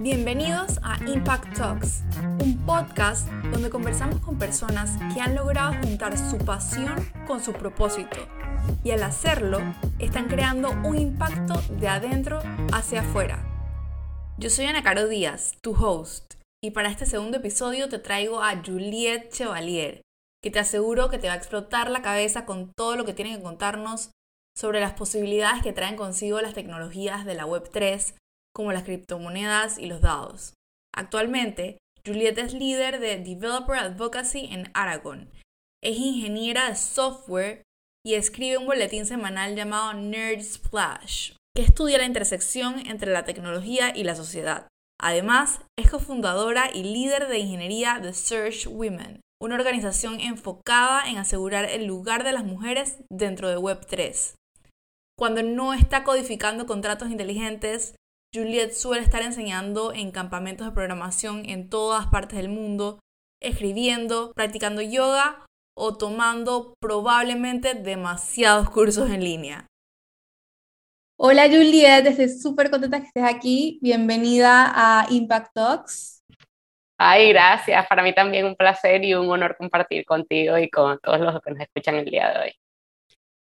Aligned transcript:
Bienvenidos 0.00 0.78
a 0.82 0.98
Impact 1.06 1.56
Talks, 1.56 2.02
un 2.42 2.60
podcast 2.66 3.28
donde 3.52 3.70
conversamos 3.70 4.20
con 4.20 4.38
personas 4.38 4.98
que 5.14 5.20
han 5.20 5.34
logrado 5.34 5.74
juntar 5.82 6.18
su 6.18 6.38
pasión 6.38 6.94
con 7.26 7.42
su 7.42 7.52
propósito 7.52 8.16
y 8.82 8.90
al 8.90 9.02
hacerlo 9.02 9.60
están 9.98 10.28
creando 10.28 10.72
un 10.84 10.98
impacto 10.98 11.54
de 11.78 11.88
adentro 11.88 12.40
hacia 12.72 13.02
afuera. 13.02 13.46
Yo 14.38 14.50
soy 14.50 14.66
Ana 14.66 14.82
Caro 14.82 15.06
Díaz, 15.06 15.52
tu 15.60 15.72
host, 15.72 16.34
y 16.60 16.72
para 16.72 16.88
este 16.90 17.06
segundo 17.06 17.36
episodio 17.36 17.88
te 17.88 17.98
traigo 17.98 18.42
a 18.42 18.60
Juliette 18.64 19.32
Chevalier, 19.32 20.02
que 20.42 20.50
te 20.50 20.58
aseguro 20.58 21.10
que 21.10 21.18
te 21.18 21.28
va 21.28 21.34
a 21.34 21.36
explotar 21.36 21.90
la 21.90 22.02
cabeza 22.02 22.44
con 22.44 22.72
todo 22.76 22.96
lo 22.96 23.04
que 23.04 23.14
tiene 23.14 23.36
que 23.36 23.42
contarnos 23.42 24.10
sobre 24.56 24.80
las 24.80 24.92
posibilidades 24.92 25.62
que 25.62 25.72
traen 25.72 25.96
consigo 25.96 26.40
las 26.40 26.54
tecnologías 26.54 27.24
de 27.24 27.34
la 27.34 27.46
Web3 27.46 28.14
como 28.54 28.72
las 28.72 28.84
criptomonedas 28.84 29.78
y 29.78 29.86
los 29.86 30.00
dados. 30.00 30.54
Actualmente, 30.94 31.78
Juliette 32.04 32.38
es 32.38 32.54
líder 32.54 33.00
de 33.00 33.16
Developer 33.18 33.76
Advocacy 33.76 34.46
en 34.50 34.70
Aragon. 34.74 35.30
Es 35.82 35.96
ingeniera 35.96 36.68
de 36.68 36.76
software 36.76 37.62
y 38.04 38.14
escribe 38.14 38.58
un 38.58 38.66
boletín 38.66 39.06
semanal 39.06 39.54
llamado 39.54 39.94
Nerd 39.94 40.42
Splash, 40.42 41.34
que 41.54 41.62
estudia 41.62 41.98
la 41.98 42.04
intersección 42.04 42.86
entre 42.86 43.12
la 43.12 43.24
tecnología 43.24 43.96
y 43.96 44.04
la 44.04 44.16
sociedad. 44.16 44.68
Además, 45.00 45.60
es 45.78 45.90
cofundadora 45.90 46.70
y 46.72 46.82
líder 46.82 47.28
de 47.28 47.38
ingeniería 47.38 47.98
de 48.00 48.12
Search 48.12 48.66
Women, 48.66 49.20
una 49.40 49.56
organización 49.56 50.20
enfocada 50.20 51.08
en 51.08 51.18
asegurar 51.18 51.64
el 51.64 51.86
lugar 51.86 52.22
de 52.22 52.32
las 52.32 52.44
mujeres 52.44 52.98
dentro 53.10 53.48
de 53.48 53.58
Web3. 53.58 54.34
Cuando 55.22 55.44
no 55.44 55.72
está 55.72 56.02
codificando 56.02 56.66
contratos 56.66 57.08
inteligentes, 57.08 57.94
Juliet 58.34 58.72
suele 58.72 59.04
estar 59.04 59.22
enseñando 59.22 59.92
en 59.92 60.10
campamentos 60.10 60.66
de 60.66 60.72
programación 60.72 61.48
en 61.48 61.70
todas 61.70 62.08
partes 62.08 62.38
del 62.38 62.48
mundo, 62.48 62.98
escribiendo, 63.40 64.32
practicando 64.34 64.82
yoga 64.82 65.46
o 65.78 65.96
tomando 65.96 66.74
probablemente 66.80 67.74
demasiados 67.74 68.68
cursos 68.68 69.10
en 69.10 69.22
línea. 69.22 69.68
Hola 71.16 71.44
Juliet, 71.44 72.04
estoy 72.04 72.28
súper 72.28 72.68
contenta 72.68 72.98
que 72.98 73.06
estés 73.06 73.22
aquí. 73.22 73.78
Bienvenida 73.80 74.72
a 74.74 75.06
Impact 75.08 75.52
Talks. 75.54 76.24
Ay, 76.98 77.28
gracias. 77.28 77.86
Para 77.86 78.02
mí 78.02 78.12
también 78.12 78.44
un 78.44 78.56
placer 78.56 79.04
y 79.04 79.14
un 79.14 79.30
honor 79.30 79.56
compartir 79.56 80.04
contigo 80.04 80.58
y 80.58 80.68
con 80.68 80.98
todos 80.98 81.20
los 81.20 81.40
que 81.42 81.52
nos 81.52 81.60
escuchan 81.60 81.94
el 81.94 82.06
día 82.06 82.28
de 82.28 82.38
hoy. 82.40 82.61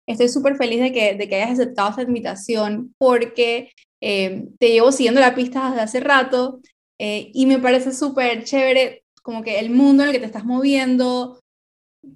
Estoy 0.07 0.29
súper 0.29 0.57
feliz 0.57 0.81
de 0.81 0.93
que, 0.93 1.15
de 1.15 1.29
que 1.29 1.37
hayas 1.37 1.59
aceptado 1.59 1.91
esta 1.91 2.03
invitación 2.03 2.95
porque 2.99 3.71
eh, 4.01 4.49
te 4.59 4.71
llevo 4.71 4.91
siguiendo 4.91 5.21
la 5.21 5.35
pista 5.35 5.69
desde 5.71 5.83
hace 5.83 6.01
rato 6.01 6.61
eh, 6.99 7.31
y 7.33 7.47
me 7.47 7.59
parece 7.59 7.93
súper 7.93 8.45
chévere 8.45 9.05
como 9.23 9.43
que 9.43 9.59
el 9.59 9.71
mundo 9.71 10.03
en 10.03 10.09
el 10.09 10.15
que 10.15 10.21
te 10.21 10.27
estás 10.27 10.45
moviendo. 10.45 11.41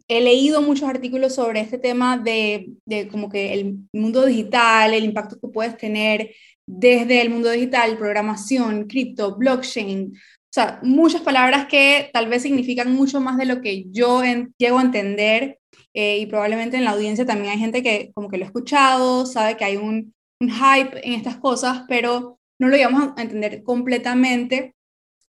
He 0.09 0.21
leído 0.21 0.63
muchos 0.63 0.89
artículos 0.89 1.37
sobre 1.37 1.61
este 1.61 1.79
tema 1.79 2.19
de, 2.19 2.71
de 2.85 3.07
como 3.07 3.29
que 3.29 3.53
el 3.53 3.79
mundo 3.93 4.27
digital, 4.27 4.93
el 4.93 5.05
impacto 5.05 5.39
que 5.41 5.49
puedes 5.49 5.77
tener 5.77 6.35
desde 6.67 7.23
el 7.23 7.31
mundo 7.31 7.51
digital, 7.51 7.97
programación, 7.97 8.89
cripto, 8.89 9.37
blockchain, 9.37 10.13
sea, 10.57 10.81
muchas 10.83 11.21
palabras 11.21 11.67
que 11.67 12.11
tal 12.13 12.29
vez 12.29 12.43
significan 12.43 12.93
mucho 12.93 13.21
más 13.21 13.37
de 13.37 13.45
lo 13.45 13.61
que 13.61 13.85
yo 13.91 14.23
llego 14.59 14.79
a 14.79 14.83
entender 14.83 15.59
eh, 15.95 16.19
y 16.19 16.27
probablemente 16.27 16.77
en 16.77 16.85
la 16.85 16.91
audiencia 16.91 17.25
también 17.25 17.53
hay 17.53 17.59
gente 17.59 17.83
que 17.83 18.11
como 18.15 18.29
que 18.29 18.39
lo 18.39 18.45
ha 18.45 18.49
escuchado, 18.49 19.27
sabe 19.27 19.57
que 19.57 19.65
hay 19.65 19.77
un, 19.77 20.15
hype 20.41 21.07
en 21.07 21.15
estas 21.15 21.39
cosas, 21.39 21.85
pero 21.89 22.39
no 22.59 22.69
lo 22.69 22.77
íbamos 22.77 23.15
a 23.17 23.23
entender 23.23 23.63
completamente. 23.63 24.75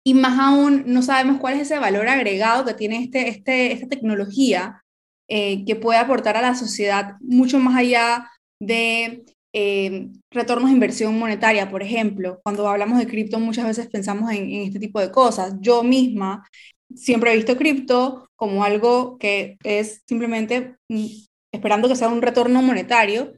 Y 0.04 0.16
más 0.16 0.40
aún 0.40 0.84
no 0.88 1.04
sabemos 1.04 1.40
cuál 1.40 1.56
es 1.56 1.62
ese 1.62 1.78
valor 1.78 2.08
agregado 2.08 2.66
que 2.66 2.74
tiene 2.74 3.04
este, 3.04 3.30
este, 3.30 3.74
esta 3.74 3.88
tecnología 3.88 4.84
eh, 5.30 5.66
que 5.66 5.76
puede 5.76 6.00
aportar 6.00 6.38
a 6.38 6.42
la 6.42 6.56
sociedad 6.56 7.16
mucho 7.20 7.60
más 7.60 7.76
allá 7.76 8.32
de 8.60 9.24
eh, 9.54 10.10
retornos 10.32 10.70
de 10.70 10.74
inversión 10.74 11.18
monetaria, 11.18 11.70
por 11.70 11.82
ejemplo. 11.82 12.40
Cuando 12.44 12.68
hablamos 12.68 13.00
de 13.00 13.08
cripto 13.08 13.40
muchas 13.40 13.66
veces 13.66 13.88
pensamos 13.88 14.32
en, 14.32 14.52
este 14.52 14.80
tipo 14.80 15.00
de 15.00 15.12
cosas. 15.12 15.56
Yo 15.60 15.84
misma 15.84 16.48
siempre 16.96 17.34
he 17.34 17.36
visto 17.36 17.58
cripto 17.58 18.30
como 18.36 18.64
algo 18.64 19.18
que 19.18 19.58
es 19.64 20.04
simplemente 20.08 20.76
mm, 20.90 21.06
esperando 21.52 21.88
que 21.88 21.96
sea 21.96 22.10
un 22.10 22.22
retorno 22.22 22.62
monetario 22.62 23.34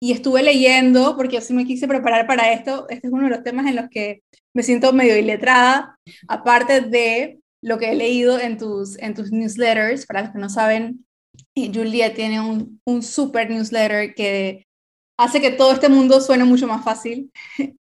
y 0.00 0.12
estuve 0.12 0.42
leyendo, 0.42 1.16
porque 1.16 1.38
así 1.38 1.54
me 1.54 1.64
quise 1.64 1.86
preparar 1.86 2.26
para 2.26 2.52
esto, 2.52 2.86
este 2.88 3.06
es 3.06 3.12
uno 3.12 3.24
de 3.24 3.30
los 3.30 3.44
temas 3.44 3.66
en 3.66 3.76
los 3.76 3.88
que 3.88 4.22
me 4.52 4.64
siento 4.64 4.92
medio 4.92 5.16
iletrada, 5.16 5.96
aparte 6.26 6.80
de 6.80 7.40
lo 7.62 7.78
que 7.78 7.92
he 7.92 7.94
leído 7.94 8.38
en 8.40 8.58
tus, 8.58 8.98
en 8.98 9.14
tus 9.14 9.30
newsletters, 9.30 10.06
para 10.06 10.22
los 10.22 10.32
que 10.32 10.38
no 10.38 10.48
saben, 10.48 11.06
eh, 11.54 11.70
Julia 11.72 12.14
tiene 12.14 12.40
un, 12.40 12.80
un 12.84 13.02
super 13.02 13.48
newsletter 13.48 14.14
que 14.14 14.66
hace 15.16 15.40
que 15.40 15.50
todo 15.50 15.72
este 15.72 15.88
mundo 15.88 16.20
suene 16.20 16.44
mucho 16.44 16.66
más 16.66 16.84
fácil. 16.84 17.30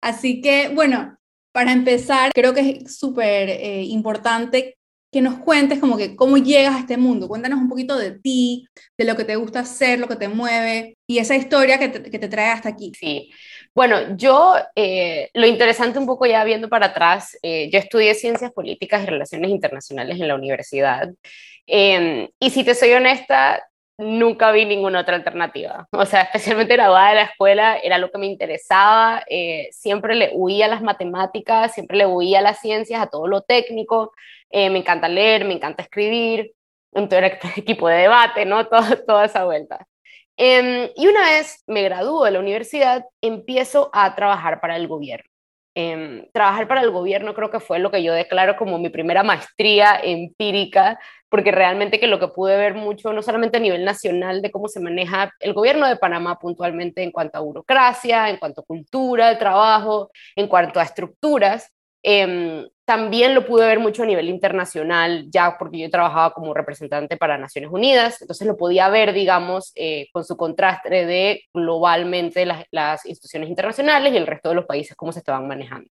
Así 0.00 0.40
que, 0.40 0.68
bueno, 0.74 1.18
para 1.52 1.72
empezar, 1.72 2.32
creo 2.32 2.54
que 2.54 2.60
es 2.84 2.96
súper 2.96 3.50
eh, 3.50 3.82
importante 3.84 4.78
que 5.12 5.20
nos 5.20 5.38
cuentes 5.40 5.80
como 5.80 5.96
que 5.96 6.14
cómo 6.14 6.36
llegas 6.36 6.76
a 6.76 6.80
este 6.80 6.96
mundo. 6.96 7.28
Cuéntanos 7.28 7.58
un 7.58 7.68
poquito 7.68 7.98
de 7.98 8.12
ti, 8.18 8.68
de 8.96 9.04
lo 9.04 9.16
que 9.16 9.24
te 9.24 9.36
gusta 9.36 9.60
hacer, 9.60 9.98
lo 9.98 10.06
que 10.06 10.16
te 10.16 10.28
mueve 10.28 10.96
y 11.06 11.18
esa 11.18 11.34
historia 11.34 11.78
que 11.78 11.88
te, 11.88 12.28
trae 12.28 12.50
hasta 12.50 12.68
aquí. 12.68 12.92
Sí, 12.98 13.30
bueno, 13.74 14.16
yo 14.16 14.54
eh, 14.76 15.30
lo 15.34 15.46
interesante 15.46 15.98
un 15.98 16.06
poco 16.06 16.26
ya 16.26 16.44
viendo 16.44 16.68
para 16.68 16.86
atrás, 16.86 17.36
eh, 17.42 17.68
yo 17.72 17.78
estudié 17.78 18.14
ciencias 18.14 18.52
políticas 18.52 19.02
y 19.02 19.06
relaciones 19.06 19.50
internacionales 19.50 20.20
en 20.20 20.28
la 20.28 20.36
universidad 20.36 21.08
em, 21.66 22.28
y 22.38 22.50
si 22.50 22.64
te 22.64 22.74
soy 22.74 22.92
honesta, 22.92 23.62
nunca 24.00 24.50
vi 24.50 24.64
ninguna 24.64 25.00
otra 25.00 25.16
alternativa. 25.16 25.86
O 25.92 26.04
sea, 26.06 26.22
especialmente 26.22 26.74
graduada 26.74 27.10
de 27.10 27.14
la 27.16 27.22
escuela, 27.22 27.78
era 27.78 27.98
lo 27.98 28.10
que 28.10 28.18
me 28.18 28.26
interesaba. 28.26 29.22
Eh, 29.28 29.68
siempre 29.72 30.14
le 30.14 30.30
huía 30.34 30.66
a 30.66 30.68
las 30.68 30.82
matemáticas, 30.82 31.74
siempre 31.74 31.98
le 31.98 32.06
huía 32.06 32.40
a 32.40 32.42
las 32.42 32.60
ciencias, 32.60 33.00
a 33.00 33.06
todo 33.08 33.26
lo 33.26 33.42
técnico. 33.42 34.12
Eh, 34.50 34.70
me 34.70 34.78
encanta 34.78 35.08
leer, 35.08 35.44
me 35.44 35.54
encanta 35.54 35.82
escribir. 35.82 36.52
Entonces 36.92 37.18
era 37.18 37.38
equipo 37.56 37.88
de 37.88 37.96
debate, 37.96 38.44
¿no? 38.46 38.66
Todo, 38.66 38.96
toda 39.06 39.26
esa 39.26 39.44
vuelta. 39.44 39.86
Em, 40.36 40.88
y 40.96 41.06
una 41.06 41.22
vez 41.22 41.62
me 41.66 41.82
gradúo 41.82 42.24
de 42.24 42.30
la 42.30 42.40
universidad, 42.40 43.04
empiezo 43.20 43.90
a 43.92 44.14
trabajar 44.14 44.60
para 44.60 44.76
el 44.76 44.88
gobierno. 44.88 45.28
Em, 45.74 46.26
trabajar 46.32 46.66
para 46.66 46.80
el 46.82 46.90
gobierno 46.90 47.34
creo 47.34 47.50
que 47.50 47.60
fue 47.60 47.78
lo 47.78 47.90
que 47.92 48.02
yo 48.02 48.12
declaro 48.12 48.56
como 48.56 48.78
mi 48.78 48.88
primera 48.88 49.22
maestría 49.22 50.00
empírica 50.02 50.98
porque 51.30 51.52
realmente 51.52 52.00
que 52.00 52.08
lo 52.08 52.18
que 52.18 52.28
pude 52.28 52.56
ver 52.56 52.74
mucho, 52.74 53.12
no 53.12 53.22
solamente 53.22 53.56
a 53.56 53.60
nivel 53.60 53.84
nacional 53.84 54.42
de 54.42 54.50
cómo 54.50 54.68
se 54.68 54.80
maneja 54.80 55.32
el 55.38 55.54
gobierno 55.54 55.86
de 55.86 55.96
Panamá 55.96 56.38
puntualmente 56.38 57.02
en 57.02 57.12
cuanto 57.12 57.38
a 57.38 57.40
burocracia, 57.40 58.28
en 58.28 58.36
cuanto 58.36 58.62
a 58.62 58.64
cultura 58.64 59.28
de 59.28 59.36
trabajo, 59.36 60.10
en 60.34 60.48
cuanto 60.48 60.80
a 60.80 60.82
estructuras, 60.82 61.72
em, 62.02 62.66
también 62.84 63.34
lo 63.34 63.46
pude 63.46 63.66
ver 63.66 63.78
mucho 63.78 64.02
a 64.02 64.06
nivel 64.06 64.28
internacional, 64.28 65.26
ya 65.30 65.56
porque 65.56 65.78
yo 65.78 65.90
trabajaba 65.90 66.32
como 66.34 66.52
representante 66.52 67.16
para 67.16 67.38
Naciones 67.38 67.70
Unidas, 67.72 68.20
entonces 68.20 68.46
lo 68.48 68.56
podía 68.56 68.88
ver, 68.88 69.12
digamos, 69.12 69.70
eh, 69.76 70.08
con 70.12 70.24
su 70.24 70.36
contraste 70.36 71.06
de 71.06 71.42
globalmente 71.54 72.44
las, 72.44 72.64
las 72.72 73.06
instituciones 73.06 73.48
internacionales 73.48 74.12
y 74.12 74.16
el 74.16 74.26
resto 74.26 74.48
de 74.48 74.56
los 74.56 74.66
países, 74.66 74.96
cómo 74.96 75.12
se 75.12 75.20
estaban 75.20 75.46
manejando. 75.46 75.88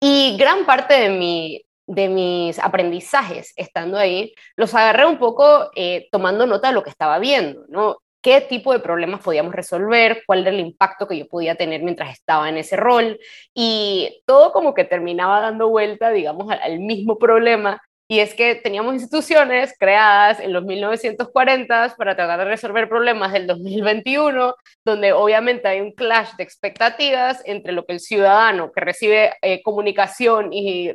Y 0.00 0.36
gran 0.38 0.64
parte 0.64 0.94
de 0.94 1.10
mi, 1.10 1.60
de 1.88 2.08
mis 2.08 2.58
aprendizajes 2.58 3.52
estando 3.56 3.98
ahí, 3.98 4.34
los 4.56 4.74
agarré 4.74 5.06
un 5.06 5.18
poco 5.18 5.70
eh, 5.74 6.08
tomando 6.12 6.46
nota 6.46 6.68
de 6.68 6.74
lo 6.74 6.82
que 6.82 6.90
estaba 6.90 7.18
viendo, 7.18 7.64
¿no? 7.68 7.96
¿Qué 8.20 8.40
tipo 8.40 8.72
de 8.72 8.80
problemas 8.80 9.20
podíamos 9.22 9.54
resolver? 9.54 10.22
¿Cuál 10.26 10.40
era 10.40 10.50
el 10.50 10.60
impacto 10.60 11.08
que 11.08 11.18
yo 11.18 11.26
podía 11.28 11.54
tener 11.54 11.82
mientras 11.82 12.12
estaba 12.12 12.48
en 12.48 12.58
ese 12.58 12.76
rol? 12.76 13.18
Y 13.54 14.22
todo 14.26 14.52
como 14.52 14.74
que 14.74 14.84
terminaba 14.84 15.40
dando 15.40 15.68
vuelta, 15.68 16.10
digamos, 16.10 16.52
al 16.52 16.80
mismo 16.80 17.16
problema, 17.16 17.80
y 18.10 18.20
es 18.20 18.34
que 18.34 18.54
teníamos 18.54 18.94
instituciones 18.94 19.74
creadas 19.78 20.40
en 20.40 20.54
los 20.54 20.64
1940 20.64 21.94
para 21.98 22.16
tratar 22.16 22.38
de 22.38 22.46
resolver 22.46 22.88
problemas 22.88 23.34
del 23.34 23.46
2021, 23.46 24.54
donde 24.82 25.12
obviamente 25.12 25.68
hay 25.68 25.82
un 25.82 25.92
clash 25.92 26.30
de 26.38 26.42
expectativas 26.42 27.42
entre 27.44 27.72
lo 27.72 27.84
que 27.84 27.92
el 27.92 28.00
ciudadano 28.00 28.72
que 28.72 28.80
recibe 28.80 29.34
eh, 29.42 29.62
comunicación 29.62 30.54
y 30.54 30.94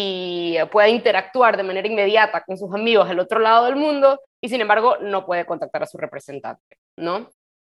y 0.00 0.56
puede 0.70 0.90
interactuar 0.90 1.56
de 1.56 1.64
manera 1.64 1.88
inmediata 1.88 2.44
con 2.46 2.56
sus 2.56 2.72
amigos 2.72 3.10
al 3.10 3.18
otro 3.18 3.40
lado 3.40 3.64
del 3.64 3.74
mundo 3.74 4.20
y 4.40 4.48
sin 4.48 4.60
embargo 4.60 4.96
no 5.00 5.26
puede 5.26 5.44
contactar 5.44 5.82
a 5.82 5.86
su 5.86 5.98
representante, 5.98 6.78
¿no? 6.96 7.28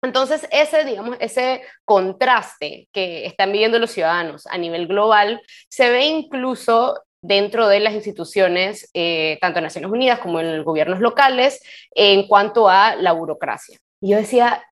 Entonces, 0.02 0.48
ese, 0.50 0.84
digamos, 0.84 1.16
ese 1.20 1.62
contraste 1.84 2.88
que 2.92 3.24
están 3.24 3.52
viviendo 3.52 3.78
los 3.78 3.92
ciudadanos 3.92 4.48
a 4.48 4.58
nivel 4.58 4.88
global 4.88 5.40
se 5.68 5.90
ve 5.90 6.06
incluso 6.06 7.00
dentro 7.22 7.68
de 7.68 7.78
las 7.78 7.94
instituciones, 7.94 8.90
eh, 8.94 9.38
tanto 9.40 9.60
en 9.60 9.64
Naciones 9.64 9.90
Unidas 9.92 10.18
como 10.18 10.40
en 10.40 10.56
los 10.56 10.64
gobiernos 10.64 10.98
locales, 10.98 11.62
en 11.94 12.26
cuanto 12.26 12.68
a 12.68 12.96
la 12.96 13.12
burocracia. 13.12 13.78
Y 14.00 14.10
yo 14.10 14.16
decía, 14.16 14.64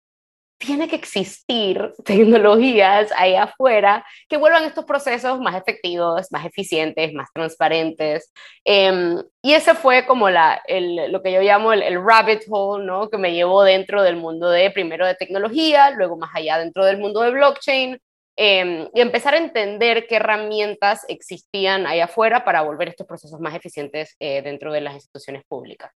tiene 0.58 0.88
que 0.88 0.96
existir 0.96 1.92
tecnologías 2.04 3.12
ahí 3.16 3.34
afuera 3.34 4.04
que 4.28 4.36
vuelvan 4.36 4.64
estos 4.64 4.84
procesos 4.84 5.40
más 5.40 5.54
efectivos, 5.54 6.26
más 6.30 6.44
eficientes, 6.46 7.12
más 7.12 7.28
transparentes. 7.32 8.32
Em, 8.64 9.22
y 9.42 9.54
ese 9.54 9.74
fue 9.74 10.06
como 10.06 10.30
la, 10.30 10.62
lo 11.08 11.22
que 11.22 11.32
yo 11.32 11.40
llamo 11.40 11.72
el, 11.72 11.82
el, 11.82 12.02
rabbit 12.02 12.42
hole, 12.48 12.84
¿no? 12.86 13.08
Que 13.10 13.18
me 13.18 13.34
llevó 13.34 13.62
dentro 13.62 14.02
del 14.02 14.16
mundo 14.16 14.50
de, 14.50 14.70
primero 14.70 15.06
de 15.06 15.14
tecnología, 15.14 15.90
luego 15.90 16.16
más 16.16 16.30
allá 16.34 16.58
dentro 16.58 16.84
del 16.84 16.98
mundo 16.98 17.20
de 17.22 17.30
blockchain, 17.30 17.98
em, 18.36 18.88
y 18.94 19.00
empezar 19.00 19.34
a 19.34 19.38
entender 19.38 20.06
qué 20.06 20.16
herramientas 20.16 21.04
existían 21.08 21.86
ahí 21.86 22.00
afuera 22.00 22.44
para 22.44 22.62
volver 22.62 22.88
estos 22.88 23.06
procesos 23.06 23.40
más 23.40 23.54
eficientes 23.54 24.16
eh, 24.20 24.42
dentro 24.42 24.72
de 24.72 24.80
las 24.80 24.94
instituciones 24.94 25.42
públicas. 25.48 25.92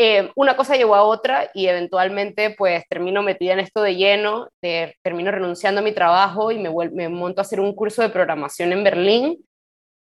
Eh, 0.00 0.30
una 0.36 0.56
cosa 0.56 0.76
llevó 0.76 0.94
a 0.94 1.02
otra 1.02 1.50
y 1.54 1.66
eventualmente 1.66 2.54
pues 2.56 2.84
termino 2.88 3.20
metida 3.24 3.54
en 3.54 3.58
esto 3.58 3.82
de 3.82 3.96
lleno, 3.96 4.48
termino 5.02 5.32
renunciando 5.32 5.80
a 5.80 5.84
mi 5.84 5.90
trabajo 5.90 6.52
y 6.52 6.58
me, 6.58 6.70
me 6.90 7.08
monto 7.08 7.40
a 7.40 7.42
hacer 7.42 7.58
un 7.58 7.74
curso 7.74 8.02
de 8.02 8.08
programación 8.08 8.72
en 8.72 8.84
Berlín 8.84 9.44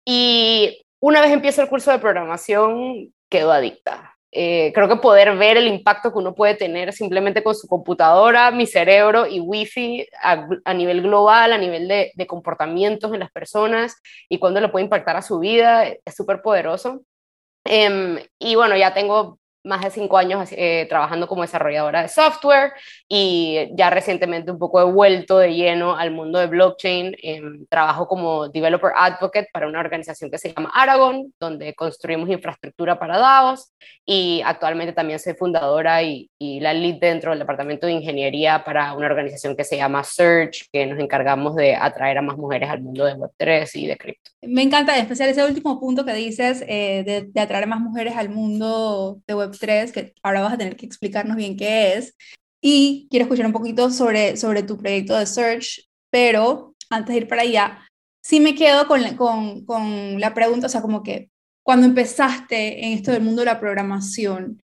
y 0.06 0.82
una 1.02 1.20
vez 1.20 1.32
empiezo 1.32 1.62
el 1.62 1.68
curso 1.68 1.92
de 1.92 2.00
programación 2.00 3.14
quedo 3.30 3.52
adicta. 3.52 4.16
Eh, 4.32 4.72
creo 4.74 4.88
que 4.88 4.96
poder 4.96 5.36
ver 5.36 5.58
el 5.58 5.68
impacto 5.68 6.14
que 6.14 6.20
uno 6.20 6.34
puede 6.36 6.56
tener 6.56 6.94
simplemente 6.94 7.44
con 7.44 7.54
su 7.54 7.68
computadora, 7.68 8.50
mi 8.50 8.66
cerebro 8.68 9.28
y 9.28 9.42
wifi 9.42 10.08
a, 10.24 10.48
a 10.64 10.74
nivel 10.74 11.02
global, 11.02 11.52
a 11.52 11.58
nivel 11.58 11.90
de, 11.90 12.14
de, 12.16 12.28
comportamientos 12.28 13.12
en 13.14 13.20
las 13.20 13.32
personas 13.32 14.02
y 14.30 14.40
cuándo 14.40 14.62
lo 14.62 14.72
puede 14.72 14.86
impactar 14.86 15.18
a 15.18 15.22
su 15.22 15.40
vida 15.40 15.86
es 15.86 16.16
súper 16.16 16.42
poderoso. 16.42 17.02
Eh, 17.66 18.26
y 18.40 18.56
bueno, 18.56 18.78
ya 18.78 18.94
tengo 18.94 19.41
más 19.64 19.82
de 19.82 19.92
cinco 19.92 20.18
años 20.18 20.50
eh, 20.52 20.86
trabajando 20.90 21.28
como 21.28 21.44
desarrolladora 21.44 22.02
de 22.02 22.08
software 22.08 22.74
y 23.08 23.70
ya 23.74 23.90
recientemente 23.90 24.52
un 24.52 24.60
poco 24.60 24.82
he 24.82 24.92
vuelto 24.92 25.38
de 25.38 25.54
lleno 25.54 25.96
al 25.96 26.12
mundo 26.12 26.40
de 26.40 26.48
blockchain. 26.48 27.16
Em, 27.22 27.66
trabajo 27.68 28.08
como 28.08 28.50
developer 28.50 28.92
advocate 28.96 29.50
para 29.54 29.68
una 29.68 29.80
organización 29.80 30.32
que 30.32 30.38
se 30.38 30.54
llama 30.54 30.72
Aragon, 30.74 31.34
donde 31.40 31.74
construimos 31.76 32.30
infraestructura 32.30 32.98
para 32.98 33.18
DAOs 33.18 33.72
y 34.06 34.42
actualmente 34.46 34.94
también 34.94 35.20
soy 35.20 35.34
fundadora 35.34 36.02
y, 36.04 36.30
y, 36.40 36.60
la 36.60 36.74
lead 36.74 36.96
dentro 37.00 37.32
del 37.32 37.40
departamento 37.40 37.88
de 37.88 37.94
ingeniería 37.94 38.64
para 38.64 38.94
una 38.94 39.06
organización 39.06 39.56
que 39.56 39.64
se 39.64 39.78
llama 39.78 40.04
Search, 40.04 40.70
que 40.72 40.86
nos 40.86 41.00
encargamos 41.00 41.56
de 41.56 41.76
atraer 41.76 42.18
a 42.18 42.22
más 42.22 42.38
mujeres 42.38 42.70
al 42.70 42.82
mundo 42.82 43.06
de 43.06 43.16
Web3 43.16 43.70
y 43.76 43.88
de 43.88 43.98
cripto. 43.98 44.32
Me 44.42 44.64
encanta, 44.64 44.96
en 44.96 45.04
especial 45.04 45.30
ese 45.30 45.46
último 45.46 45.80
punto 45.80 46.04
que 46.04 46.14
dices 46.14 46.64
eh, 46.68 47.04
de, 47.06 47.28
de 47.32 47.42
atraer 47.42 47.66
a 47.66 47.68
más 47.68 47.80
mujeres 47.80 48.16
al 48.18 48.30
mundo 48.30 49.20
de 49.28 49.36
Web 49.52 49.60
3, 49.60 49.92
que 49.92 50.14
ahora 50.24 50.42
vas 50.42 50.54
a 50.54 50.58
tener 50.58 50.76
que 50.76 50.86
explicarnos 50.86 51.38
bien 51.38 51.58
qué 51.58 51.96
es. 51.96 52.16
Y 52.62 53.08
quiero 53.10 53.26
escuchar 53.26 53.46
un 53.46 53.54
poquito 53.54 53.90
sobre, 53.90 54.38
sobre 54.38 54.64
tu 54.64 54.78
proyecto 54.78 55.18
de 55.18 55.26
Search, 55.26 55.88
pero 56.12 56.76
antes 56.90 57.14
de 57.14 57.22
ir 57.22 57.28
para 57.28 57.42
allá, 57.42 57.88
sí 58.24 58.40
me 58.40 58.56
quedo 58.56 58.88
con, 58.88 59.04
con, 59.16 59.66
con 59.66 60.20
la 60.20 60.34
pregunta, 60.34 60.68
o 60.68 60.70
sea, 60.70 60.82
como 60.82 61.02
que 61.04 61.30
cuando 61.64 61.88
empezaste 61.88 62.86
en 62.86 62.94
esto 62.94 63.12
del 63.12 63.24
mundo 63.24 63.42
de 63.42 63.48
la 63.48 63.60
programación, 63.60 64.62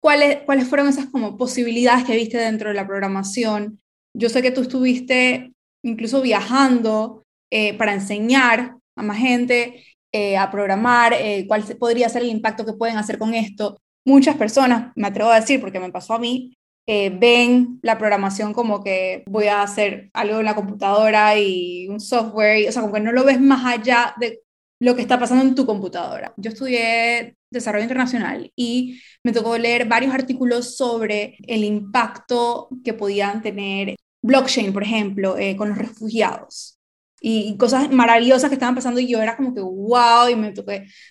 ¿cuáles, 0.00 0.42
¿cuáles 0.44 0.68
fueron 0.68 0.88
esas 0.88 1.06
como 1.06 1.36
posibilidades 1.36 2.04
que 2.04 2.16
viste 2.16 2.38
dentro 2.38 2.70
de 2.70 2.74
la 2.74 2.86
programación? 2.86 3.80
Yo 4.16 4.28
sé 4.28 4.42
que 4.42 4.50
tú 4.50 4.62
estuviste 4.62 5.52
incluso 5.84 6.22
viajando 6.22 7.22
eh, 7.50 7.76
para 7.76 7.94
enseñar 7.94 8.76
a 8.96 9.02
más 9.02 9.18
gente 9.18 9.84
eh, 10.12 10.36
a 10.36 10.50
programar, 10.50 11.12
eh, 11.12 11.44
cuál 11.46 11.62
podría 11.78 12.08
ser 12.08 12.22
el 12.22 12.28
impacto 12.28 12.64
que 12.64 12.72
pueden 12.72 12.96
hacer 12.96 13.18
con 13.18 13.34
esto 13.34 13.78
muchas 14.08 14.36
personas, 14.36 14.92
me 14.96 15.06
atrevo 15.08 15.30
a 15.30 15.40
decir 15.40 15.60
porque 15.60 15.78
me 15.78 15.92
pasó 15.92 16.14
a 16.14 16.18
mí, 16.18 16.56
eh, 16.86 17.10
ven 17.10 17.78
la 17.82 17.98
programación 17.98 18.54
como 18.54 18.82
que 18.82 19.22
voy 19.26 19.46
a 19.48 19.62
hacer 19.62 20.10
algo 20.14 20.38
en 20.38 20.46
la 20.46 20.54
computadora 20.54 21.38
y 21.38 21.86
un 21.88 22.00
software, 22.00 22.60
y, 22.60 22.68
o 22.68 22.72
sea, 22.72 22.80
como 22.82 22.94
que 22.94 23.00
no 23.00 23.12
lo 23.12 23.24
ves 23.24 23.40
más 23.40 23.64
allá 23.66 24.14
de 24.18 24.40
lo 24.80 24.96
que 24.96 25.02
está 25.02 25.18
pasando 25.20 25.44
en 25.44 25.54
tu 25.54 25.66
computadora. 25.66 26.32
Yo 26.36 26.50
estudié 26.50 27.36
desarrollo 27.50 27.84
internacional 27.84 28.50
y 28.56 29.00
me 29.22 29.32
tocó 29.32 29.58
leer 29.58 29.86
varios 29.86 30.14
artículos 30.14 30.76
sobre 30.76 31.36
el 31.46 31.64
impacto 31.64 32.68
que 32.84 32.94
podían 32.94 33.42
tener 33.42 33.96
blockchain, 34.22 34.72
por 34.72 34.82
ejemplo, 34.82 35.36
eh, 35.36 35.56
con 35.56 35.68
los 35.68 35.78
refugiados 35.78 36.77
y, 37.20 37.56
cosas 37.58 37.90
maravillosas 37.90 38.48
que 38.48 38.54
estaban 38.54 38.74
pasando 38.74 39.00
y 39.00 39.08
yo 39.08 39.20
era 39.20 39.36
como 39.36 39.54
que 39.54 39.60
wow 39.60 40.28
y 40.30 40.36
me, 40.36 40.52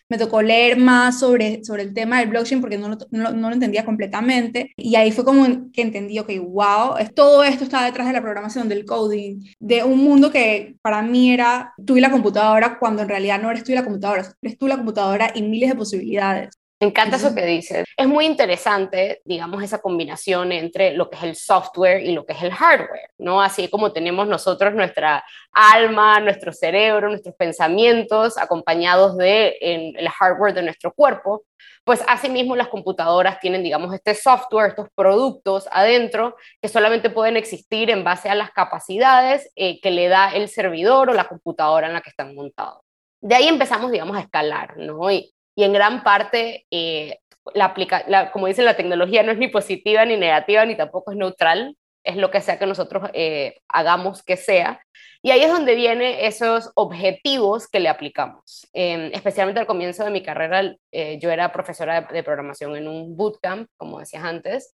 me 0.10 0.18
tocó 0.18 0.42
leer 0.42 0.78
más 0.78 1.20
sobre, 1.20 1.64
sobre 1.64 1.84
el 1.84 1.94
tema 1.94 2.20
del 2.20 2.30
blockchain 2.30 2.62
porque 2.62 2.78
no 2.78 2.90
lo, 2.90 2.98
no, 3.12 3.32
lo 3.32 3.54
entendía 3.54 3.86
completamente 3.86 4.72
y 4.78 4.96
ahí 4.96 5.12
fue 5.12 5.26
como 5.26 5.72
que 5.72 5.82
entendí, 5.82 6.20
ok, 6.20 6.32
wow, 6.48 6.96
todo 7.16 7.44
esto 7.44 7.64
está 7.64 7.84
detrás 7.84 8.08
de 8.08 8.14
la 8.14 8.22
programación, 8.22 8.70
del 8.70 8.86
coding, 8.86 9.42
de 9.60 9.84
un 9.84 10.00
mundo 10.04 10.32
que 10.32 10.76
para 10.82 11.02
mí 11.02 11.32
era 11.32 11.74
tú 11.86 11.98
y 11.98 12.02
la 12.02 12.12
computadora 12.12 12.80
cuando 12.80 13.02
en 13.02 13.10
realidad 13.10 13.42
no 13.42 13.52
eres 13.52 13.64
tú 13.64 13.72
y 13.72 13.76
la 13.76 13.84
computadora, 13.84 14.34
eres 14.42 14.58
tú 14.58 14.68
la 14.68 14.78
computadora 14.78 15.32
y 15.36 15.42
miles 15.42 15.70
de 15.70 15.76
posibilidades. 15.76 16.57
Me 16.80 16.88
encanta 16.88 17.16
eso 17.16 17.34
que 17.34 17.46
dices. 17.46 17.86
Es 17.98 18.08
muy 18.08 18.26
interesante, 18.26 19.22
digamos, 19.26 19.64
esa 19.64 19.80
combinación 19.80 20.52
entre 20.52 20.94
lo 20.94 21.10
que 21.10 21.18
es 21.18 21.24
el 21.24 21.36
software 21.36 22.04
y 22.04 22.12
lo 22.12 22.26
que 22.26 22.34
es 22.34 22.44
el 22.44 22.54
hardware, 22.54 23.10
¿no? 23.18 23.42
Así 23.42 23.68
como 23.68 23.92
tenemos 23.92 24.28
nosotros 24.28 24.76
nuestra 24.76 25.24
alma, 25.52 26.20
nuestro 26.20 26.54
cerebro, 26.54 27.10
nuestros 27.10 27.36
pensamientos 27.36 28.38
acompañados 28.38 29.18
de 29.18 29.58
el 29.60 30.10
hardware 30.10 30.54
de 30.54 30.62
nuestro 30.62 30.94
cuerpo, 30.94 31.44
pues 31.88 32.04
asimismo 32.06 32.58
las 32.58 32.68
computadoras 32.68 33.40
tienen, 33.40 33.64
digamos, 33.64 33.94
este 33.94 34.14
software, 34.14 34.72
estos 34.72 34.90
productos 34.94 35.70
adentro 35.72 36.36
que 36.62 36.68
solamente 36.68 37.10
pueden 37.10 37.38
existir 37.38 37.90
en 37.90 38.04
base 38.04 38.30
a 38.30 38.36
las 38.36 38.52
capacidades 38.52 39.50
eh, 39.56 39.80
que 39.80 39.92
le 39.92 40.10
da 40.10 40.32
el 40.32 40.50
servidor 40.50 41.10
o 41.10 41.14
la 41.14 41.30
computadora 41.30 41.88
en 41.88 41.94
la 41.94 42.02
que 42.02 42.10
están 42.10 42.36
montados. 42.36 42.82
De 43.22 43.36
ahí 43.36 43.48
empezamos, 43.48 43.90
digamos, 43.90 44.18
a 44.18 44.20
escalar, 44.20 44.76
¿no? 44.76 45.10
Y 45.10 45.34
y 45.58 45.64
en 45.64 45.74
gran 45.74 46.04
parte, 46.04 46.68
eh, 46.70 47.18
la 47.56 47.66
aplica 47.66 48.04
la, 48.08 48.32
como 48.32 48.46
dicen, 48.46 48.64
la 48.64 48.78
tecnología 48.78 49.24
no 49.24 49.32
es 49.32 49.40
ni 49.40 49.48
positiva 49.48 50.06
ni 50.06 50.16
negativa, 50.16 50.64
ni 50.66 50.76
tampoco 50.76 51.12
es 51.12 51.18
neutral, 51.18 51.76
es 52.04 52.16
lo 52.16 52.30
que 52.30 52.42
sea 52.42 52.60
que 52.60 52.68
nosotros 52.68 53.10
eh, 53.14 53.58
hagamos 53.68 54.22
que 54.22 54.38
sea. 54.38 54.80
Y 55.24 55.32
ahí 55.32 55.42
es 55.42 55.52
donde 55.52 55.74
vienen 55.74 56.16
esos 56.20 56.72
objetivos 56.76 57.68
que 57.68 57.80
le 57.80 57.90
aplicamos. 57.90 58.68
Eh, 58.72 59.10
especialmente 59.14 59.60
al 59.60 59.66
comienzo 59.66 60.06
de 60.06 60.12
mi 60.12 60.22
carrera, 60.22 60.76
eh, 60.92 61.18
yo 61.20 61.32
era 61.32 61.52
profesora 61.52 62.02
de, 62.02 62.14
de, 62.14 62.24
programación 62.24 62.76
en 62.76 62.88
un 62.88 63.18
bootcamp, 63.18 63.68
como 63.78 63.98
decías 63.98 64.24
antes. 64.24 64.76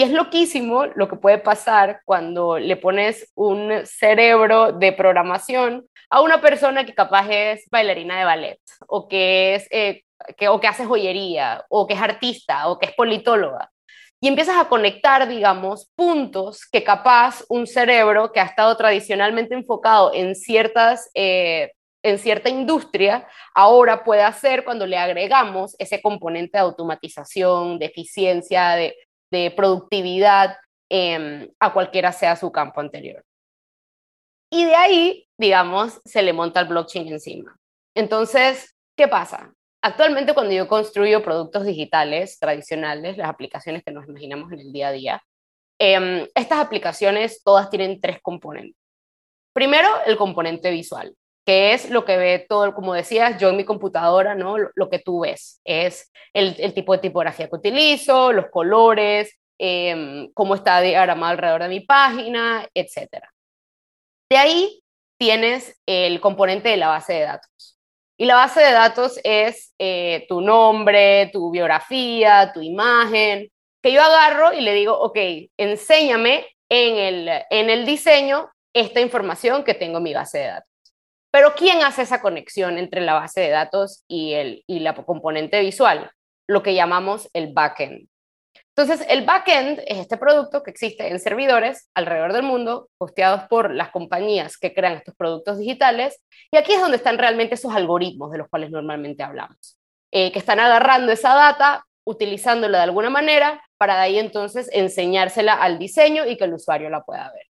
Y 0.00 0.02
es 0.02 0.12
loquísimo 0.12 0.86
lo 0.86 1.08
que 1.08 1.16
puede 1.16 1.36
pasar 1.36 2.00
cuando 2.06 2.58
le 2.58 2.74
pones 2.76 3.30
un 3.34 3.82
cerebro 3.84 4.72
de 4.72 4.94
programación 4.94 5.86
a 6.08 6.22
una 6.22 6.40
persona 6.40 6.86
que 6.86 6.94
capaz 6.94 7.28
es 7.28 7.68
bailarina 7.70 8.18
de 8.18 8.24
ballet 8.24 8.60
o 8.88 9.08
que, 9.08 9.56
es, 9.56 9.68
eh, 9.70 10.04
que, 10.38 10.48
o 10.48 10.58
que 10.58 10.68
hace 10.68 10.86
joyería 10.86 11.66
o 11.68 11.86
que 11.86 11.92
es 11.92 12.00
artista 12.00 12.68
o 12.68 12.78
que 12.78 12.86
es 12.86 12.94
politóloga. 12.94 13.70
Y 14.22 14.28
empiezas 14.28 14.56
a 14.56 14.70
conectar, 14.70 15.28
digamos, 15.28 15.90
puntos 15.94 16.66
que 16.72 16.82
capaz 16.82 17.44
un 17.50 17.66
cerebro 17.66 18.32
que 18.32 18.40
ha 18.40 18.44
estado 18.44 18.74
tradicionalmente 18.78 19.54
enfocado 19.54 20.14
en 20.14 20.34
ciertas... 20.34 21.10
Eh, 21.12 21.72
en 22.02 22.18
cierta 22.18 22.48
industria, 22.48 23.28
ahora 23.54 24.04
puede 24.04 24.22
hacer 24.22 24.64
cuando 24.64 24.86
le 24.86 24.96
agregamos 24.96 25.76
ese 25.78 26.00
componente 26.00 26.56
de 26.56 26.62
automatización, 26.62 27.78
de 27.78 27.84
eficiencia, 27.84 28.70
de, 28.70 28.96
de 29.30 29.50
productividad 29.50 30.56
eh, 30.90 31.50
a 31.58 31.72
cualquiera 31.72 32.12
sea 32.12 32.36
su 32.36 32.50
campo 32.50 32.80
anterior. 32.80 33.24
Y 34.52 34.64
de 34.64 34.74
ahí, 34.74 35.28
digamos, 35.38 36.00
se 36.04 36.22
le 36.22 36.32
monta 36.32 36.60
el 36.60 36.66
blockchain 36.66 37.08
encima. 37.08 37.56
Entonces, 37.94 38.76
¿qué 38.96 39.06
pasa? 39.06 39.52
Actualmente 39.82 40.34
cuando 40.34 40.52
yo 40.52 40.68
construyo 40.68 41.22
productos 41.22 41.64
digitales 41.64 42.38
tradicionales, 42.38 43.16
las 43.16 43.28
aplicaciones 43.28 43.82
que 43.84 43.92
nos 43.92 44.08
imaginamos 44.08 44.52
en 44.52 44.60
el 44.60 44.72
día 44.72 44.88
a 44.88 44.92
día, 44.92 45.22
eh, 45.78 46.28
estas 46.34 46.58
aplicaciones 46.58 47.42
todas 47.42 47.70
tienen 47.70 48.00
tres 48.00 48.18
componentes. 48.20 48.76
Primero, 49.54 49.88
el 50.06 50.16
componente 50.16 50.70
visual, 50.70 51.14
que 51.44 51.72
es 51.72 51.90
lo 51.90 52.04
que 52.04 52.16
ve 52.16 52.46
todo, 52.48 52.74
como 52.74 52.94
decías, 52.94 53.40
yo 53.40 53.48
en 53.48 53.56
mi 53.56 53.64
computadora, 53.64 54.34
¿no? 54.34 54.56
Lo, 54.58 54.90
que 54.90 54.98
tú 54.98 55.20
ves 55.20 55.60
es 55.64 56.12
el, 56.32 56.74
tipo 56.74 56.92
de 56.92 56.98
tipografía 56.98 57.48
que 57.48 57.56
utilizo, 57.56 58.32
los 58.32 58.46
colores, 58.50 59.38
eh, 59.58 60.28
cómo 60.34 60.54
está 60.54 60.80
diagramado 60.80 61.32
alrededor 61.32 61.62
de 61.62 61.68
mi 61.68 61.80
página, 61.80 62.68
etcétera. 62.74 63.32
De 64.30 64.38
ahí 64.38 64.82
tienes 65.18 65.78
el 65.86 66.20
componente 66.20 66.68
de 66.68 66.76
la 66.76 66.88
base 66.88 67.14
de 67.14 67.20
datos. 67.22 67.78
Y 68.16 68.26
la 68.26 68.34
base 68.34 68.60
de 68.60 68.72
datos 68.72 69.18
es 69.24 69.74
eh, 69.78 70.26
tu 70.28 70.40
nombre, 70.40 71.30
tu 71.32 71.50
biografía, 71.50 72.52
tu 72.52 72.60
imagen, 72.60 73.50
que 73.82 73.92
yo 73.92 74.02
agarro 74.02 74.52
y 74.52 74.60
le 74.60 74.74
digo, 74.74 74.98
ok, 74.98 75.18
enséñame 75.56 76.46
en 76.68 76.96
el, 76.96 77.28
en 77.50 77.70
el 77.70 77.86
diseño 77.86 78.50
esta 78.74 79.00
información 79.00 79.64
que 79.64 79.74
tengo 79.74 79.98
en 79.98 80.04
mi 80.04 80.14
base 80.14 80.38
de 80.38 80.46
datos. 80.46 80.69
Pero 81.30 81.54
¿quién 81.54 81.82
hace 81.82 82.02
esa 82.02 82.20
conexión 82.20 82.78
entre 82.78 83.00
la 83.00 83.14
base 83.14 83.40
de 83.40 83.50
datos 83.50 84.04
y, 84.08 84.32
el, 84.32 84.64
y 84.66 84.80
la 84.80 84.94
componente 84.94 85.60
visual? 85.60 86.10
Lo 86.48 86.62
que 86.62 86.74
llamamos 86.74 87.28
el 87.32 87.52
backend. 87.52 88.08
Entonces, 88.76 89.06
el 89.10 89.24
backend 89.24 89.80
es 89.86 89.98
este 89.98 90.16
producto 90.16 90.62
que 90.62 90.70
existe 90.70 91.06
en 91.08 91.20
servidores 91.20 91.90
alrededor 91.94 92.32
del 92.32 92.44
mundo, 92.44 92.88
hosteados 92.98 93.42
por 93.48 93.74
las 93.74 93.90
compañías 93.90 94.56
que 94.56 94.72
crean 94.72 94.94
estos 94.94 95.14
productos 95.14 95.58
digitales, 95.58 96.22
y 96.50 96.56
aquí 96.56 96.72
es 96.72 96.80
donde 96.80 96.96
están 96.96 97.18
realmente 97.18 97.54
esos 97.54 97.74
algoritmos 97.74 98.32
de 98.32 98.38
los 98.38 98.48
cuales 98.48 98.70
normalmente 98.70 99.22
hablamos, 99.22 99.78
eh, 100.12 100.32
que 100.32 100.38
están 100.38 100.60
agarrando 100.60 101.12
esa 101.12 101.34
data, 101.34 101.84
utilizándola 102.04 102.78
de 102.78 102.84
alguna 102.84 103.10
manera, 103.10 103.62
para 103.76 103.96
de 103.96 104.00
ahí 104.00 104.18
entonces 104.18 104.70
enseñársela 104.72 105.54
al 105.54 105.78
diseño 105.78 106.26
y 106.26 106.36
que 106.36 106.44
el 106.44 106.54
usuario 106.54 106.88
la 106.90 107.02
pueda 107.02 107.30
ver. 107.32 107.46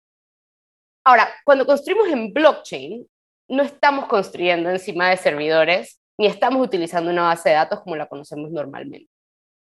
Ahora, 1.05 1.29
cuando 1.45 1.65
construimos 1.65 2.07
en 2.07 2.33
blockchain, 2.33 3.07
no 3.49 3.63
estamos 3.63 4.05
construyendo 4.05 4.69
encima 4.69 5.09
de 5.09 5.17
servidores, 5.17 5.99
ni 6.17 6.27
estamos 6.27 6.65
utilizando 6.65 7.11
una 7.11 7.23
base 7.23 7.49
de 7.49 7.55
datos 7.55 7.81
como 7.81 7.95
la 7.95 8.07
conocemos 8.07 8.51
normalmente. 8.51 9.09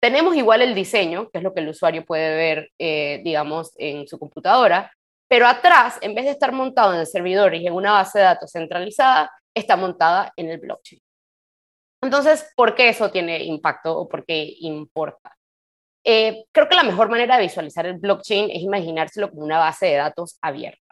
Tenemos 0.00 0.34
igual 0.36 0.62
el 0.62 0.74
diseño, 0.74 1.28
que 1.30 1.38
es 1.38 1.44
lo 1.44 1.52
que 1.52 1.60
el 1.60 1.68
usuario 1.68 2.04
puede 2.04 2.34
ver, 2.34 2.70
eh, 2.78 3.20
digamos, 3.22 3.72
en 3.76 4.06
su 4.08 4.18
computadora, 4.18 4.92
pero 5.28 5.46
atrás, 5.46 5.98
en 6.00 6.14
vez 6.14 6.24
de 6.24 6.32
estar 6.32 6.52
montado 6.52 6.98
en 6.98 7.06
servidores 7.06 7.60
y 7.60 7.66
en 7.66 7.74
una 7.74 7.92
base 7.92 8.18
de 8.18 8.24
datos 8.24 8.50
centralizada, 8.50 9.30
está 9.54 9.76
montada 9.76 10.32
en 10.36 10.50
el 10.50 10.58
blockchain. 10.58 11.00
Entonces, 12.02 12.50
¿por 12.56 12.74
qué 12.74 12.88
eso 12.88 13.10
tiene 13.10 13.44
impacto 13.44 13.96
o 13.96 14.08
por 14.08 14.24
qué 14.24 14.54
importa? 14.60 15.36
Eh, 16.02 16.44
creo 16.50 16.68
que 16.68 16.74
la 16.74 16.82
mejor 16.82 17.10
manera 17.10 17.36
de 17.36 17.42
visualizar 17.42 17.86
el 17.86 17.98
blockchain 17.98 18.50
es 18.50 18.62
imaginárselo 18.62 19.30
como 19.30 19.44
una 19.44 19.58
base 19.58 19.86
de 19.86 19.96
datos 19.96 20.38
abierta. 20.40 20.89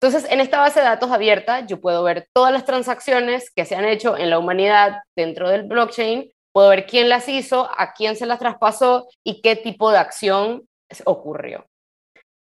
Entonces, 0.00 0.30
en 0.30 0.40
esta 0.40 0.60
base 0.60 0.80
de 0.80 0.86
datos 0.86 1.10
abierta, 1.10 1.66
yo 1.66 1.80
puedo 1.80 2.02
ver 2.02 2.28
todas 2.32 2.52
las 2.52 2.64
transacciones 2.64 3.50
que 3.54 3.64
se 3.64 3.76
han 3.76 3.84
hecho 3.84 4.16
en 4.16 4.30
la 4.30 4.38
humanidad 4.38 4.98
dentro 5.16 5.48
del 5.48 5.64
blockchain 5.64 6.30
Puedo 6.54 6.68
ver 6.68 6.86
quién 6.86 7.08
las 7.08 7.28
hizo, 7.28 7.68
a 7.76 7.94
quién 7.94 8.14
se 8.14 8.26
las 8.26 8.38
traspasó 8.38 9.08
y 9.24 9.42
qué 9.42 9.56
tipo 9.56 9.90
de 9.90 9.98
acción 9.98 10.68
ocurrió. 11.04 11.66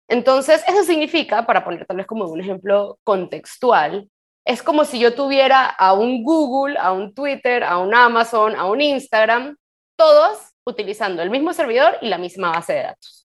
Entonces, 0.07 0.63
eso 0.69 0.85
significa, 0.85 1.47
para 1.47 1.65
poner 1.65 1.87
tal 1.87 1.97
vez 1.97 2.07
como 2.07 2.27
un 2.27 2.43
ejemplo 2.43 2.99
contextual, 3.05 4.11
es 4.45 4.63
como 4.63 4.85
si 4.85 4.99
yo 4.99 5.15
tuviera 5.15 5.65
a 5.65 5.95
un 5.95 6.23
Google, 6.25 6.77
a 6.79 6.93
un 6.93 7.15
Twitter, 7.15 7.65
a 7.65 7.79
un 7.79 7.95
Amazon, 7.95 8.55
a 8.55 8.67
un 8.67 8.83
Instagram, 8.83 9.57
todos 9.97 10.51
utilizando 10.67 11.23
el 11.23 11.31
mismo 11.31 11.55
servidor 11.55 11.97
y 12.03 12.09
la 12.09 12.19
misma 12.19 12.51
base 12.51 12.75
de 12.75 12.83
datos. 12.83 13.22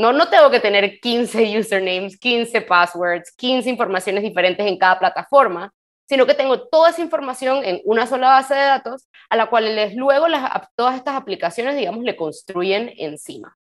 No, 0.00 0.14
no 0.14 0.30
tengo 0.30 0.50
que 0.50 0.60
tener 0.60 0.98
15 0.98 1.58
usernames, 1.58 2.18
15 2.18 2.62
passwords, 2.62 3.30
15 3.36 3.68
informaciones 3.68 4.22
diferentes 4.22 4.66
en 4.66 4.78
cada 4.78 4.98
plataforma, 4.98 5.74
sino 6.08 6.24
que 6.24 6.32
tengo 6.32 6.68
toda 6.68 6.88
esa 6.88 7.02
información 7.02 7.62
en 7.62 7.82
una 7.84 8.06
sola 8.06 8.28
base 8.28 8.54
de 8.54 8.62
datos 8.62 9.10
a 9.28 9.36
la 9.36 9.50
cual 9.50 9.76
les, 9.76 9.94
luego 9.94 10.26
las, 10.26 10.50
todas 10.74 10.96
estas 10.96 11.16
aplicaciones, 11.16 11.76
digamos, 11.76 12.02
le 12.02 12.16
construyen 12.16 12.94
encima. 12.96 13.58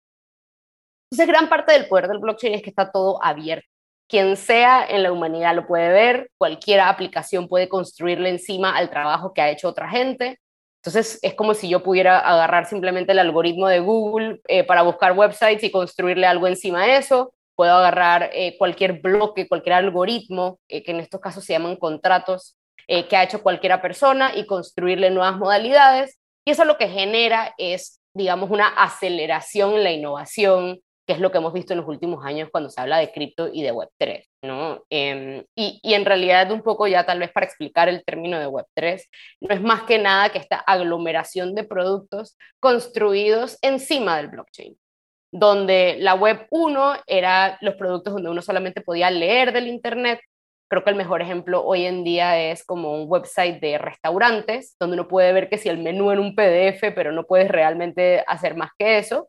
Entonces, 1.09 1.25
gran 1.25 1.47
parte 1.47 1.71
del 1.71 1.87
poder 1.87 2.09
del 2.09 2.19
blockchain 2.19 2.55
es 2.55 2.61
que 2.61 2.69
está 2.69 2.91
todo 2.91 3.23
abierto. 3.23 3.69
Quien 4.09 4.35
sea 4.35 4.85
en 4.85 5.03
la 5.03 5.13
humanidad 5.13 5.55
lo 5.55 5.65
puede 5.65 5.87
ver, 5.87 6.31
cualquier 6.37 6.81
aplicación 6.81 7.47
puede 7.47 7.69
construirle 7.69 8.27
encima 8.27 8.75
al 8.75 8.89
trabajo 8.89 9.33
que 9.33 9.41
ha 9.41 9.49
hecho 9.51 9.69
otra 9.69 9.87
gente. 9.87 10.37
Entonces, 10.85 11.17
es 11.23 11.33
como 11.33 11.55
si 11.55 11.67
yo 11.67 11.81
pudiera 11.81 12.19
agarrar 12.19 12.67
simplemente 12.67 13.11
el 13.11 13.17
algoritmo 13.17 13.67
de 13.67 13.79
Google 13.79 14.39
eh, 14.47 14.63
para 14.63 14.83
buscar 14.83 15.17
websites 15.17 15.63
y 15.63 15.71
construirle 15.71 16.27
algo 16.27 16.45
encima 16.45 16.83
de 16.83 16.97
eso, 16.97 17.33
puedo 17.55 17.73
agarrar 17.73 18.29
eh, 18.33 18.55
cualquier 18.59 19.01
bloque, 19.01 19.47
cualquier 19.47 19.73
algoritmo, 19.73 20.59
eh, 20.67 20.83
que 20.83 20.91
en 20.91 20.99
estos 20.99 21.19
casos 21.19 21.43
se 21.43 21.53
llaman 21.53 21.75
contratos, 21.77 22.55
que 22.87 23.17
ha 23.17 23.23
hecho 23.23 23.41
cualquiera 23.41 23.81
persona 23.81 24.35
y 24.35 24.45
construirle 24.45 25.09
nuevas 25.09 25.37
modalidades. 25.37 26.19
Y 26.45 26.51
eso 26.51 26.65
lo 26.65 26.77
que 26.77 26.87
genera 26.87 27.55
es, 27.57 27.99
digamos, 28.13 28.51
una 28.51 28.67
aceleración 28.67 29.73
en 29.73 29.83
la 29.83 29.91
innovación, 29.91 30.81
que 31.05 31.13
es 31.13 31.19
lo 31.19 31.31
que 31.31 31.37
hemos 31.37 31.53
visto 31.53 31.73
en 31.73 31.79
los 31.79 31.87
últimos 31.87 32.25
años 32.25 32.49
cuando 32.51 32.69
se 32.69 32.81
habla 32.81 32.97
de 32.97 33.11
cripto 33.11 33.49
y 33.51 33.63
de 33.63 33.73
Web3. 33.73 34.23
¿no? 34.43 34.83
Em, 34.89 35.43
y, 35.55 35.79
y, 35.83 35.93
en 35.93 36.05
realidad, 36.05 36.51
un 36.51 36.61
poco 36.61 36.87
ya 36.87 37.05
tal 37.05 37.19
vez 37.19 37.31
para 37.31 37.45
explicar 37.45 37.89
el 37.89 38.03
término 38.03 38.39
de 38.39 38.47
Web3, 38.47 39.03
no 39.41 39.55
es 39.55 39.61
más 39.61 39.83
que 39.83 39.99
nada 39.99 40.29
que 40.29 40.39
esta 40.39 40.57
aglomeración 40.57 41.55
de 41.55 41.63
productos 41.63 42.37
construidos 42.59 43.57
encima 43.61 44.17
del 44.17 44.29
blockchain 44.29 44.77
donde 45.37 45.97
la 45.99 46.15
web 46.15 46.47
1 46.49 46.95
era 47.07 47.57
los 47.59 47.75
productos 47.75 48.13
donde 48.13 48.29
uno 48.29 48.41
solamente 48.41 48.79
podía 48.79 49.11
leer 49.11 49.51
del 49.51 49.67
Internet. 49.67 50.21
Creo 50.69 50.83
que 50.85 50.89
el 50.89 50.95
mejor 50.95 51.21
ejemplo 51.21 51.63
hoy 51.63 51.85
en 51.85 52.05
día 52.05 52.39
es 52.39 52.63
como 52.65 52.93
un 52.93 53.05
website 53.07 53.59
de 53.59 53.77
restaurantes, 53.77 54.77
donde 54.79 54.95
uno 54.95 55.09
puede 55.09 55.33
ver 55.33 55.49
que 55.49 55.57
si 55.57 55.67
el 55.67 55.77
menú 55.77 56.11
en 56.11 56.19
un 56.19 56.35
PDF, 56.35 56.93
pero 56.95 57.11
no 57.11 57.25
puedes 57.25 57.49
realmente 57.49 58.23
hacer 58.27 58.55
más 58.55 58.69
que 58.79 58.97
eso. 58.97 59.27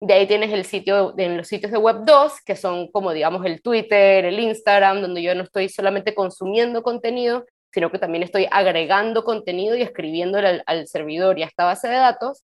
De 0.00 0.14
ahí 0.14 0.26
tienes 0.26 0.52
el 0.52 0.64
sitio, 0.64 1.14
en 1.18 1.36
los 1.36 1.48
sitios 1.48 1.72
de 1.72 1.78
web 1.78 2.04
2, 2.04 2.40
que 2.44 2.54
son 2.54 2.88
como 2.92 3.12
digamos 3.12 3.44
el 3.44 3.60
Twitter, 3.62 4.24
el 4.24 4.38
Instagram, 4.38 5.00
donde 5.00 5.22
yo 5.22 5.34
no 5.34 5.42
estoy 5.42 5.68
solamente 5.68 6.14
consumiendo 6.14 6.82
contenido, 6.82 7.46
sino 7.72 7.90
que 7.90 7.98
también 7.98 8.22
estoy 8.22 8.46
agregando 8.50 9.24
contenido 9.24 9.76
y 9.76 9.82
escribiéndole 9.82 10.48
al, 10.48 10.62
al 10.66 10.86
servidor 10.86 11.38
y 11.38 11.42
a 11.42 11.46
esta 11.46 11.64
base 11.64 11.88
de 11.88 11.96
datos. 11.96 12.44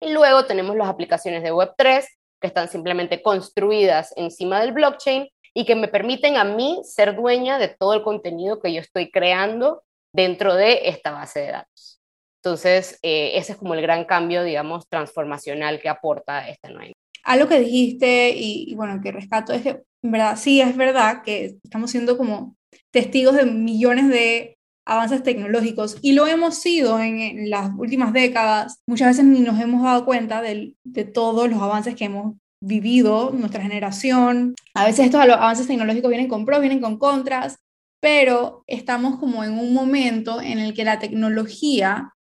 Y 0.00 0.12
luego 0.12 0.46
tenemos 0.46 0.76
las 0.76 0.88
aplicaciones 0.88 1.42
de 1.42 1.52
web 1.52 1.72
3, 1.76 2.06
que 2.40 2.46
están 2.46 2.68
simplemente 2.68 3.22
construidas 3.22 4.12
encima 4.16 4.60
del 4.60 4.72
blockchain 4.72 5.28
y 5.54 5.64
que 5.64 5.76
me 5.76 5.88
permiten 5.88 6.36
a 6.36 6.44
mí 6.44 6.80
ser 6.84 7.14
dueña 7.14 7.58
de 7.58 7.68
todo 7.68 7.94
el 7.94 8.02
contenido 8.02 8.60
que 8.60 8.72
yo 8.72 8.80
estoy 8.80 9.10
creando 9.10 9.82
dentro 10.12 10.54
de 10.54 10.88
esta 10.88 11.12
base 11.12 11.40
de 11.40 11.52
datos. 11.52 11.99
Entonces, 12.42 12.98
eh, 13.02 13.32
ese 13.34 13.52
es 13.52 13.58
como 13.58 13.74
el 13.74 13.82
gran 13.82 14.04
cambio, 14.04 14.42
digamos, 14.42 14.88
transformacional 14.88 15.80
que 15.80 15.88
aporta 15.88 16.48
esta 16.48 16.70
nueva. 16.70 16.92
Algo 17.22 17.48
que 17.48 17.60
dijiste 17.60 18.32
y, 18.34 18.74
bueno, 18.74 19.00
que 19.02 19.12
rescato 19.12 19.52
es 19.52 19.62
que, 19.62 19.82
en 20.02 20.10
verdad, 20.10 20.36
sí 20.36 20.60
es 20.60 20.76
verdad 20.76 21.22
que 21.22 21.58
estamos 21.62 21.90
siendo 21.90 22.16
como 22.16 22.56
testigos 22.90 23.36
de 23.36 23.44
millones 23.44 24.08
de 24.08 24.56
avances 24.86 25.22
tecnológicos 25.22 25.98
y 26.00 26.12
lo 26.12 26.26
hemos 26.26 26.56
sido 26.56 26.98
en, 26.98 27.50
las 27.50 27.70
últimas 27.76 28.12
décadas. 28.14 28.80
Muchas 28.86 29.08
veces 29.08 29.24
ni 29.26 29.40
nos 29.40 29.60
hemos 29.60 29.82
dado 29.82 30.06
cuenta 30.06 30.40
de, 30.40 30.74
de 30.82 31.04
todos 31.04 31.48
los 31.50 31.60
avances 31.60 31.94
que 31.94 32.06
hemos 32.06 32.36
vivido, 32.62 33.30
nuestra 33.32 33.62
generación. 33.62 34.54
A 34.74 34.86
veces 34.86 35.06
estos 35.06 35.20
avances 35.20 35.66
tecnológicos 35.66 36.08
vienen 36.08 36.28
con 36.28 36.46
pros, 36.46 36.60
vienen 36.60 36.80
con 36.80 36.98
contras, 36.98 37.58
pero 38.00 38.64
estamos 38.66 39.18
como 39.18 39.44
en 39.44 39.58
un 39.58 39.74
momento 39.74 40.40
en 40.40 40.58
el 40.58 40.74
que 40.74 40.84
la 40.84 40.98
tecnología, 40.98 42.14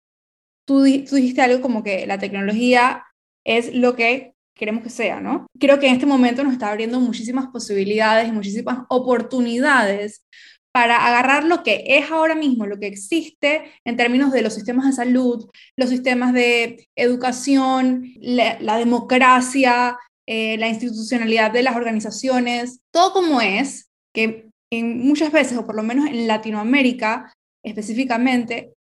tú, 0.70 0.84
tú 1.10 1.16
dijiste 1.16 1.42
algo 1.42 1.62
como 1.62 1.82
que 1.82 2.06
la 2.06 2.20
tecnología 2.20 3.04
es 3.44 3.74
lo 3.74 3.96
que 3.96 4.36
queremos 4.56 4.84
que 4.84 4.92
sea, 4.92 5.20
¿no? 5.20 5.48
Creo 5.60 5.80
que 5.80 5.88
en 5.88 5.94
este 5.94 6.06
momento 6.06 6.44
nos 6.44 6.54
está 6.54 6.70
abriendo 6.70 7.00
muchísimas 7.00 7.48
posibilidades 7.48 8.28
y 8.28 8.32
muchísimas 8.32 8.86
oportunidades 8.90 10.24
para 10.72 11.08
agarrar 11.08 11.44
lo 11.44 11.64
que 11.64 11.84
es 11.88 12.12
ahora 12.12 12.36
mismo, 12.36 12.68
lo 12.68 12.78
que 12.78 12.86
existe 12.86 13.64
en 13.84 13.98
términos 13.98 14.32
de 14.32 14.44
los 14.44 14.54
sistemas 14.54 14.86
de 14.86 14.92
salud, 14.92 15.50
los 15.76 15.90
sistemas 15.90 16.34
de 16.34 16.88
educación, 16.96 18.14
la, 18.20 18.78
democracia, 18.78 19.98
eh, 20.28 20.56
la 20.60 20.68
institucionalidad 20.68 21.50
de 21.50 21.64
las 21.64 21.76
organizaciones, 21.76 22.82
todo 22.92 23.12
como 23.14 23.42
es, 23.42 23.90
que 24.14 24.46
en 24.72 25.00
muchas 25.00 25.32
veces, 25.32 25.58
o 25.58 25.66
por 25.66 25.76
lo 25.76 25.82
menos 25.82 26.08
en 26.08 26.28
Latinoamérica 26.28 27.34
específicamente, 27.64 28.74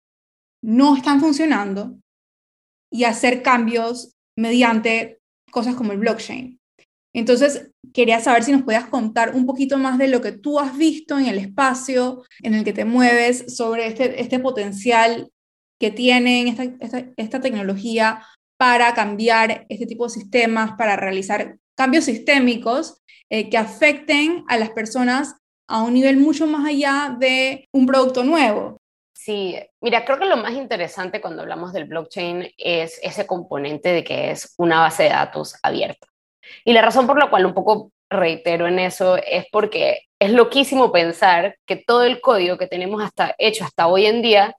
no 0.68 0.98
están 0.98 1.22
funcionando 1.22 1.98
y 2.92 3.06
hacer 3.06 3.42
cambios 3.42 4.16
mediante 4.38 5.20
cosas 5.50 5.76
como 5.76 5.94
el 5.94 5.98
blockchain. 5.98 6.60
Entonces, 7.16 7.72
quería 7.94 8.20
saber 8.20 8.44
si 8.44 8.52
nos 8.52 8.64
podías 8.64 8.88
contar 8.88 9.34
un 9.34 9.46
poquito 9.46 9.78
más 9.78 9.98
de 9.98 10.10
lo 10.10 10.20
que 10.20 10.34
tú 10.34 10.60
has 10.60 10.78
visto 10.78 11.18
en 11.18 11.28
el 11.28 11.38
espacio 11.38 12.24
en 12.44 12.54
el 12.54 12.66
que 12.66 12.74
te 12.74 12.84
mueves, 12.84 13.56
sobre 13.56 13.88
este, 13.88 14.22
este 14.22 14.40
potencial 14.40 15.32
que 15.80 15.90
tiene 15.90 16.50
esta, 16.50 17.08
esta, 17.16 17.40
tecnología 17.40 18.24
para 18.58 18.94
cambiar 18.94 19.66
este 19.70 19.86
tipo 19.86 20.06
de 20.06 20.14
sistemas, 20.14 20.74
para 20.78 20.98
realizar 20.98 21.58
cambios 21.78 22.06
sistémicos 22.06 23.02
eh, 23.30 23.50
que 23.50 23.58
afecten 23.58 24.44
a 24.50 24.58
las 24.58 24.72
personas 24.72 25.36
a 25.70 25.82
un 25.84 25.94
nivel 25.94 26.18
mucho 26.18 26.46
más 26.46 26.68
allá 26.68 27.16
de 27.18 27.70
un 27.74 27.86
producto 27.86 28.24
nuevo. 28.24 28.77
Sí, 29.28 29.60
mira, 29.82 30.06
creo 30.06 30.18
que 30.18 30.24
lo 30.24 30.38
más 30.38 30.54
interesante 30.54 31.20
cuando 31.20 31.42
hablamos 31.42 31.74
del 31.74 31.84
blockchain 31.84 32.50
es 32.56 32.98
ese 33.04 33.28
componente 33.28 33.90
de 33.90 34.02
que 34.02 34.32
es 34.32 34.54
una 34.58 34.80
base 34.80 35.04
de 35.04 35.10
datos 35.10 35.54
abierta. 35.64 36.08
Y 36.64 36.72
la 36.72 36.82
razón 36.82 37.08
por 37.08 37.20
la 37.20 37.30
cual 37.30 37.46
un 37.46 37.54
poco 37.54 37.92
reitero 38.10 38.68
en 38.68 38.80
eso 38.80 39.18
es 39.18 39.46
porque 39.52 40.04
es 40.18 40.32
loquísimo 40.32 40.94
pensar 40.94 41.58
que 41.66 41.76
todo 41.76 42.04
el 42.04 42.22
código 42.22 42.58
que 42.58 42.68
tenemos 42.68 43.04
hasta, 43.04 43.36
hecho 43.38 43.66
hasta 43.66 43.88
hoy 43.88 44.06
en 44.06 44.22
día 44.22 44.56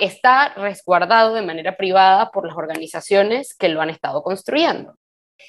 está 0.00 0.52
resguardado 0.56 1.34
de 1.34 1.42
manera 1.42 1.76
privada 1.76 2.32
por 2.32 2.44
las 2.44 2.56
organizaciones 2.56 3.54
que 3.54 3.68
lo 3.68 3.80
han 3.80 3.90
estado 3.90 4.24
construyendo. 4.24 4.96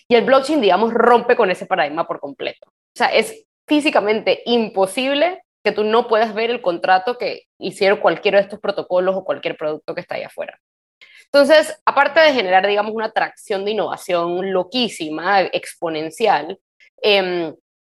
Y 0.07 0.13
el 0.13 0.25
blockchain, 0.25 0.61
digamos, 0.61 0.93
rompe 0.93 1.35
con 1.35 1.49
ese 1.49 1.65
paradigma 1.65 2.05
por 2.05 2.19
completo. 2.19 2.67
O 2.69 2.97
sea, 2.97 3.07
es 3.07 3.47
físicamente 3.65 4.43
imposible 4.45 5.41
que 5.67 5.73
tú 5.73 5.83
no 5.83 6.07
puedas 6.07 6.33
ver 6.33 6.49
el 6.49 6.61
contrato 6.61 7.17
que 7.17 7.43
hicieron 7.59 7.99
cualquiera 7.99 8.37
de 8.37 8.43
estos 8.43 8.61
protocolos 8.61 9.17
o 9.17 9.25
cualquier 9.25 9.57
producto 9.57 9.93
que 9.93 9.99
está 9.99 10.15
ahí 10.15 10.23
afuera. 10.23 10.57
Entonces, 11.25 11.77
aparte 11.85 12.21
de 12.21 12.31
generar, 12.31 12.65
digamos, 12.65 12.93
una 12.93 13.07
atracción 13.07 13.65
de 13.65 13.71
innovación 13.71 14.53
loquísima, 14.53 15.41
exponencial, 15.41 16.57
em, 17.01 17.53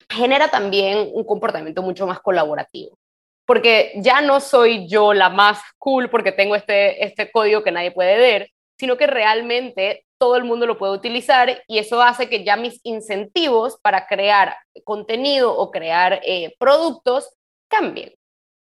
genera 0.08 0.48
también 0.48 1.10
un 1.12 1.24
comportamiento 1.24 1.82
mucho 1.82 2.06
más 2.06 2.20
colaborativo. 2.20 2.96
Porque 3.44 3.92
ya 3.96 4.22
no 4.22 4.40
soy 4.40 4.88
yo 4.88 5.12
la 5.12 5.28
más 5.28 5.60
cool 5.76 6.08
porque 6.08 6.32
tengo 6.32 6.56
este, 6.56 7.04
este 7.04 7.30
código 7.30 7.62
que 7.62 7.70
nadie 7.70 7.90
puede 7.90 8.16
ver, 8.16 8.50
sino 8.78 8.96
que 8.96 9.06
realmente 9.06 10.06
todo 10.18 10.36
el 10.36 10.44
mundo 10.44 10.64
lo 10.64 10.78
puede 10.78 10.94
utilizar 10.94 11.62
y 11.66 11.78
eso 11.78 12.00
hace 12.00 12.30
que 12.30 12.44
ya 12.44 12.56
mis 12.56 12.80
incentivos 12.82 13.78
para 13.82 14.06
crear 14.06 14.56
contenido 14.84 15.54
o 15.54 15.70
crear 15.70 16.20
eh, 16.24 16.56
productos 16.58 17.37
cambien. 17.68 18.12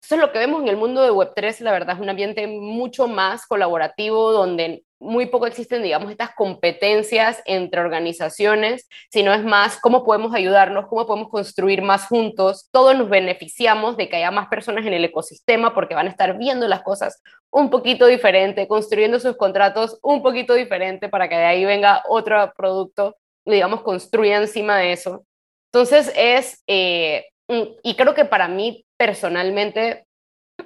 Eso 0.02 0.14
es 0.14 0.20
lo 0.20 0.32
que 0.32 0.38
vemos 0.38 0.62
en 0.62 0.68
el 0.68 0.76
mundo 0.76 1.02
de 1.02 1.10
Web3, 1.10 1.60
la 1.60 1.72
verdad 1.72 1.96
es 1.96 2.00
un 2.00 2.08
ambiente 2.08 2.46
mucho 2.46 3.08
más 3.08 3.46
colaborativo 3.46 4.32
donde 4.32 4.84
muy 5.00 5.26
poco 5.26 5.46
existen, 5.46 5.82
digamos, 5.82 6.10
estas 6.10 6.34
competencias 6.34 7.42
entre 7.44 7.80
organizaciones, 7.80 8.88
sino 9.10 9.32
es 9.32 9.44
más 9.44 9.78
cómo 9.80 10.04
podemos 10.04 10.34
ayudarnos, 10.34 10.86
cómo 10.88 11.06
podemos 11.06 11.28
construir 11.28 11.82
más 11.82 12.06
juntos. 12.06 12.68
Todos 12.72 12.96
nos 12.96 13.08
beneficiamos 13.08 13.96
de 13.96 14.08
que 14.08 14.16
haya 14.16 14.30
más 14.30 14.48
personas 14.48 14.84
en 14.86 14.92
el 14.92 15.04
ecosistema 15.04 15.74
porque 15.74 15.94
van 15.94 16.06
a 16.06 16.10
estar 16.10 16.36
viendo 16.36 16.66
las 16.66 16.82
cosas 16.82 17.22
un 17.50 17.70
poquito 17.70 18.06
diferente, 18.06 18.66
construyendo 18.66 19.20
sus 19.20 19.36
contratos 19.36 19.98
un 20.02 20.22
poquito 20.22 20.54
diferente 20.54 21.08
para 21.08 21.28
que 21.28 21.36
de 21.36 21.44
ahí 21.44 21.64
venga 21.64 22.02
otro 22.08 22.52
producto, 22.56 23.16
digamos, 23.44 23.82
construya 23.82 24.38
encima 24.38 24.78
de 24.78 24.92
eso. 24.92 25.24
Entonces 25.72 26.12
es, 26.16 26.62
eh, 26.66 27.26
y 27.48 27.94
creo 27.94 28.14
que 28.14 28.24
para 28.24 28.48
mí 28.48 28.84
personalmente 28.96 30.06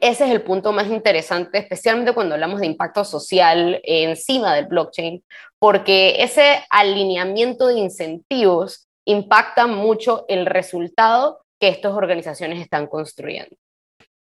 ese 0.01 0.25
es 0.25 0.31
el 0.31 0.43
punto 0.43 0.73
más 0.73 0.89
interesante, 0.89 1.59
especialmente 1.59 2.13
cuando 2.13 2.35
hablamos 2.35 2.61
de 2.61 2.67
impacto 2.67 3.05
social 3.05 3.81
encima 3.85 4.55
del 4.55 4.67
blockchain, 4.67 5.23
porque 5.59 6.23
ese 6.23 6.65
alineamiento 6.71 7.69
de 7.69 7.79
incentivos 7.79 8.89
impacta 9.07 9.67
mucho 9.67 10.25
el 10.29 10.47
resultado 10.47 11.45
que 11.61 11.69
estas 11.69 11.93
organizaciones 11.93 12.61
están 12.61 12.87
construyendo. 12.87 13.55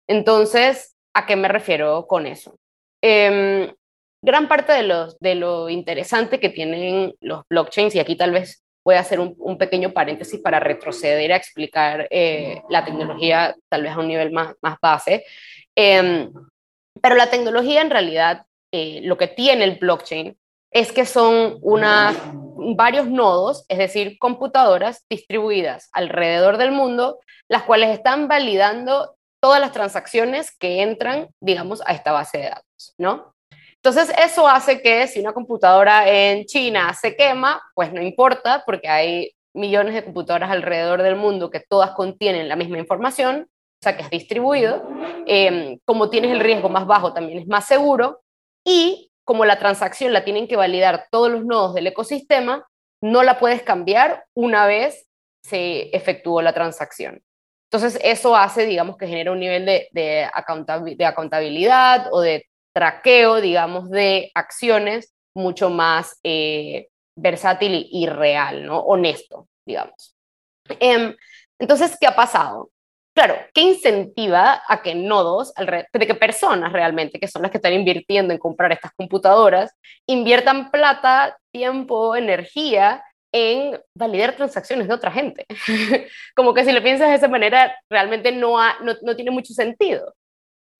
Entonces, 0.08 0.96
¿a 1.16 1.26
qué 1.26 1.36
me 1.36 1.48
refiero 1.48 2.06
con 2.06 2.28
eso? 2.28 2.56
Em, 3.02 3.74
gran 4.24 4.48
parte 4.48 4.74
de, 4.74 5.08
de 5.20 5.36
lo 5.36 5.70
interesante 5.70 6.40
que 6.40 6.50
tienen 6.50 7.16
los 7.22 7.44
blockchains, 7.50 7.96
y 7.96 8.00
aquí 8.00 8.16
tal 8.16 8.32
vez 8.32 8.62
voy 8.84 8.96
a 8.96 9.02
hacer 9.02 9.20
un, 9.20 9.58
pequeño 9.58 9.92
paréntesis 9.92 10.40
para 10.40 10.60
retroceder 10.60 11.32
a 11.32 11.36
explicar 11.36 12.08
eh, 12.10 12.62
la 12.70 12.84
tecnología 12.84 13.56
tal 13.70 13.84
vez 13.84 13.92
a 13.92 14.00
un 14.00 14.08
nivel 14.08 14.32
más, 14.32 14.56
más 14.62 14.78
base. 14.82 15.26
Em, 15.76 16.32
pero 17.02 17.16
la 17.16 17.30
tecnología 17.30 17.82
en 17.82 17.90
realidad, 17.90 18.46
eh, 18.72 19.02
lo 19.04 19.18
que 19.18 19.28
tiene 19.28 19.64
el 19.66 19.78
blockchain 19.78 20.38
es 20.72 20.92
que 20.92 21.06
son 21.06 21.60
varios 22.76 23.08
nodos, 23.08 23.66
es 23.68 23.78
decir, 23.78 24.18
computadoras 24.20 25.06
distribuidas 25.10 25.90
alrededor 25.92 26.58
del 26.58 26.72
mundo, 26.72 27.20
las 27.50 27.64
cuales 27.64 27.90
están 27.90 28.28
validando 28.28 29.16
todas 29.42 29.60
las 29.60 29.74
transacciones 29.74 30.56
que 30.58 30.82
entran, 30.82 31.30
digamos, 31.42 31.82
a 31.86 31.94
esta 31.94 32.12
base 32.12 32.38
de 32.38 32.50
datos, 32.50 32.94
¿no? 32.98 33.34
Entonces, 33.84 34.14
eso 34.24 34.48
hace 34.48 34.82
que 34.82 35.08
si 35.08 35.20
una 35.20 35.34
computadora 35.34 36.08
en 36.08 36.46
China 36.46 36.94
se 36.94 37.16
quema, 37.16 37.62
pues 37.74 37.92
no 37.92 38.00
importa, 38.02 38.62
porque 38.64 38.88
hay 38.88 39.32
millones 39.56 39.96
de 39.96 40.04
computadoras 40.04 40.52
alrededor 40.52 41.02
del 41.02 41.16
mundo 41.16 41.50
que 41.50 41.62
todas 41.62 41.92
contienen 41.92 42.48
la 42.48 42.56
misma 42.56 42.78
información, 42.78 43.48
o 43.50 43.84
sea, 43.84 43.98
que 43.98 44.04
es 44.04 44.10
distribuido. 44.12 44.88
Em, 45.26 45.80
como 45.84 46.12
tienes 46.12 46.32
el 46.32 46.42
riesgo 46.42 46.70
más 46.70 46.86
bajo, 46.86 47.12
también 47.12 47.40
es 47.40 47.48
más 47.48 47.66
seguro. 47.66 48.22
Y 48.64 49.12
como 49.26 49.46
la 49.46 49.58
transacción 49.58 50.14
la 50.14 50.24
tienen 50.24 50.48
que 50.48 50.56
validar 50.56 51.08
todos 51.10 51.32
los 51.32 51.44
nodos 51.44 51.74
del 51.74 51.88
ecosistema, 51.88 52.68
no 53.02 53.24
la 53.24 53.40
puedes 53.40 53.64
cambiar 53.64 54.26
una 54.36 54.68
vez 54.68 55.08
se 55.44 55.90
efectuó 55.96 56.44
la 56.44 56.54
transacción. 56.54 57.24
Entonces, 57.72 58.00
eso 58.04 58.36
hace, 58.36 58.68
digamos, 58.68 58.96
que 58.96 59.08
genera 59.08 59.32
un 59.32 59.40
nivel 59.40 59.66
de, 59.66 59.88
de, 59.92 60.30
de 60.96 61.06
accountabilidad 61.06 62.10
o 62.12 62.22
de 62.22 62.46
traqueo, 62.74 63.42
digamos, 63.42 63.90
de 63.90 64.32
acciones 64.34 65.14
mucho 65.36 65.70
más 65.70 66.20
eh, 66.24 66.88
versátil 67.16 67.88
y, 67.90 68.08
real, 68.08 68.66
¿no? 68.66 68.80
Honesto, 68.80 69.48
digamos. 69.66 70.16
Em, 70.80 71.16
entonces, 71.60 71.98
¿qué 72.00 72.08
ha 72.08 72.16
pasado? 72.16 72.70
Claro, 73.14 73.36
¿qué 73.54 73.62
incentiva 73.62 74.62
a 74.68 74.82
que 74.82 74.96
nodos, 74.96 75.54
de 75.56 76.08
que 76.08 76.16
personas 76.16 76.72
realmente, 76.72 77.20
que 77.20 77.28
son 77.28 77.42
las 77.42 77.52
que 77.52 77.58
están 77.58 77.74
invirtiendo 77.74 78.34
en 78.34 78.40
comprar 78.40 78.72
estas 78.72 78.94
computadoras, 78.94 79.76
inviertan 80.08 80.72
plata, 80.72 81.38
tiempo, 81.52 82.16
energía 82.16 83.04
en 83.34 83.80
validar 83.94 84.38
transacciones 84.38 84.88
de 84.88 84.94
otra 84.94 85.12
gente? 85.12 85.46
Como 86.36 86.54
que 86.54 86.64
si 86.64 86.72
lo 86.72 86.82
piensas 86.82 87.10
de 87.10 87.16
esa 87.16 87.28
manera, 87.28 87.76
realmente 87.90 88.32
no, 88.32 88.58
no, 88.82 88.96
no 89.02 89.16
tiene 89.16 89.32
mucho 89.32 89.54
sentido. 89.54 90.14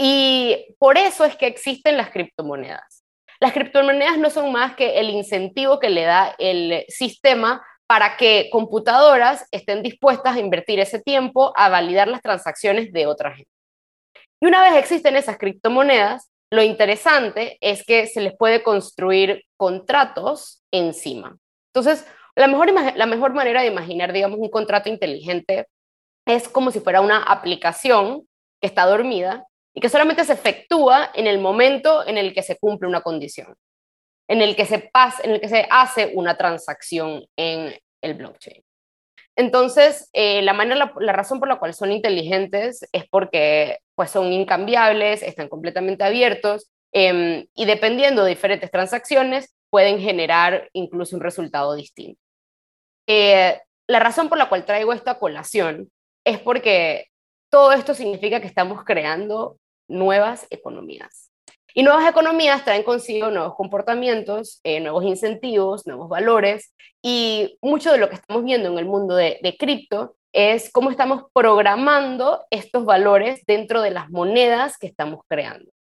Y 0.04 0.76
por 0.80 0.98
eso 0.98 1.26
es 1.26 1.36
que 1.36 1.46
existen 1.46 1.96
las 1.96 2.10
criptomonedas. 2.10 3.04
Las 3.40 3.54
criptomonedas 3.54 4.18
no 4.18 4.32
son 4.32 4.52
más 4.52 4.76
que 4.76 5.00
el 5.00 5.12
incentivo 5.12 5.80
que 5.80 5.92
le 5.92 6.02
da 6.02 6.34
el 6.40 6.86
sistema 6.88 7.64
para 7.86 8.18
que 8.18 8.50
computadoras 8.52 9.46
estén 9.52 9.84
dispuestas 9.84 10.36
a 10.36 10.40
invertir 10.40 10.80
ese 10.80 11.00
tiempo 11.00 11.54
a 11.56 11.70
validar 11.70 12.08
las 12.08 12.24
transacciones 12.24 12.92
de 12.92 13.06
otra 13.06 13.36
gente. 13.36 13.52
Y 14.42 14.48
una 14.48 14.64
vez 14.64 14.74
existen 14.74 15.18
esas 15.18 15.38
criptomonedas, 15.38 16.32
lo 16.50 16.64
interesante 16.64 17.60
es 17.62 17.86
que 17.86 18.08
se 18.08 18.22
les 18.22 18.36
puede 18.36 18.64
construir 18.64 19.44
contratos 19.56 20.64
encima. 20.72 21.38
Entonces, 21.76 22.08
la 22.36 22.48
mejor, 22.48 22.74
la 22.74 23.06
mejor 23.06 23.36
manera 23.36 23.62
de 23.62 23.68
imaginar, 23.68 24.14
digamos, 24.14 24.40
un 24.40 24.50
contrato 24.50 24.90
inteligente 24.90 25.68
es 26.26 26.50
como 26.50 26.72
si 26.72 26.80
fuera 26.80 27.02
una 27.02 27.22
aplicación 27.22 28.28
que 28.60 28.68
está 28.68 28.88
dormida 28.88 29.46
y 29.74 29.82
que 29.82 29.90
solamente 29.90 30.26
se 30.26 30.34
efectúa 30.34 31.12
en 31.14 31.28
el 31.28 31.40
momento 31.40 32.06
en 32.06 32.18
el 32.18 32.34
que 32.34 32.44
se 32.44 32.58
cumple 32.58 32.88
una 32.88 33.02
condición, 33.02 33.56
en 34.28 34.42
el 34.42 34.56
que 34.56 34.66
se, 34.66 34.80
pasa, 34.80 35.24
en 35.24 35.32
el 35.32 35.42
que 35.42 35.50
se 35.50 35.68
hace 35.70 36.12
una 36.14 36.38
transacción 36.38 37.26
en 37.38 37.74
el 38.02 38.14
blockchain. 38.16 38.64
Entonces, 39.38 40.10
eh, 40.14 40.42
la, 40.42 40.54
manera, 40.54 40.94
la, 41.00 41.14
razón 41.14 41.40
por 41.40 41.48
la 41.48 41.58
cual 41.58 41.74
son 41.74 41.92
inteligentes 41.92 42.86
es 42.92 43.06
porque 43.10 43.80
pues, 43.96 44.12
son 44.12 44.32
incambiables, 44.32 45.24
están 45.24 45.48
completamente 45.48 46.04
abiertos 46.04 46.70
em, 46.92 47.46
y 47.56 47.66
dependiendo 47.66 48.24
de 48.24 48.32
diferentes 48.32 48.70
transacciones 48.70 49.56
pueden 49.70 50.00
generar 50.00 50.70
incluso 50.74 51.16
un 51.16 51.22
resultado 51.22 51.76
distinto. 51.76 52.22
Eh, 53.08 53.60
la 53.88 54.00
razón 54.00 54.28
por 54.28 54.38
la 54.38 54.50
cual 54.50 54.66
traigo 54.66 54.92
esta 54.94 55.18
colación 55.18 55.90
es 56.26 56.40
porque 56.40 57.08
todo 57.52 57.74
esto 57.74 57.94
significa 57.94 58.42
que 58.42 58.48
estamos 58.48 58.84
creando 58.84 59.58
nuevas 59.88 60.48
economías. 60.50 61.32
Y 61.74 61.84
nuevas 61.84 62.10
economías 62.10 62.66
traen 62.66 62.84
consigo 62.84 63.30
nuevos 63.30 63.56
comportamientos, 63.56 64.60
eh, 64.64 64.80
nuevos 64.80 65.06
incentivos, 65.06 65.86
nuevos 65.86 66.10
valores, 66.10 66.74
y 67.02 67.58
mucho 67.62 67.92
de 67.92 68.00
lo 68.00 68.10
que 68.10 68.16
estamos 68.16 68.44
viendo 68.44 68.70
en 68.70 68.78
el 68.78 68.86
mundo 68.86 69.16
de, 69.16 69.40
de 69.44 69.56
cripto 69.56 70.16
es 70.34 70.72
cómo 70.72 70.90
estamos 70.90 71.24
programando 71.34 72.46
estos 72.50 72.86
valores 72.86 73.44
dentro 73.46 73.82
de 73.82 73.92
las 73.92 74.10
monedas 74.10 74.78
que 74.78 74.88
estamos 74.88 75.22
creando. 75.28 75.72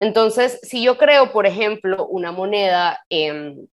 Entonces, 0.00 0.60
si 0.62 0.82
yo 0.82 0.98
creo, 0.98 1.32
por 1.32 1.46
ejemplo, 1.46 2.06
una 2.06 2.32
moneda 2.32 3.04
em, 3.08 3.66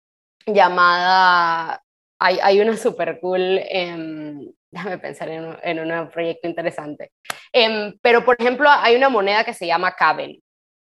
llamada, 0.45 1.81
hay, 2.19 2.61
una 2.61 2.77
super 2.77 3.19
cool, 3.19 3.59
em, 3.69 4.51
déjame 4.71 4.97
pensar 4.97 5.29
en, 5.29 5.79
un 5.79 6.10
proyecto 6.10 6.47
interesante. 6.47 7.12
Em, 7.51 7.97
pero, 8.01 8.23
por 8.23 8.36
ejemplo, 8.39 8.69
hay 8.69 8.95
una 8.95 9.10
moneda 9.10 9.43
que 9.43 9.53
se 9.53 9.67
llama 9.67 9.93
Caben. 9.93 10.41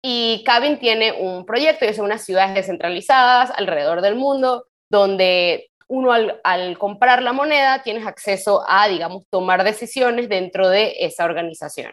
Y 0.01 0.43
Caben 0.45 0.79
tiene 0.79 1.11
un 1.13 1.45
proyecto 1.45 1.85
y 1.85 1.93
son 1.93 2.05
unas 2.05 2.23
ciudades 2.23 2.53
descentralizadas 2.53 3.51
alrededor 3.51 4.01
del 4.01 4.15
mundo 4.15 4.65
donde 4.89 5.69
uno 5.87 6.13
al, 6.13 6.39
al, 6.43 6.77
comprar 6.77 7.21
la 7.21 7.33
moneda 7.33 7.83
tienes 7.83 8.05
acceso 8.05 8.63
a, 8.67 8.87
digamos, 8.87 9.23
tomar 9.29 9.63
decisiones 9.63 10.29
dentro 10.29 10.69
de 10.69 10.95
esa 10.99 11.25
organización. 11.25 11.91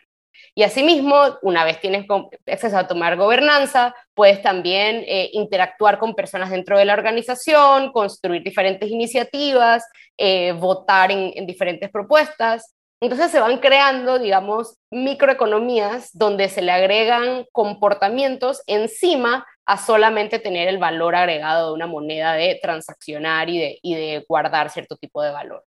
Y 0.59 0.63
asimismo, 0.63 1.37
una 1.43 1.65
vez 1.65 1.81
tienes 1.81 2.07
acceso 2.47 2.79
a 2.79 2.89
tomar 2.89 3.17
gobernanza, 3.17 3.95
puedes 4.15 4.41
también 4.41 5.05
eh, 5.07 5.29
interactuar 5.35 5.99
con 5.99 6.15
personas 6.15 6.49
dentro 6.49 6.79
de 6.79 6.87
la 6.87 6.95
organización, 6.95 7.93
construir 7.93 8.43
diferentes 8.43 8.91
iniciativas, 8.91 9.85
eh, 10.17 10.53
votar 10.53 11.13
en, 11.13 11.31
en 11.35 11.47
diferentes 11.47 11.91
propuestas. 11.91 12.75
Entonces 13.03 13.31
se 13.31 13.39
van 13.39 13.59
creando, 13.59 14.19
digamos, 14.19 14.79
microeconomías 14.91 16.09
donde 16.15 16.49
se 16.49 16.63
le 16.63 16.73
agregan 16.73 17.45
comportamientos 17.53 18.63
encima 18.67 19.47
a 19.67 19.77
solamente 19.77 20.39
tener 20.39 20.69
el 20.69 20.79
valor 20.79 21.17
agregado 21.17 21.69
de 21.69 21.75
una 21.75 21.87
moneda 21.87 22.33
de 22.33 22.59
transaccionar 22.63 23.51
y 23.51 23.59
de, 23.59 23.79
y 23.83 23.95
de 23.95 24.25
guardar 24.27 24.71
cierto 24.71 24.97
tipo 24.97 25.23
de 25.23 25.33
valor. 25.33 25.65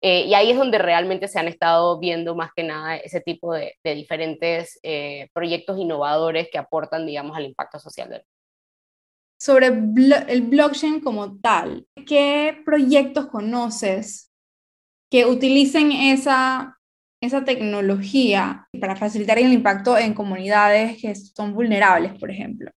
Eh, 0.00 0.26
y 0.26 0.34
ahí 0.34 0.50
es 0.50 0.56
donde 0.56 0.78
realmente 0.78 1.26
se 1.26 1.38
han 1.38 1.48
estado 1.48 1.98
viendo 1.98 2.36
más 2.36 2.50
que 2.54 2.62
nada 2.62 2.96
ese 2.96 3.20
tipo 3.20 3.52
de, 3.54 3.74
diferentes 3.82 4.78
eh, 4.82 5.28
proyectos 5.32 5.78
innovadores 5.78 6.48
que 6.52 6.58
aportan, 6.58 7.04
digamos, 7.04 7.36
al 7.36 7.46
impacto 7.46 7.78
social 7.78 8.08
del 8.08 8.22
sobre 9.40 9.68
el 9.68 10.42
blockchain 10.42 11.00
como 11.00 11.38
tal. 11.38 11.86
¿Qué 12.06 12.60
proyectos 12.64 13.26
conoces 13.26 14.32
que 15.10 15.26
utilicen 15.26 15.92
esa, 15.92 16.78
esa 17.22 17.44
tecnología 17.44 18.68
para 18.80 18.96
facilitar 18.96 19.38
el 19.38 19.52
impacto 19.52 19.96
en 19.96 20.12
comunidades 20.12 21.00
que 21.00 21.14
son 21.14 21.54
vulnerables, 21.54 22.18
por 22.18 22.30
ejemplo? 22.30 22.70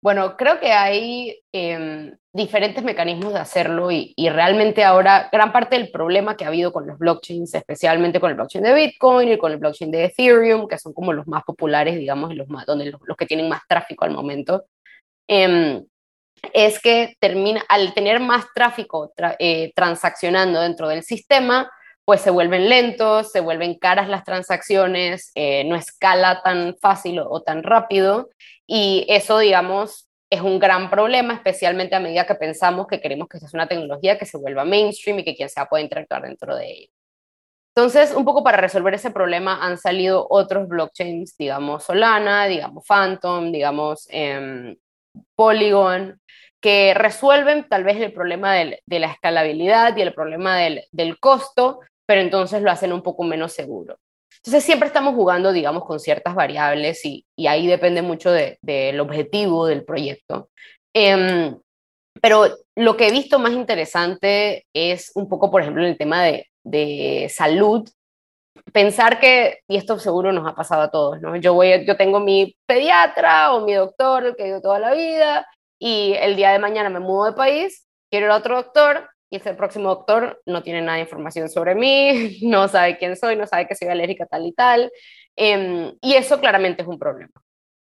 Bueno, 0.00 0.36
creo 0.36 0.60
que 0.60 0.70
hay 0.72 1.40
em, 1.52 2.16
diferentes 2.32 2.84
mecanismos 2.84 3.32
de 3.32 3.40
hacerlo 3.40 3.90
y, 3.90 4.14
realmente 4.30 4.84
ahora 4.84 5.28
gran 5.32 5.52
parte 5.52 5.76
del 5.76 5.90
problema 5.90 6.36
que 6.36 6.44
ha 6.44 6.48
habido 6.48 6.72
con 6.72 6.86
los 6.86 6.98
blockchains, 6.98 7.52
especialmente 7.54 8.20
con 8.20 8.30
el 8.30 8.36
blockchain 8.36 8.62
de 8.62 8.74
Bitcoin 8.74 9.32
y 9.32 9.38
con 9.38 9.50
el 9.50 9.58
blockchain 9.58 9.90
de 9.90 10.04
Ethereum, 10.04 10.68
que 10.68 10.78
son 10.78 10.92
como 10.92 11.12
los 11.12 11.26
más 11.26 11.42
populares, 11.44 11.96
digamos, 11.98 12.34
los, 12.36 12.48
más, 12.48 12.64
donde 12.64 12.92
los, 12.92 13.16
que 13.16 13.26
tienen 13.26 13.48
más 13.48 13.62
tráfico 13.68 14.04
al 14.04 14.12
momento, 14.12 14.66
em, 15.26 15.84
es 16.52 16.80
que 16.80 17.16
termina, 17.20 17.64
al 17.68 17.92
tener 17.94 18.20
más 18.20 18.46
tráfico 18.54 19.12
eh, 19.40 19.72
transaccionando 19.74 20.60
dentro 20.60 20.88
del 20.88 21.02
sistema, 21.02 21.68
pues 22.08 22.22
se 22.22 22.30
vuelven 22.30 22.70
lentos, 22.70 23.30
se 23.32 23.40
vuelven 23.40 23.74
caras 23.74 24.08
las 24.08 24.24
transacciones, 24.24 25.30
eh, 25.34 25.64
no 25.64 25.76
escala 25.76 26.40
tan 26.42 26.74
fácil 26.80 27.18
o, 27.18 27.42
tan 27.42 27.62
rápido 27.62 28.30
y 28.66 29.04
eso, 29.10 29.38
digamos, 29.38 30.08
es 30.30 30.40
un 30.40 30.58
gran 30.58 30.88
problema, 30.88 31.34
especialmente 31.34 31.96
a 31.96 32.00
medida 32.00 32.26
que 32.26 32.34
pensamos 32.34 32.86
que 32.86 33.02
queremos 33.02 33.28
que 33.28 33.36
esta 33.36 33.46
es 33.46 33.52
una 33.52 33.68
tecnología 33.68 34.16
que 34.16 34.24
se 34.24 34.38
vuelva 34.38 34.64
mainstream 34.64 35.18
y 35.18 35.24
que 35.24 35.36
quien 35.36 35.50
sea 35.50 35.66
pueda 35.66 35.82
interactuar 35.82 36.22
dentro 36.22 36.56
de 36.56 36.70
ella. 36.70 36.88
Entonces, 37.76 38.14
un 38.14 38.24
poco 38.24 38.42
para 38.42 38.56
resolver 38.56 38.94
ese 38.94 39.10
problema 39.10 39.62
han 39.62 39.76
salido 39.76 40.26
otros 40.30 40.66
blockchains, 40.66 41.36
digamos 41.36 41.84
Solana, 41.84 42.46
digamos 42.46 42.86
Phantom, 42.86 43.52
digamos 43.52 44.08
em, 44.08 44.78
Polygon, 45.36 46.18
que 46.62 46.94
resuelven 46.94 47.68
tal 47.68 47.84
vez 47.84 48.00
el 48.00 48.14
problema 48.14 48.54
de 48.54 48.98
la 48.98 49.12
escalabilidad 49.12 49.94
y 49.94 50.00
el 50.00 50.14
problema 50.14 50.56
del 50.56 51.20
costo, 51.20 51.80
pero 52.08 52.22
entonces 52.22 52.62
lo 52.62 52.70
hacen 52.70 52.94
un 52.94 53.02
poco 53.02 53.22
menos 53.22 53.52
seguro. 53.52 53.98
Entonces 54.38 54.64
siempre 54.64 54.86
estamos 54.86 55.14
jugando, 55.14 55.52
digamos, 55.52 55.84
con 55.84 56.00
ciertas 56.00 56.34
variables 56.34 57.04
y, 57.04 57.26
ahí 57.46 57.66
depende 57.66 58.00
mucho 58.00 58.30
del 58.32 59.00
objetivo 59.00 59.66
del 59.66 59.84
proyecto. 59.84 60.48
Em, 60.94 61.58
pero 62.22 62.46
lo 62.76 62.96
que 62.96 63.08
he 63.08 63.12
visto 63.12 63.38
más 63.38 63.52
interesante 63.52 64.66
es 64.72 65.12
un 65.16 65.28
poco, 65.28 65.50
por 65.50 65.60
ejemplo, 65.60 65.82
en 65.82 65.90
el 65.90 65.98
tema 65.98 66.24
de, 66.24 66.46
de 66.64 67.30
salud, 67.30 67.86
pensar 68.72 69.20
que, 69.20 69.58
y 69.68 69.76
esto 69.76 69.98
seguro 69.98 70.32
nos 70.32 70.48
ha 70.48 70.54
pasado 70.54 70.82
a 70.82 70.90
todos, 70.90 71.20
¿no? 71.20 71.36
Yo, 71.36 71.52
voy, 71.52 71.84
yo 71.86 71.96
tengo 71.98 72.20
mi 72.20 72.56
pediatra 72.66 73.52
o 73.52 73.66
mi 73.66 73.74
doctor 73.74 74.34
que 74.34 74.44
he 74.44 74.48
ido 74.48 74.62
toda 74.62 74.78
la 74.78 74.94
vida 74.94 75.46
y 75.78 76.14
el 76.14 76.36
día 76.36 76.52
de 76.52 76.58
mañana 76.58 76.88
me 76.88 77.00
mudo 77.00 77.26
de 77.26 77.32
país, 77.32 77.86
quiero 78.10 78.26
ir 78.26 78.32
a 78.32 78.36
otro 78.36 78.56
doctor 78.56 79.10
y 79.30 79.36
ese 79.36 79.54
próximo 79.54 79.88
doctor 79.88 80.40
no 80.46 80.62
tiene 80.62 80.80
nada 80.80 80.96
de 80.96 81.02
información 81.02 81.48
sobre 81.48 81.74
mí, 81.74 82.38
no 82.42 82.68
sabe 82.68 82.98
quién 82.98 83.16
soy, 83.16 83.36
no 83.36 83.46
sabe 83.46 83.66
que 83.66 83.74
soy 83.74 83.88
alérgica 83.88 84.26
tal 84.26 84.46
y 84.46 84.52
tal. 84.52 84.90
Em, 85.36 85.94
y 86.00 86.14
eso 86.14 86.40
claramente 86.40 86.82
es 86.82 86.88
un 86.88 86.98
problema. 86.98 87.32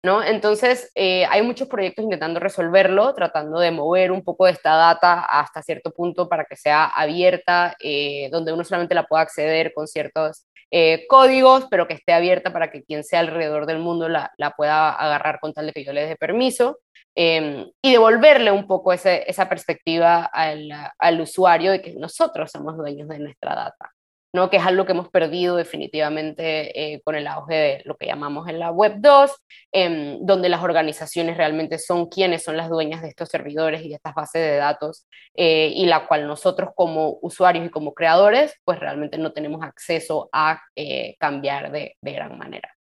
¿no? 0.04 0.24
Entonces, 0.24 0.92
eh, 0.96 1.26
hay 1.26 1.42
muchos 1.42 1.68
proyectos 1.68 2.04
intentando 2.04 2.40
resolverlo, 2.40 3.14
tratando 3.14 3.60
de 3.60 3.72
mover 3.72 4.12
un 4.12 4.24
poco 4.24 4.46
de 4.46 4.54
esta 4.54 4.76
data 4.76 5.26
hasta 5.26 5.62
cierto 5.62 5.92
punto 5.92 6.30
para 6.30 6.46
que 6.46 6.56
sea 6.56 6.86
abierta, 6.86 7.76
eh, 7.80 8.30
donde 8.32 8.54
uno 8.54 8.64
solamente 8.64 8.96
la 8.96 9.04
pueda 9.08 9.24
acceder 9.24 9.74
con 9.74 9.88
ciertos 9.88 10.46
eh, 10.72 11.06
códigos, 11.10 11.66
pero 11.70 11.88
que 11.88 11.96
esté 11.96 12.14
abierta 12.14 12.54
para 12.54 12.72
que 12.72 12.84
quien 12.84 13.04
sea 13.04 13.20
alrededor 13.22 13.66
del 13.66 13.80
mundo 13.80 14.08
la, 14.08 14.32
la 14.38 14.52
pueda 14.52 14.92
agarrar 14.92 15.40
con 15.42 15.54
tal 15.54 15.68
de 15.68 15.74
que 15.74 15.84
yo 15.84 15.92
le 15.92 16.06
dé 16.06 16.16
permiso. 16.16 16.80
Em, 17.22 17.70
y 17.82 17.92
devolverle 17.92 18.50
un 18.50 18.66
poco 18.66 18.94
esa 18.94 19.50
perspectiva 19.50 20.24
al, 20.24 20.72
al, 20.98 21.20
usuario 21.20 21.70
de 21.70 21.82
que 21.82 21.94
nosotros 21.96 22.50
somos 22.50 22.78
dueños 22.78 23.10
de 23.10 23.20
nuestra 23.20 23.56
data, 23.56 23.92
¿no? 24.34 24.50
que 24.50 24.56
es 24.56 24.66
algo 24.66 24.86
que 24.86 24.94
hemos 24.94 25.10
perdido 25.10 25.58
definitivamente 25.58 26.94
eh, 26.94 27.02
con 27.04 27.16
el 27.16 27.28
auge 27.28 27.56
de 27.56 27.82
lo 27.84 27.98
que 27.98 28.06
llamamos 28.06 28.48
en 28.48 28.58
la 28.58 28.72
Web 28.72 29.00
2, 29.00 29.32
em, 29.74 30.26
donde 30.26 30.48
las 30.48 30.64
organizaciones 30.64 31.36
realmente 31.36 31.78
son 31.78 32.08
quienes 32.08 32.42
son 32.42 32.56
las 32.56 32.70
dueñas 32.70 33.02
de 33.02 33.10
estos 33.10 33.28
servidores 33.28 33.82
y 33.82 33.90
de 33.90 33.96
estas 33.96 34.16
bases 34.16 34.42
de 34.42 34.56
datos, 34.56 35.06
eh, 35.36 35.74
y 35.76 35.88
la 35.88 36.08
cual 36.08 36.26
nosotros 36.26 36.70
como 36.74 37.20
usuarios 37.22 37.66
y 37.66 37.70
como 37.70 37.94
creadores, 37.94 38.56
pues 38.64 38.80
realmente 38.80 39.18
no 39.18 39.34
tenemos 39.34 39.62
acceso 39.62 40.30
a 40.32 40.62
eh, 40.74 41.18
cambiar 41.20 41.70
de, 41.74 41.98
de 42.02 42.14
gran 42.14 42.38
manera. 42.38 42.74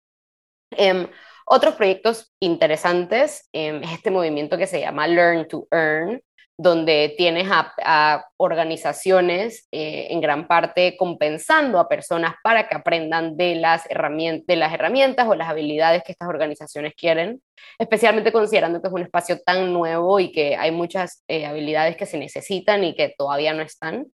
Otros 1.51 1.73
proyectos 1.73 2.31
interesantes 2.39 3.49
em, 3.53 3.81
es 3.81 3.93
este 3.93 4.11
movimiento 4.11 4.55
que 4.55 4.67
se 4.67 4.81
llama 4.81 5.07
Learn 5.07 5.47
to 5.47 5.67
Earn, 5.71 6.21
donde 6.59 7.15
tienes 7.17 7.47
a, 7.49 8.23
organizaciones 8.37 9.67
eh, 9.71 10.09
en 10.11 10.21
gran 10.21 10.47
parte 10.47 10.95
compensando 10.95 11.79
a 11.79 11.89
personas 11.89 12.35
para 12.43 12.67
que 12.67 12.75
aprendan 12.75 13.35
de 13.35 13.55
las, 13.55 13.85
de 13.85 14.55
las 14.57 14.73
herramientas 14.73 15.27
o 15.27 15.33
las 15.33 15.49
habilidades 15.49 16.03
que 16.03 16.11
estas 16.11 16.29
organizaciones 16.29 16.93
quieren, 16.93 17.41
especialmente 17.79 18.31
considerando 18.31 18.79
que 18.79 18.87
es 18.87 18.93
un 18.93 19.01
espacio 19.01 19.39
tan 19.39 19.73
nuevo 19.73 20.19
y 20.19 20.31
que 20.31 20.55
hay 20.55 20.69
muchas 20.69 21.23
eh, 21.27 21.47
habilidades 21.47 21.97
que 21.97 22.05
se 22.05 22.19
necesitan 22.19 22.83
y 22.83 22.93
que 22.93 23.15
todavía 23.17 23.53
no 23.53 23.63
están. 23.63 24.05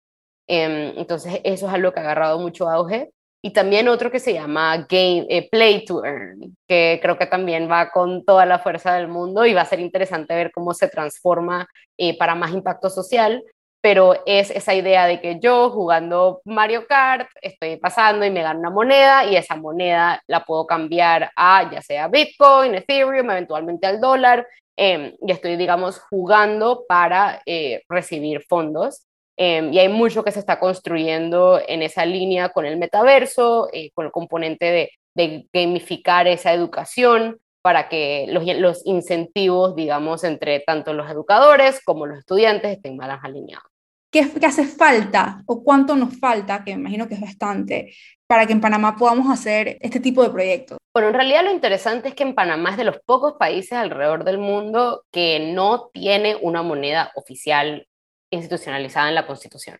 Em, 0.47 0.97
entonces, 0.99 1.41
eso 1.43 1.67
es 1.67 1.75
algo 1.75 1.91
que 1.91 1.99
ha 1.99 2.05
agarrado 2.05 2.39
mucho 2.39 2.71
auge 2.71 3.11
y 3.45 3.51
también 3.51 3.89
otro 3.89 4.11
que 4.11 4.21
se 4.21 4.33
llama 4.33 4.87
Game, 4.89 5.27
eh, 5.29 5.47
Play 5.51 5.85
to 5.85 6.03
Earn, 6.03 6.57
que 6.67 6.99
creo 7.03 7.19
que 7.19 7.27
también 7.27 7.71
va 7.71 7.91
con 7.91 8.25
toda 8.25 8.47
la 8.47 8.59
fuerza 8.59 8.95
del 8.95 9.07
mundo 9.07 9.45
y 9.45 9.53
va 9.53 9.61
a 9.61 9.67
ser 9.67 9.81
interesante 9.81 10.35
ver 10.35 10.51
cómo 10.51 10.73
se 10.73 10.89
transforma 10.89 11.69
eh, 11.99 12.17
para 12.17 12.35
más 12.35 12.53
impacto 12.53 12.89
social, 12.89 13.45
pero 13.83 14.15
es 14.25 14.51
esa 14.51 14.75
idea 14.75 15.05
de 15.05 15.21
que 15.21 15.41
yo 15.41 15.69
jugando 15.69 16.41
Mario 16.47 16.87
Kart 16.87 17.29
estoy 17.43 17.77
pasando 17.77 18.25
y 18.25 18.31
me 18.31 18.41
gano 18.41 18.61
una 18.61 18.71
moneda 18.71 19.27
y 19.27 19.37
esa 19.37 19.57
moneda 19.57 20.23
la 20.27 20.43
puedo 20.43 20.67
cambiar 20.67 21.31
a 21.37 21.71
ya 21.71 21.83
sea 21.83 22.09
Bitcoin, 22.09 22.77
Ethereum, 22.77 23.31
eventualmente 23.31 23.87
al 23.87 24.01
dólar, 24.01 24.47
eh, 24.79 25.17
y 25.21 25.31
estoy, 25.31 25.57
digamos, 25.57 26.01
jugando 26.09 26.87
para 26.89 27.43
eh, 27.45 27.83
recibir 27.91 28.43
fondos. 28.49 29.05
Em, 29.37 29.73
y 29.73 29.79
hay 29.79 29.89
mucho 29.89 30.23
que 30.23 30.31
se 30.31 30.39
está 30.39 30.61
construyendo 30.61 31.61
en 31.67 31.83
esa 31.83 32.07
línea 32.07 32.51
con 32.51 32.67
el 32.67 32.77
metaverso, 32.77 33.69
eh, 33.73 33.91
con 33.93 34.07
el 34.07 34.13
componente 34.13 34.67
de, 34.67 34.91
de, 35.15 35.49
gamificar 35.53 36.29
esa 36.29 36.53
educación 36.53 37.39
para 37.61 37.89
que 37.89 38.27
los, 38.29 38.45
los, 38.59 38.87
incentivos, 38.87 39.75
digamos, 39.75 40.23
entre 40.23 40.61
tanto 40.61 40.93
los 40.93 41.11
educadores 41.11 41.83
como 41.85 42.07
los 42.07 42.19
estudiantes 42.19 42.73
estén 42.73 42.97
más 42.97 43.19
alineados. 43.25 43.67
¿Qué, 44.13 44.31
¿Qué, 44.39 44.47
hace 44.47 44.67
falta 44.67 45.43
o 45.47 45.65
cuánto 45.65 45.97
nos 45.97 46.17
falta, 46.21 46.63
que 46.63 46.75
me 46.77 46.83
imagino 46.83 47.09
que 47.09 47.15
es 47.15 47.21
bastante, 47.21 47.93
para 48.29 48.47
que 48.47 48.53
en 48.53 48.61
Panamá 48.61 48.95
podamos 48.97 49.29
hacer 49.33 49.79
este 49.81 49.99
tipo 49.99 50.23
de 50.23 50.31
proyectos? 50.31 50.79
Bueno, 50.93 51.09
en 51.09 51.15
realidad 51.15 51.43
lo 51.43 51.51
interesante 51.51 52.09
es 52.11 52.15
que 52.15 52.23
en 52.23 52.37
Panamá 52.37 52.71
es 52.71 52.77
de 52.77 52.85
los 52.85 53.01
pocos 53.05 53.35
países 53.37 53.73
alrededor 53.73 54.23
del 54.23 54.39
mundo 54.39 55.05
que 55.11 55.53
no 55.53 55.89
tiene 55.93 56.37
una 56.41 56.63
moneda 56.63 57.11
oficial 57.17 57.89
institucionalizada 58.35 59.09
en 59.09 59.15
la 59.15 59.27
Constitución. 59.27 59.79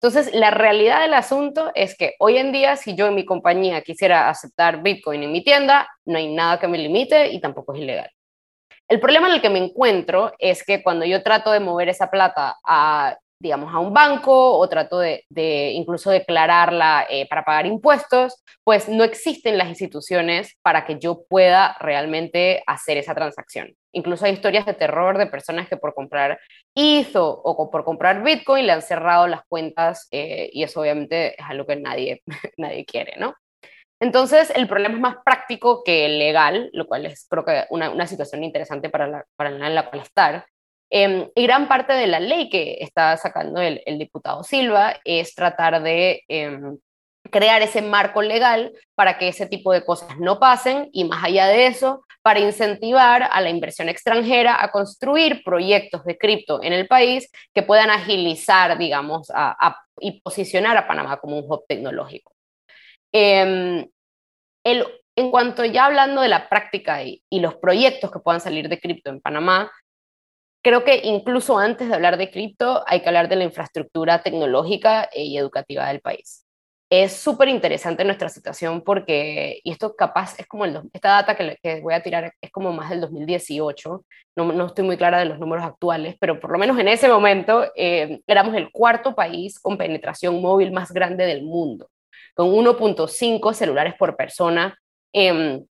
Entonces, 0.00 0.32
la 0.32 0.52
realidad 0.52 1.00
del 1.00 1.14
asunto 1.14 1.72
es 1.74 1.96
que 1.96 2.14
hoy 2.20 2.36
en 2.36 2.52
día, 2.52 2.76
si 2.76 2.94
yo 2.94 3.08
en 3.08 3.16
mi 3.16 3.24
compañía 3.24 3.82
quisiera 3.82 4.28
aceptar 4.28 4.80
Bitcoin 4.82 5.24
en 5.24 5.32
mi 5.32 5.42
tienda, 5.42 5.88
no 6.04 6.18
hay 6.18 6.32
nada 6.32 6.60
que 6.60 6.68
me 6.68 6.78
limite 6.78 7.32
y 7.32 7.40
tampoco 7.40 7.74
es 7.74 7.80
ilegal. 7.80 8.10
El 8.86 9.00
problema 9.00 9.28
en 9.28 9.34
el 9.34 9.42
que 9.42 9.50
me 9.50 9.58
encuentro 9.58 10.32
es 10.38 10.64
que 10.64 10.82
cuando 10.82 11.04
yo 11.04 11.22
trato 11.22 11.50
de 11.50 11.60
mover 11.60 11.88
esa 11.88 12.10
plata 12.10 12.56
a 12.64 13.18
digamos, 13.40 13.72
a 13.72 13.78
un 13.78 13.92
banco 13.92 14.58
o 14.58 14.68
trato 14.68 14.98
de, 14.98 15.24
incluso 15.72 16.10
declararla 16.10 17.06
eh, 17.08 17.26
para 17.28 17.44
pagar 17.44 17.66
impuestos, 17.66 18.42
pues 18.64 18.88
no 18.88 19.04
existen 19.04 19.58
las 19.58 19.68
instituciones 19.68 20.58
para 20.62 20.84
que 20.84 20.98
yo 20.98 21.24
pueda 21.28 21.76
realmente 21.80 22.62
hacer 22.66 22.98
esa 22.98 23.14
transacción. 23.14 23.74
Incluso 23.92 24.26
hay 24.26 24.32
historias 24.32 24.66
de 24.66 24.74
terror 24.74 25.18
de 25.18 25.26
personas 25.26 25.68
que 25.68 25.76
por 25.76 25.94
comprar 25.94 26.38
ETH 26.74 27.16
o, 27.16 27.70
por 27.70 27.84
comprar 27.84 28.22
Bitcoin 28.22 28.66
le 28.66 28.72
han 28.72 28.82
cerrado 28.82 29.26
las 29.26 29.42
cuentas 29.48 30.08
eh, 30.10 30.50
y 30.52 30.62
eso 30.62 30.80
obviamente 30.80 31.40
es 31.40 31.48
algo 31.48 31.66
que 31.66 31.76
nadie, 31.76 32.22
nadie 32.56 32.84
quiere, 32.84 33.14
¿no? 33.18 33.34
Entonces, 34.00 34.52
el 34.54 34.68
problema 34.68 34.94
es 34.94 35.00
más 35.00 35.16
práctico 35.24 35.82
que 35.82 36.08
legal, 36.08 36.70
lo 36.72 36.86
cual 36.86 37.06
es 37.06 37.26
creo 37.28 37.44
que 37.44 37.64
una, 37.70 37.90
una 37.90 38.06
situación 38.06 38.44
interesante 38.44 38.90
para 38.90 39.08
la, 39.08 39.24
para 39.36 39.50
la 39.50 39.90
cual 39.90 40.02
estar, 40.02 40.46
Em, 40.90 41.28
y 41.34 41.42
gran 41.42 41.68
parte 41.68 41.92
de 41.92 42.06
la 42.06 42.18
ley 42.18 42.48
que 42.48 42.78
está 42.80 43.16
sacando 43.18 43.60
el, 43.60 43.82
diputado 43.98 44.42
Silva 44.42 44.96
es 45.04 45.34
tratar 45.34 45.82
de 45.82 46.22
em, 46.28 46.78
crear 47.30 47.60
ese 47.60 47.82
marco 47.82 48.22
legal 48.22 48.72
para 48.94 49.18
que 49.18 49.28
ese 49.28 49.46
tipo 49.46 49.72
de 49.72 49.84
cosas 49.84 50.18
no 50.18 50.40
pasen 50.40 50.88
y 50.92 51.04
más 51.04 51.24
allá 51.24 51.46
de 51.46 51.66
eso, 51.66 52.04
para 52.22 52.40
incentivar 52.40 53.28
a 53.30 53.40
la 53.40 53.50
inversión 53.50 53.88
extranjera 53.88 54.62
a 54.62 54.70
construir 54.70 55.42
proyectos 55.44 56.04
de 56.04 56.16
cripto 56.16 56.62
en 56.62 56.72
el 56.72 56.86
país 56.86 57.30
que 57.54 57.62
puedan 57.62 57.90
agilizar, 57.90 58.78
digamos, 58.78 59.30
y 60.00 60.20
posicionar 60.20 60.76
a 60.76 60.86
Panamá 60.86 61.18
como 61.18 61.38
un 61.38 61.44
hub 61.50 61.64
tecnológico. 61.68 62.32
Em, 63.12 63.86
en 64.64 65.30
cuanto 65.30 65.64
ya 65.64 65.86
hablando 65.86 66.20
de 66.20 66.28
la 66.28 66.48
práctica 66.48 67.02
y 67.02 67.22
los 67.30 67.56
proyectos 67.56 68.10
que 68.10 68.20
puedan 68.20 68.40
salir 68.40 68.68
de 68.68 68.80
cripto 68.80 69.10
en 69.10 69.20
Panamá, 69.20 69.70
creo 70.68 70.84
que 70.84 71.00
incluso 71.02 71.58
antes 71.58 71.88
de 71.88 71.94
hablar 71.94 72.18
de 72.18 72.30
cripto 72.30 72.84
hay 72.86 73.00
que 73.00 73.08
hablar 73.08 73.30
de 73.30 73.36
la 73.36 73.44
infraestructura 73.44 74.22
tecnológica 74.22 75.08
y 75.14 75.38
educativa 75.38 75.88
del 75.88 76.02
país. 76.02 76.44
Es 76.90 77.14
súper 77.14 77.48
interesante 77.48 78.04
nuestra 78.04 78.28
situación 78.28 78.82
porque, 78.82 79.62
y 79.64 79.70
esto 79.70 79.96
capaz 79.96 80.38
es 80.38 80.46
como 80.46 80.66
el, 80.66 80.78
esta 80.92 81.08
data 81.08 81.36
que, 81.38 81.56
que 81.62 81.80
voy 81.80 81.94
a 81.94 82.02
tirar 82.02 82.34
es 82.38 82.50
como 82.50 82.70
más 82.74 82.90
del 82.90 83.00
2018, 83.00 84.04
no, 84.36 84.52
no, 84.52 84.66
estoy 84.66 84.84
muy 84.84 84.98
clara 84.98 85.18
de 85.18 85.24
los 85.24 85.38
números 85.38 85.64
actuales, 85.64 86.16
pero 86.20 86.38
por 86.38 86.52
lo 86.52 86.58
menos 86.58 86.78
en 86.78 86.88
ese 86.88 87.08
momento 87.08 87.64
eh, 87.74 88.20
éramos 88.26 88.54
el 88.54 88.70
cuarto 88.70 89.14
país 89.14 89.58
con 89.58 89.78
penetración 89.78 90.42
móvil 90.42 90.70
más 90.70 90.92
grande 90.92 91.24
del 91.24 91.44
mundo, 91.44 91.88
con 92.34 92.48
1.5 92.48 93.54
celulares 93.54 93.94
por 93.98 94.16
persona, 94.16 94.78
eh, 95.14 95.62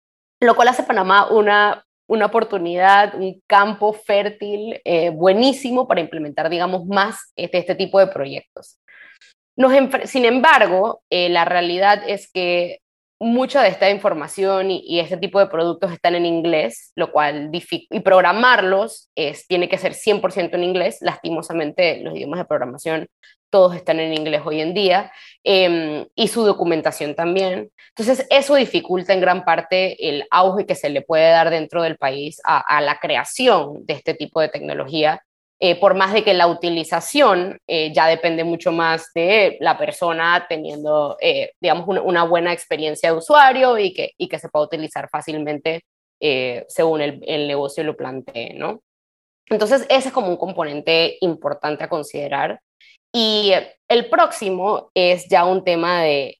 lo 0.40 0.54
cual 0.54 0.68
hace 0.68 0.84
Panamá 0.84 1.28
una, 1.30 1.85
una 2.08 2.26
oportunidad, 2.26 3.14
un 3.14 3.42
campo 3.46 3.92
fértil 3.92 4.80
eh, 4.84 5.10
buenísimo 5.10 5.88
para 5.88 6.00
implementar, 6.00 6.48
digamos, 6.48 6.86
más 6.86 7.32
este, 7.36 7.58
este 7.58 7.74
tipo 7.74 7.98
de 7.98 8.06
proyectos. 8.08 8.78
Sin 10.04 10.24
embargo, 10.24 11.02
eh, 11.10 11.28
la 11.28 11.44
realidad 11.44 12.02
es 12.06 12.30
que 12.30 12.80
mucha 13.18 13.62
de 13.62 13.68
esta 13.68 13.90
información 13.90 14.70
y, 14.70 15.00
este 15.00 15.16
tipo 15.16 15.38
de 15.38 15.46
productos 15.46 15.92
están 15.92 16.14
en 16.14 16.26
inglés, 16.26 16.92
lo 16.96 17.12
cual 17.12 17.50
y 17.52 18.00
programarlos 18.00 19.10
es, 19.14 19.46
tiene 19.46 19.68
que 19.68 19.78
ser 19.78 19.94
100% 19.94 20.54
en 20.54 20.64
inglés. 20.64 20.98
Lastimosamente, 21.00 22.00
los 22.02 22.14
idiomas 22.14 22.38
de 22.40 22.44
programación 22.44 23.08
todos 23.50 23.74
están 23.74 24.00
en 24.00 24.12
inglés 24.12 24.42
hoy 24.44 24.60
en 24.60 24.74
día, 24.74 25.12
em, 25.44 26.06
y 26.14 26.28
su 26.28 26.44
documentación 26.44 27.14
también. 27.14 27.70
Entonces, 27.96 28.26
eso 28.30 28.54
dificulta 28.56 29.14
en 29.14 29.20
gran 29.20 29.44
parte 29.44 30.08
el 30.08 30.24
auge 30.30 30.66
que 30.66 30.74
se 30.74 30.90
le 30.90 31.02
puede 31.02 31.30
dar 31.30 31.50
dentro 31.50 31.82
del 31.82 31.96
país 31.96 32.40
a, 32.44 32.80
la 32.82 32.98
creación 32.98 33.86
de 33.86 33.94
este 33.94 34.14
tipo 34.14 34.40
de 34.40 34.48
tecnología, 34.48 35.22
eh, 35.60 35.78
por 35.80 35.94
más 35.94 36.12
de 36.12 36.22
que 36.22 36.34
la 36.34 36.46
utilización 36.46 37.58
eh, 37.66 37.92
ya 37.92 38.06
depende 38.06 38.44
mucho 38.44 38.72
más 38.72 39.10
de 39.14 39.56
la 39.60 39.78
persona 39.78 40.46
teniendo, 40.48 41.16
eh, 41.20 41.52
digamos, 41.60 41.86
una, 41.88 42.24
buena 42.24 42.52
experiencia 42.52 43.10
de 43.10 43.18
usuario 43.18 43.78
y 43.78 43.94
que, 43.94 44.12
y 44.18 44.28
que 44.28 44.38
se 44.38 44.48
pueda 44.48 44.66
utilizar 44.66 45.08
fácilmente 45.08 45.82
según 46.68 47.02
el, 47.02 47.22
el 47.26 47.46
negocio 47.46 47.84
lo 47.84 47.94
plantee, 47.94 48.54
¿no? 48.54 48.80
Entonces, 49.48 49.86
ese 49.88 50.08
es 50.08 50.14
como 50.14 50.28
un 50.28 50.36
componente 50.36 51.18
importante 51.20 51.84
a 51.84 51.88
considerar. 51.88 52.60
Y 53.12 53.52
el 53.88 54.10
próximo 54.10 54.90
es 54.94 55.28
ya 55.28 55.44
un 55.44 55.64
tema 55.64 56.02
de, 56.02 56.38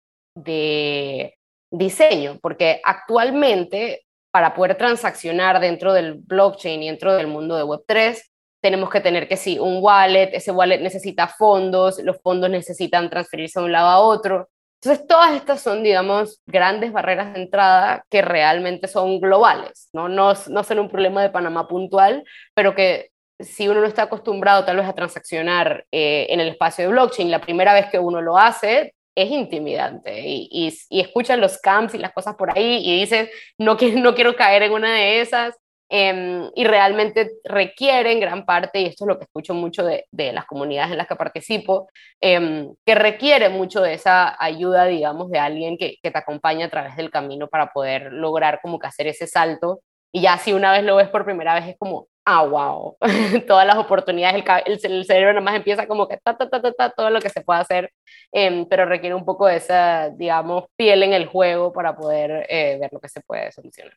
diseño, 1.70 2.38
porque 2.42 2.80
actualmente 2.84 4.04
para 4.30 4.54
poder 4.54 4.76
transaccionar 4.76 5.60
dentro 5.60 5.92
del 5.94 6.14
blockchain 6.14 6.82
y 6.82 6.88
dentro 6.88 7.14
del 7.14 7.26
mundo 7.26 7.56
de 7.56 7.64
Web3, 7.64 8.22
tenemos 8.66 8.90
que 8.90 9.00
tener 9.00 9.28
que 9.28 9.36
sí, 9.36 9.60
un 9.60 9.78
wallet, 9.80 10.30
ese 10.32 10.50
wallet 10.50 10.80
necesita 10.80 11.28
fondos, 11.28 12.00
los 12.02 12.20
fondos 12.20 12.50
necesitan 12.50 13.08
transferirse 13.08 13.60
de 13.60 13.66
un 13.66 13.70
lado 13.70 13.86
a 13.86 14.00
otro. 14.00 14.48
Entonces, 14.82 15.06
todas 15.06 15.36
estas 15.36 15.60
son, 15.60 15.84
digamos, 15.84 16.42
grandes 16.46 16.90
barreras 16.90 17.32
de 17.32 17.42
entrada 17.42 18.04
que 18.10 18.22
realmente 18.22 18.88
son 18.88 19.20
globales, 19.20 19.88
¿no? 19.92 20.08
No, 20.08 20.32
no 20.48 20.64
son 20.64 20.80
un 20.80 20.88
problema 20.88 21.22
de 21.22 21.30
Panamá 21.30 21.68
puntual, 21.68 22.24
pero 22.54 22.74
que 22.74 23.10
si 23.38 23.68
uno 23.68 23.82
no 23.82 23.86
está 23.86 24.02
acostumbrado 24.02 24.64
tal 24.64 24.78
vez 24.78 24.86
a 24.86 24.94
transaccionar 24.94 25.86
eh, 25.92 26.26
en 26.30 26.40
el 26.40 26.48
espacio 26.48 26.86
de 26.86 26.90
blockchain, 26.90 27.30
la 27.30 27.40
primera 27.40 27.72
vez 27.72 27.86
que 27.86 28.00
uno 28.00 28.20
lo 28.20 28.36
hace 28.36 28.94
es 29.14 29.30
intimidante 29.30 30.22
y, 30.26 30.48
y, 30.90 31.00
escuchan 31.00 31.40
los 31.40 31.58
camps 31.58 31.94
y 31.94 31.98
las 31.98 32.12
cosas 32.12 32.34
por 32.34 32.50
ahí 32.50 32.80
y 32.84 33.00
dices, 33.00 33.30
no, 33.58 33.76
no 33.94 34.14
quiero 34.16 34.34
caer 34.34 34.64
en 34.64 34.72
una 34.72 34.92
de 34.92 35.20
esas. 35.20 35.54
Em, 35.88 36.50
y 36.56 36.64
realmente 36.64 37.32
requiere 37.44 38.10
en 38.10 38.18
gran 38.20 38.44
parte, 38.44 38.80
y 38.80 38.86
esto 38.86 39.04
es 39.04 39.08
lo 39.08 39.18
que 39.18 39.24
escucho 39.24 39.54
mucho 39.54 39.84
de, 39.84 40.06
de 40.10 40.32
las 40.32 40.44
comunidades 40.44 40.90
en 40.90 40.98
las 40.98 41.06
que 41.06 41.14
participo, 41.14 41.88
em, 42.20 42.74
que 42.84 42.94
requiere 42.96 43.48
mucho 43.50 43.80
de 43.82 43.94
esa 43.94 44.36
ayuda, 44.42 44.86
digamos, 44.86 45.30
de 45.30 45.38
alguien 45.38 45.78
que, 45.78 45.96
que 46.02 46.10
te 46.10 46.18
acompañe 46.18 46.64
a 46.64 46.70
través 46.70 46.96
del 46.96 47.10
camino 47.10 47.46
para 47.48 47.72
poder 47.72 48.12
lograr 48.12 48.60
como 48.62 48.78
que 48.80 48.88
hacer 48.88 49.06
ese 49.06 49.28
salto. 49.28 49.80
Y 50.12 50.22
ya 50.22 50.38
si 50.38 50.52
una 50.52 50.72
vez 50.72 50.82
lo 50.84 50.96
ves 50.96 51.08
por 51.08 51.24
primera 51.24 51.54
vez 51.54 51.68
es 51.68 51.76
como, 51.78 52.08
ah, 52.24 52.44
wow, 52.44 52.96
todas 53.46 53.66
las 53.66 53.76
oportunidades, 53.76 54.42
el, 54.66 54.80
el, 54.82 55.04
cerebro 55.04 55.34
nada 55.34 55.44
más 55.44 55.56
empieza 55.56 55.86
como 55.86 56.08
que 56.08 56.16
ta, 56.18 56.36
ta, 56.36 56.48
ta, 56.50 56.60
ta, 56.72 56.90
todo 56.90 57.10
lo 57.10 57.20
que 57.20 57.30
se 57.30 57.42
puede 57.42 57.60
hacer, 57.60 57.92
em, 58.32 58.66
pero 58.68 58.86
requiere 58.86 59.14
un 59.14 59.24
poco 59.24 59.46
de 59.46 59.56
esa, 59.56 60.10
digamos, 60.10 60.64
piel 60.76 61.02
en 61.04 61.12
el 61.12 61.26
juego 61.26 61.72
para 61.72 61.96
poder 61.96 62.46
eh, 62.48 62.78
ver 62.80 62.90
lo 62.92 63.00
que 63.00 63.08
se 63.08 63.20
puede 63.20 63.52
solucionar. 63.52 63.94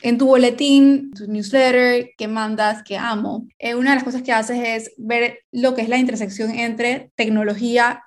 En 0.00 0.18
tu 0.18 0.26
boletín, 0.26 1.12
tu 1.12 1.26
newsletter 1.26 2.10
que 2.16 2.28
mandas, 2.28 2.82
que 2.82 2.96
amo, 2.96 3.46
eh, 3.58 3.74
una 3.74 3.90
de 3.90 3.96
las 3.96 4.04
cosas 4.04 4.22
que 4.22 4.32
haces 4.32 4.58
es 4.62 4.92
ver 4.98 5.40
lo 5.52 5.74
que 5.74 5.82
es 5.82 5.88
la 5.88 5.98
intersección 5.98 6.50
entre 6.50 7.12
tecnología 7.14 8.02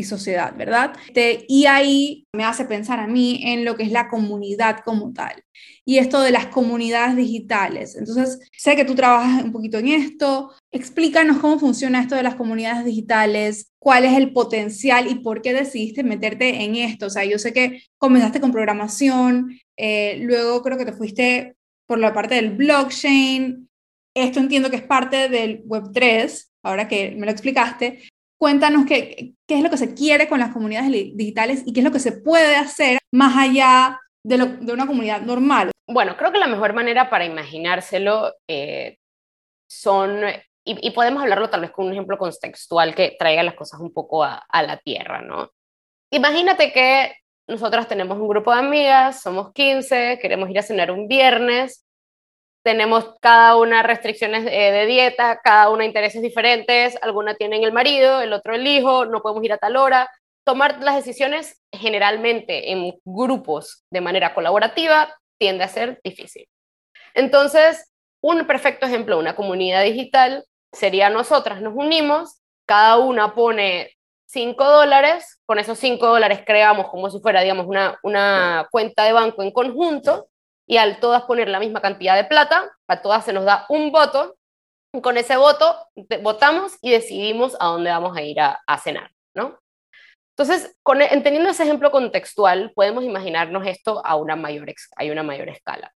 y 0.00 0.04
sociedad, 0.04 0.54
¿verdad? 0.56 0.92
y 1.48 1.66
ahí 1.66 2.24
me 2.34 2.44
hace 2.44 2.64
pensar 2.64 2.98
a 2.98 3.06
mí 3.06 3.42
en 3.44 3.64
lo 3.64 3.76
que 3.76 3.84
es 3.84 3.92
la 3.92 4.08
comunidad 4.08 4.80
como 4.84 5.12
tal 5.12 5.42
y 5.84 5.98
esto 5.98 6.20
de 6.20 6.30
las 6.30 6.46
comunidades 6.46 7.16
digitales. 7.16 7.96
Entonces, 7.96 8.38
sé 8.56 8.76
que 8.76 8.84
tú 8.84 8.94
trabajas 8.94 9.42
un 9.42 9.50
poquito 9.50 9.78
en 9.78 9.88
esto. 9.88 10.52
Explícanos 10.70 11.38
cómo 11.38 11.58
funciona 11.58 12.00
esto 12.00 12.14
de 12.14 12.22
las 12.22 12.36
comunidades 12.36 12.84
digitales, 12.84 13.72
cuál 13.78 14.04
es 14.04 14.16
el 14.16 14.32
potencial 14.32 15.10
y 15.10 15.16
por 15.16 15.42
qué 15.42 15.52
decidiste 15.52 16.04
meterte 16.04 16.62
en 16.62 16.76
esto. 16.76 17.06
O 17.06 17.10
sea, 17.10 17.24
yo 17.24 17.38
sé 17.38 17.52
que 17.52 17.82
comenzaste 17.98 18.40
con 18.40 18.52
programación, 18.52 19.58
eh, 19.76 20.18
luego 20.20 20.62
creo 20.62 20.78
que 20.78 20.84
te 20.84 20.92
fuiste 20.92 21.56
por 21.86 21.98
la 21.98 22.12
parte 22.12 22.36
del 22.36 22.52
blockchain. 22.52 23.68
Esto 24.14 24.38
entiendo 24.40 24.70
que 24.70 24.76
es 24.76 24.82
parte 24.82 25.28
del 25.28 25.64
Web3, 25.64 26.50
ahora 26.62 26.88
que 26.88 27.16
me 27.16 27.26
lo 27.26 27.32
explicaste, 27.32 28.00
Cuéntanos 28.40 28.86
qué, 28.86 29.34
qué 29.46 29.56
es 29.56 29.62
lo 29.62 29.68
que 29.68 29.76
se 29.76 29.94
quiere 29.94 30.26
con 30.26 30.40
las 30.40 30.52
comunidades 30.52 30.90
digitales 30.90 31.62
y 31.66 31.74
qué 31.74 31.80
es 31.80 31.84
lo 31.84 31.92
que 31.92 31.98
se 31.98 32.12
puede 32.12 32.56
hacer 32.56 32.98
más 33.12 33.36
allá 33.36 34.00
de, 34.24 34.38
de 34.38 34.72
una 34.72 34.86
comunidad 34.86 35.20
normal. 35.20 35.70
Bueno, 35.86 36.16
creo 36.16 36.32
que 36.32 36.38
la 36.38 36.46
mejor 36.46 36.72
manera 36.72 37.10
para 37.10 37.26
imaginárselo 37.26 38.32
eh, 38.48 38.96
son, 39.68 40.22
y, 40.64 40.90
podemos 40.92 41.22
hablarlo 41.22 41.50
tal 41.50 41.60
vez 41.60 41.70
con 41.70 41.86
un 41.86 41.92
ejemplo 41.92 42.16
contextual 42.16 42.94
que 42.94 43.14
traiga 43.18 43.42
las 43.42 43.54
cosas 43.54 43.80
un 43.80 43.92
poco 43.92 44.24
a, 44.24 44.36
a 44.48 44.62
la 44.62 44.78
tierra, 44.78 45.20
¿no? 45.20 45.50
Imagínate 46.10 46.72
que 46.72 47.12
nosotras 47.46 47.88
tenemos 47.88 48.16
un 48.18 48.28
grupo 48.28 48.52
de 48.52 48.60
amigas, 48.60 49.20
somos 49.20 49.52
15, 49.52 50.18
queremos 50.22 50.48
ir 50.48 50.58
a 50.60 50.62
cenar 50.62 50.90
un 50.90 51.08
viernes, 51.08 51.84
tenemos 52.62 53.14
cada 53.20 53.56
una 53.56 53.82
restricciones 53.82 54.44
de, 54.44 54.86
dieta, 54.86 55.40
cada 55.42 55.70
una 55.70 55.84
intereses 55.84 56.22
diferentes, 56.22 56.98
alguna 57.02 57.34
tienen 57.34 57.64
el 57.64 57.72
marido, 57.72 58.20
el 58.20 58.32
otro 58.32 58.54
el 58.54 58.66
hijo, 58.66 59.06
no 59.06 59.22
podemos 59.22 59.44
ir 59.44 59.52
a 59.52 59.58
tal 59.58 59.76
hora. 59.76 60.10
Tomar 60.44 60.82
las 60.82 60.96
decisiones 60.96 61.60
generalmente 61.72 62.72
en 62.72 62.98
grupos 63.04 63.84
de 63.90 64.00
manera 64.00 64.34
colaborativa 64.34 65.14
tiende 65.38 65.64
a 65.64 65.68
ser 65.68 66.00
difícil. 66.04 66.46
Entonces, 67.14 67.90
un 68.22 68.46
perfecto 68.46 68.86
ejemplo 68.86 69.16
de 69.16 69.22
una 69.22 69.36
comunidad 69.36 69.82
digital 69.82 70.44
sería 70.72 71.08
nosotras 71.08 71.62
nos 71.62 71.74
unimos, 71.74 72.40
cada 72.66 72.98
una 72.98 73.34
pone 73.34 73.96
5 74.26 74.62
dólares, 74.64 75.40
con 75.46 75.58
esos 75.58 75.78
5 75.78 76.06
dólares 76.06 76.42
creamos 76.46 76.88
como 76.88 77.10
si 77.10 77.18
fuera, 77.20 77.40
digamos, 77.40 77.66
una, 77.66 77.98
una 78.02 78.68
cuenta 78.70 79.04
de 79.04 79.12
banco 79.12 79.42
en 79.42 79.50
conjunto 79.50 80.29
y 80.70 80.76
al 80.76 81.00
todas 81.00 81.24
poner 81.24 81.48
la 81.48 81.58
misma 81.58 81.82
cantidad 81.82 82.14
de 82.14 82.22
plata, 82.22 82.70
a 82.86 83.02
todas 83.02 83.24
se 83.24 83.32
nos 83.32 83.44
da 83.44 83.66
un 83.68 83.90
voto, 83.90 84.36
con 85.02 85.16
ese 85.16 85.36
voto 85.36 85.76
votamos 86.22 86.78
y 86.80 86.92
decidimos 86.92 87.56
a 87.58 87.66
dónde 87.66 87.90
vamos 87.90 88.16
a 88.16 88.22
ir 88.22 88.38
a, 88.40 88.78
cenar, 88.78 89.10
¿no? 89.34 89.58
Entonces, 90.36 90.76
con, 90.84 91.02
entendiendo 91.02 91.50
ese 91.50 91.64
ejemplo 91.64 91.90
contextual, 91.90 92.70
podemos 92.72 93.02
imaginarnos 93.02 93.66
esto 93.66 94.00
a 94.06 94.14
una 94.14 94.36
mayor, 94.36 94.72
hay 94.94 95.10
una 95.10 95.24
mayor 95.24 95.48
escala. 95.48 95.92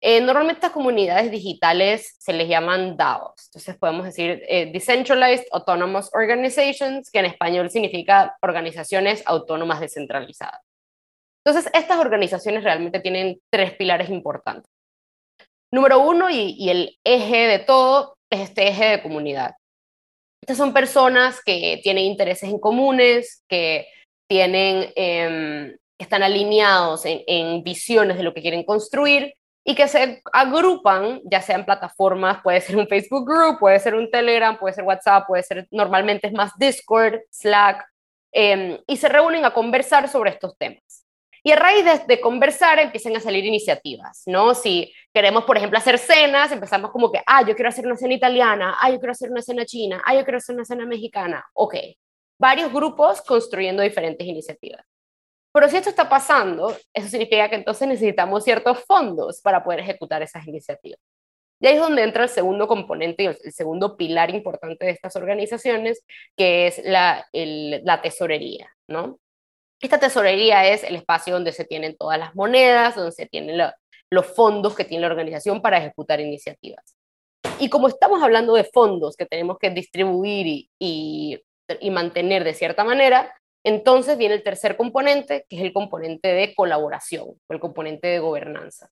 Eh, 0.00 0.22
normalmente 0.22 0.60
estas 0.60 0.72
comunidades 0.72 1.30
digitales 1.30 2.16
se 2.18 2.32
les 2.32 2.48
llaman 2.48 2.96
DAOs, 2.96 3.48
entonces 3.48 3.76
podemos 3.76 4.06
decir 4.06 4.42
eh, 4.48 4.72
Decentralized 4.72 5.44
Autonomous 5.52 6.08
Organizations, 6.14 7.10
que 7.10 7.18
en 7.18 7.26
español 7.26 7.68
significa 7.68 8.38
organizaciones 8.40 9.22
autónomas 9.26 9.80
descentralizadas. 9.80 10.62
Entonces, 11.44 11.70
estas 11.74 11.98
organizaciones 11.98 12.64
realmente 12.64 13.00
tienen 13.00 13.38
tres 13.50 13.74
pilares 13.74 14.08
importantes. 14.08 14.70
Número 15.70 16.00
uno, 16.00 16.30
y, 16.30 16.70
el 16.70 16.96
eje 17.04 17.48
de 17.48 17.58
todo, 17.58 18.16
es 18.30 18.40
este 18.40 18.68
eje 18.68 18.84
de 18.84 19.02
comunidad. 19.02 19.54
Estas 20.40 20.56
son 20.56 20.72
personas 20.72 21.42
que 21.44 21.80
tienen 21.82 22.04
intereses 22.04 22.48
en 22.48 22.58
comunes, 22.58 23.42
que 23.48 23.86
tienen, 24.28 24.92
em, 24.94 25.76
están 25.98 26.22
alineados 26.22 27.02
en, 27.04 27.62
visiones 27.62 28.16
de 28.16 28.22
lo 28.22 28.32
que 28.32 28.42
quieren 28.42 28.64
construir 28.64 29.34
y 29.66 29.74
que 29.74 29.88
se 29.88 30.22
agrupan, 30.32 31.20
ya 31.24 31.40
sea 31.40 31.56
en 31.56 31.64
plataformas, 31.64 32.42
puede 32.42 32.60
ser 32.60 32.76
un 32.76 32.86
Facebook 32.86 33.26
Group, 33.26 33.58
puede 33.58 33.80
ser 33.80 33.94
un 33.94 34.10
Telegram, 34.10 34.58
puede 34.58 34.74
ser 34.74 34.84
WhatsApp, 34.84 35.26
puede 35.26 35.42
ser, 35.42 35.66
normalmente 35.70 36.26
es 36.26 36.32
más 36.32 36.52
Discord, 36.58 37.20
Slack, 37.30 37.84
em, 38.32 38.78
y 38.86 38.96
se 38.96 39.08
reúnen 39.08 39.44
a 39.44 39.52
conversar 39.52 40.08
sobre 40.08 40.30
estos 40.30 40.56
temas. 40.58 41.03
Y 41.46 41.52
a 41.52 41.56
raíz 41.56 41.84
de, 42.06 42.20
conversar 42.22 42.78
empiezan 42.78 43.14
a 43.16 43.20
salir 43.20 43.44
iniciativas, 43.44 44.22
¿no? 44.24 44.54
Si 44.54 44.90
queremos, 45.12 45.44
por 45.44 45.58
ejemplo, 45.58 45.78
hacer 45.78 45.98
cenas, 45.98 46.50
empezamos 46.50 46.90
como 46.90 47.12
que, 47.12 47.20
ah, 47.26 47.46
yo 47.46 47.54
quiero 47.54 47.68
hacer 47.68 47.84
una 47.84 47.96
cena 47.96 48.14
italiana, 48.14 48.78
ah, 48.80 48.90
yo 48.90 48.98
quiero 48.98 49.12
hacer 49.12 49.30
una 49.30 49.42
cena 49.42 49.66
china, 49.66 50.02
ah, 50.06 50.14
yo 50.14 50.24
quiero 50.24 50.38
hacer 50.38 50.54
una 50.54 50.64
cena 50.64 50.86
mexicana. 50.86 51.44
Ok, 51.52 51.74
varios 52.38 52.72
grupos 52.72 53.20
construyendo 53.20 53.82
diferentes 53.82 54.26
iniciativas. 54.26 54.86
Pero 55.52 55.68
si 55.68 55.76
esto 55.76 55.90
está 55.90 56.08
pasando, 56.08 56.74
eso 56.94 57.08
significa 57.08 57.50
que 57.50 57.56
entonces 57.56 57.88
necesitamos 57.88 58.42
ciertos 58.42 58.82
fondos 58.86 59.42
para 59.42 59.62
poder 59.62 59.80
ejecutar 59.80 60.22
esas 60.22 60.46
iniciativas. 60.46 60.98
Y 61.60 61.66
ahí 61.66 61.74
es 61.74 61.80
donde 61.80 62.04
entra 62.04 62.22
el 62.24 62.30
segundo 62.30 62.66
componente 62.66 63.22
y 63.22 63.26
el, 63.26 63.52
segundo 63.52 63.98
pilar 63.98 64.34
importante 64.34 64.86
de 64.86 64.92
estas 64.92 65.14
organizaciones, 65.14 66.04
que 66.38 66.68
es 66.68 66.80
la, 66.84 67.26
la 67.32 68.00
tesorería, 68.00 68.70
¿no? 68.88 69.18
Esta 69.84 70.00
tesorería 70.00 70.66
es 70.66 70.82
el 70.82 70.96
espacio 70.96 71.34
donde 71.34 71.52
se 71.52 71.66
tienen 71.66 71.94
todas 71.94 72.18
las 72.18 72.34
monedas, 72.34 72.94
donde 72.94 73.12
se 73.12 73.26
tienen 73.26 73.60
los 74.08 74.26
fondos 74.34 74.74
que 74.74 74.86
tiene 74.86 75.02
la 75.02 75.08
organización 75.08 75.60
para 75.60 75.76
ejecutar 75.76 76.20
iniciativas. 76.20 76.96
Y 77.58 77.68
como 77.68 77.88
estamos 77.88 78.22
hablando 78.22 78.54
de 78.54 78.64
fondos 78.64 79.14
que 79.14 79.26
tenemos 79.26 79.58
que 79.58 79.68
distribuir 79.68 80.70
y, 80.78 81.38
y 81.80 81.90
mantener 81.90 82.44
de 82.44 82.54
cierta 82.54 82.82
manera, 82.82 83.38
entonces 83.62 84.16
viene 84.16 84.36
el 84.36 84.42
tercer 84.42 84.78
componente, 84.78 85.44
que 85.50 85.56
es 85.56 85.62
el 85.62 85.74
componente 85.74 86.28
de 86.28 86.54
colaboración, 86.54 87.26
o 87.28 87.52
el 87.52 87.60
componente 87.60 88.08
de 88.08 88.20
gobernanza. 88.20 88.88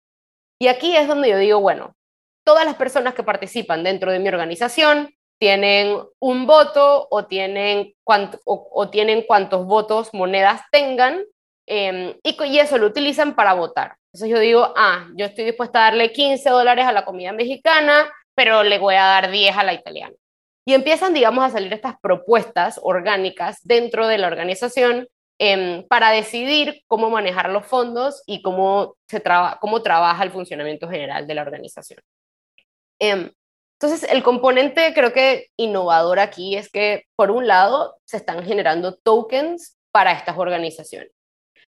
Y 0.61 0.69
aquí 0.69 0.95
es 0.95 1.09
donde 1.09 1.31
yo 1.31 1.39
digo, 1.39 1.59
bueno, 1.59 1.97
todas 2.45 2.67
las 2.67 2.75
personas 2.75 3.15
que 3.15 3.23
participan 3.23 3.83
dentro 3.83 4.13
de 4.13 4.19
mi 4.19 4.29
organización 4.29 5.15
tienen 5.43 5.99
un 6.21 6.47
voto 6.47 7.09
o 7.11 7.27
tienen, 7.27 7.97
o, 8.45 8.91
tienen 8.91 9.23
cuantos 9.23 9.67
votos, 9.67 10.15
monedas 10.15 10.61
tengan, 10.71 11.25
em, 11.67 12.15
y, 12.23 12.59
eso 12.61 12.79
lo 12.79 12.87
utilizan 12.87 13.35
para 13.35 13.53
votar. 13.55 13.97
Entonces 14.13 14.31
yo 14.31 14.39
digo, 14.39 14.73
ah, 14.77 15.09
yo 15.17 15.27
estoy 15.27 15.45
dispuesta 15.45 15.81
a 15.81 15.91
darle 15.91 16.13
15 16.13 16.49
dólares 16.49 16.87
a 16.87 16.93
la 16.93 17.05
comida 17.05 17.33
mexicana, 17.33 18.09
pero 18.37 18.63
le 18.63 18.79
voy 18.79 18.95
a 18.95 19.03
dar 19.03 19.33
10 19.33 19.57
a 19.57 19.65
la 19.65 19.75
italiana. 19.75 20.15
Y 20.65 20.75
empiezan, 20.75 21.13
digamos, 21.13 21.45
a 21.45 21.51
salir 21.51 21.73
estas 21.73 21.97
propuestas 22.01 22.79
orgánicas 22.81 23.59
dentro 23.65 24.07
de 24.07 24.19
la 24.19 24.29
organización 24.29 25.09
em, 25.41 25.85
para 25.89 26.11
decidir 26.11 26.85
cómo 26.87 27.11
manejar 27.11 27.51
los 27.51 27.67
fondos 27.67 28.23
y 28.27 28.43
cómo, 28.43 28.95
se 29.09 29.21
cómo 29.61 29.83
trabaja 29.83 30.23
el 30.23 30.31
funcionamiento 30.31 30.89
general 30.89 31.27
de 31.27 31.35
la 31.35 31.43
organización. 31.43 31.99
Em, 33.01 33.33
entonces, 33.83 34.09
el 34.13 34.23
componente 34.23 34.93
creo 34.95 35.13
que 35.13 35.49
innovador 35.57 36.21
aquí 36.21 36.55
es 36.55 36.71
que, 36.71 37.07
por 37.17 37.33
un 37.33 37.49
lado, 37.49 37.97
se 38.05 38.17
están 38.17 38.45
generando 38.45 38.95
tokens 38.95 39.77
para 39.91 40.13
estas 40.13 40.39
organizaciones. 40.39 41.11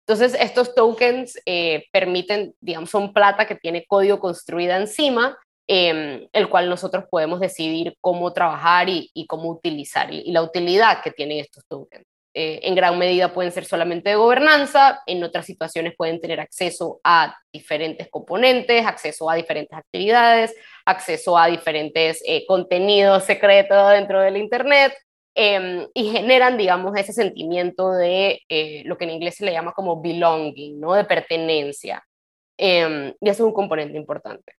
Entonces, 0.07 0.39
estos 0.39 0.73
tokens 0.73 1.37
eh, 1.45 1.83
permiten, 1.91 2.55
digamos, 2.61 2.91
son 2.91 3.11
plata 3.11 3.45
que 3.45 3.55
tiene 3.55 3.85
código 3.85 4.21
construida 4.21 4.77
encima, 4.77 5.37
em, 5.67 6.29
el 6.31 6.47
cual 6.47 6.69
nosotros 6.69 7.03
podemos 7.11 7.41
decidir 7.41 7.93
cómo 7.99 8.31
trabajar 8.31 8.87
y, 8.87 9.25
cómo 9.27 9.49
utilizar 9.49 10.13
y, 10.13 10.31
la 10.31 10.43
utilidad 10.43 11.03
que 11.03 11.11
tienen 11.11 11.39
estos 11.39 11.65
tokens. 11.67 12.05
Eh, 12.39 12.59
en 12.67 12.75
gran 12.75 12.99
medida 12.99 13.33
pueden 13.33 13.51
ser 13.51 13.65
solamente 13.65 14.11
de 14.11 14.15
gobernanza, 14.15 15.01
en 15.07 15.23
otras 15.23 15.43
situaciones 15.43 15.95
pueden 15.97 16.21
tener 16.21 16.39
acceso 16.39 16.99
a 17.03 17.35
diferentes 17.51 18.09
componentes, 18.11 18.85
acceso 18.85 19.27
a 19.27 19.33
diferentes 19.33 19.75
actividades, 19.75 20.55
acceso 20.85 21.35
a 21.35 21.47
diferentes 21.47 22.21
eh, 22.27 22.45
contenidos 22.45 23.23
secretos 23.23 23.89
dentro 23.89 24.21
del 24.21 24.37
Internet 24.37 24.93
em, 25.33 25.87
y 25.95 26.11
generan, 26.11 26.59
digamos, 26.59 26.95
ese 26.95 27.11
sentimiento 27.11 27.91
de 27.93 28.41
eh, 28.49 28.83
lo 28.85 28.99
que 28.99 29.05
en 29.05 29.11
inglés 29.11 29.33
se 29.33 29.43
le 29.45 29.51
llama 29.51 29.73
como 29.73 29.99
belonging, 29.99 30.79
¿no? 30.79 30.93
De 30.93 31.05
pertenencia. 31.05 32.03
Em, 32.55 33.15
y 33.19 33.29
eso 33.29 33.43
es 33.43 33.47
un 33.47 33.53
componente 33.53 33.97
importante. 33.97 34.53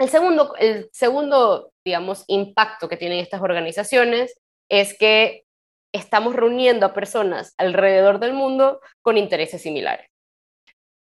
El 0.00 0.08
segundo, 0.08 0.56
el 0.58 0.88
segundo, 0.92 1.70
digamos, 1.84 2.24
impacto 2.26 2.88
que 2.88 2.96
tienen 2.96 3.20
estas 3.20 3.42
organizaciones 3.42 4.34
es 4.68 4.98
que 4.98 5.45
estamos 5.96 6.34
reuniendo 6.34 6.86
a 6.86 6.94
personas 6.94 7.54
alrededor 7.58 8.20
del 8.20 8.32
mundo 8.32 8.80
con 9.02 9.18
intereses 9.18 9.62
similares. 9.62 10.08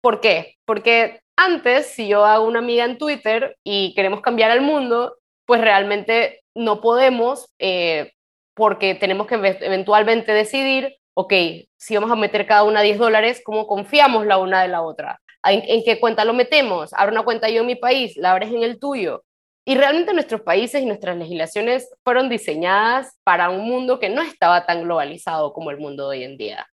¿Por 0.01 0.21
qué? 0.21 0.55
Porque 0.65 1.21
antes, 1.37 1.87
si 1.87 2.09
yo 2.09 2.25
hago 2.25 2.47
una 2.47 2.61
amiga 2.61 2.85
en 2.85 2.99
Twitter 2.99 3.57
y 3.65 3.95
queremos 3.95 4.21
cambiar 4.21 4.51
el 4.51 4.63
mundo, 4.63 5.17
pues 5.47 5.61
realmente 5.61 6.43
no 6.55 6.81
podemos 6.81 7.49
eh, 7.59 8.13
porque 8.55 8.95
tenemos 8.95 9.27
que 9.27 9.37
eventualmente 9.37 10.33
decidir, 10.33 10.97
ok, 11.15 11.33
si 11.77 11.95
vamos 11.95 12.11
a 12.11 12.17
meter 12.17 12.47
cada 12.47 12.65
una 12.65 12.83
10 12.83 12.99
dólares, 12.99 13.41
¿cómo 13.45 13.67
confiamos 13.67 14.27
la 14.27 14.39
una 14.39 14.63
de 14.63 14.69
la 14.69 14.83
otra? 14.83 15.21
¿En, 15.45 15.63
¿En, 15.65 15.85
qué 15.85 16.01
cuenta 16.01 16.25
lo 16.25 16.35
metemos? 16.35 16.93
Abro 16.93 17.13
una 17.13 17.23
cuenta 17.23 17.49
yo 17.49 17.61
en 17.61 17.69
mi 17.69 17.77
país, 17.77 18.17
la 18.17 18.33
abres 18.33 18.51
en 18.51 18.65
el 18.65 18.81
tuyo. 18.81 19.23
Y 19.69 19.75
realmente 19.75 20.15
nuestros 20.15 20.41
países 20.41 20.81
y 20.81 20.87
nuestras 20.87 21.19
legislaciones 21.19 21.95
fueron 22.03 22.31
diseñadas 22.31 23.19
para 23.23 23.51
un 23.51 23.69
mundo 23.69 23.99
que 24.01 24.09
no 24.09 24.23
estaba 24.23 24.65
tan 24.65 24.85
globalizado 24.85 25.53
como 25.53 25.71
el 25.71 25.77
mundo 25.77 26.09
de 26.09 26.17
hoy 26.17 26.25
en 26.25 26.39
día. 26.39 26.67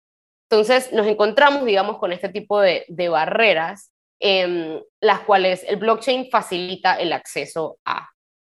Entonces 0.48 0.92
nos 0.92 1.04
encontramos, 1.08 1.64
digamos, 1.64 1.98
con 1.98 2.12
este 2.12 2.28
tipo 2.28 2.60
de, 2.60 2.84
barreras, 3.10 3.90
en 4.20 4.80
las 5.00 5.18
cuales 5.22 5.64
el 5.66 5.74
blockchain 5.74 6.30
facilita 6.30 6.94
el 6.94 7.12
acceso 7.12 7.78
a. 7.84 8.10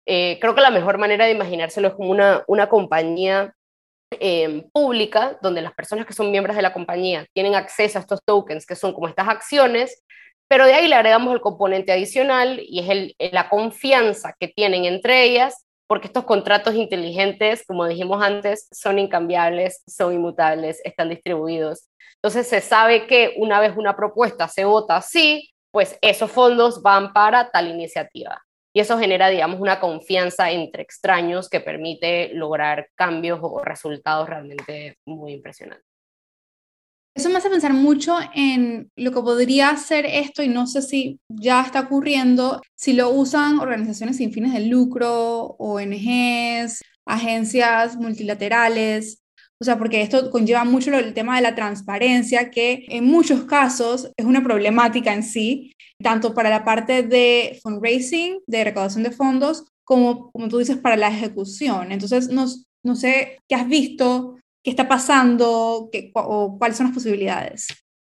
Eh, 0.05 0.39
creo 0.41 0.57
que 0.57 0.63
la 0.63 0.71
mejor 0.73 0.99
manera 0.99 1.27
de 1.27 1.31
imaginárselo 1.31 1.87
es 1.87 1.95
como 1.95 2.11
una, 2.11 2.43
una 2.49 2.69
compañía 2.69 3.55
em, 4.19 4.69
pública, 4.73 5.39
donde 5.43 5.63
las 5.63 5.75
personas 5.75 6.07
que 6.07 6.13
son 6.13 6.33
miembros 6.33 6.57
de 6.57 6.63
la 6.63 6.73
compañía 6.73 7.25
tienen 7.35 7.55
acceso 7.55 7.99
a 7.99 8.01
estos 8.01 8.25
tokens, 8.25 8.67
que 8.67 8.75
son 8.75 8.95
como 8.95 9.07
estas 9.07 9.29
acciones, 9.29 10.03
pero 10.49 10.67
de 10.67 10.75
ahí 10.75 10.89
le 10.89 10.95
agregamos 10.95 11.35
el 11.35 11.41
componente 11.41 11.93
adicional 11.93 12.61
y 12.63 12.81
es 12.81 12.89
el, 12.89 13.17
la 13.33 13.49
confianza 13.49 14.35
que 14.39 14.49
tienen 14.49 14.85
entre 14.85 15.25
ellas, 15.25 15.67
porque 15.87 16.07
estos 16.07 16.25
contratos 16.25 16.75
inteligentes, 16.75 17.65
como 17.67 17.87
dijimos 17.87 18.23
antes, 18.23 18.69
son 18.73 18.99
incambiables, 18.99 19.83
son 19.87 20.15
inmutables, 20.15 20.81
están 20.85 21.09
distribuidos. 21.09 21.89
Entonces 22.17 22.47
se 22.47 22.61
sabe 22.61 23.07
que 23.07 23.35
una 23.37 23.61
vez 23.61 23.77
una 23.77 23.97
propuesta 23.97 24.49
se 24.49 24.65
vota 24.65 24.97
así, 24.97 25.51
pues 25.71 25.99
esos 26.01 26.31
fondos 26.31 26.83
van 26.83 27.13
para 27.13 27.51
tal 27.51 27.69
iniciativa. 27.69 28.43
Y 28.73 28.81
eso 28.81 28.99
genera, 28.99 29.29
digamos, 29.29 29.61
una 29.61 29.79
confianza 29.79 30.51
entre 30.51 30.83
extraños 30.83 31.49
que 31.49 31.61
permite 31.61 32.31
lograr 32.35 32.89
cambios 32.97 33.39
o 33.43 33.63
resultados 33.63 34.29
realmente 34.29 34.99
muy 35.07 35.35
impresionantes. 35.35 35.94
Eso 37.15 37.31
me 37.31 37.37
hace 37.39 37.49
pensar 37.49 37.73
mucho 37.73 38.19
en 38.35 38.91
lo 38.97 39.13
que 39.13 39.21
podría 39.21 39.77
ser 39.77 40.05
esto 40.05 40.43
y 40.43 40.49
no 40.49 40.67
sé 40.67 40.83
si 40.83 41.21
ya 41.29 41.63
está 41.63 41.81
ocurriendo, 41.83 42.61
si 42.75 42.93
lo 42.93 43.11
usan 43.11 43.61
organizaciones 43.61 44.17
sin 44.17 44.33
fines 44.33 44.53
de 44.53 44.67
lucro, 44.67 45.55
ONGs, 45.59 46.83
agencias 47.07 47.97
multilaterales. 47.97 49.23
O 49.61 49.65
sea, 49.65 49.79
porque 49.79 50.03
esto 50.03 50.29
conlleva 50.31 50.65
mucho 50.65 50.93
el 50.93 51.15
tema 51.15 51.37
de 51.37 51.43
la 51.43 51.55
transparencia, 51.55 52.51
que 52.51 52.85
en 52.89 53.05
muchos 53.05 53.45
casos 53.45 54.11
es 54.17 54.27
una 54.27 54.43
problemática 54.43 55.15
en 55.15 55.23
sí, 55.23 55.73
tanto 56.03 56.35
para 56.35 56.51
la 56.51 56.65
parte 56.65 57.05
de 57.05 57.61
fundraising, 57.63 58.41
de 58.49 58.65
recaudación 58.65 59.05
de 59.05 59.13
fondos, 59.13 59.65
como, 59.85 60.33
como 60.33 60.49
tú 60.49 60.59
dices, 60.59 60.79
para 60.79 60.97
la 60.97 61.09
ejecución. 61.09 61.93
Entonces, 61.93 62.29
no, 62.29 62.47
no 62.83 62.97
sé 62.97 63.39
qué 63.49 63.55
has 63.55 63.69
visto 63.69 64.37
qué 64.65 64.71
está 64.71 64.89
pasando 64.89 65.89
qué, 65.93 66.11
o 66.15 66.57
cuáles 66.59 66.77
son 66.77 66.87
las 66.87 66.95
posibilidades. 66.95 67.69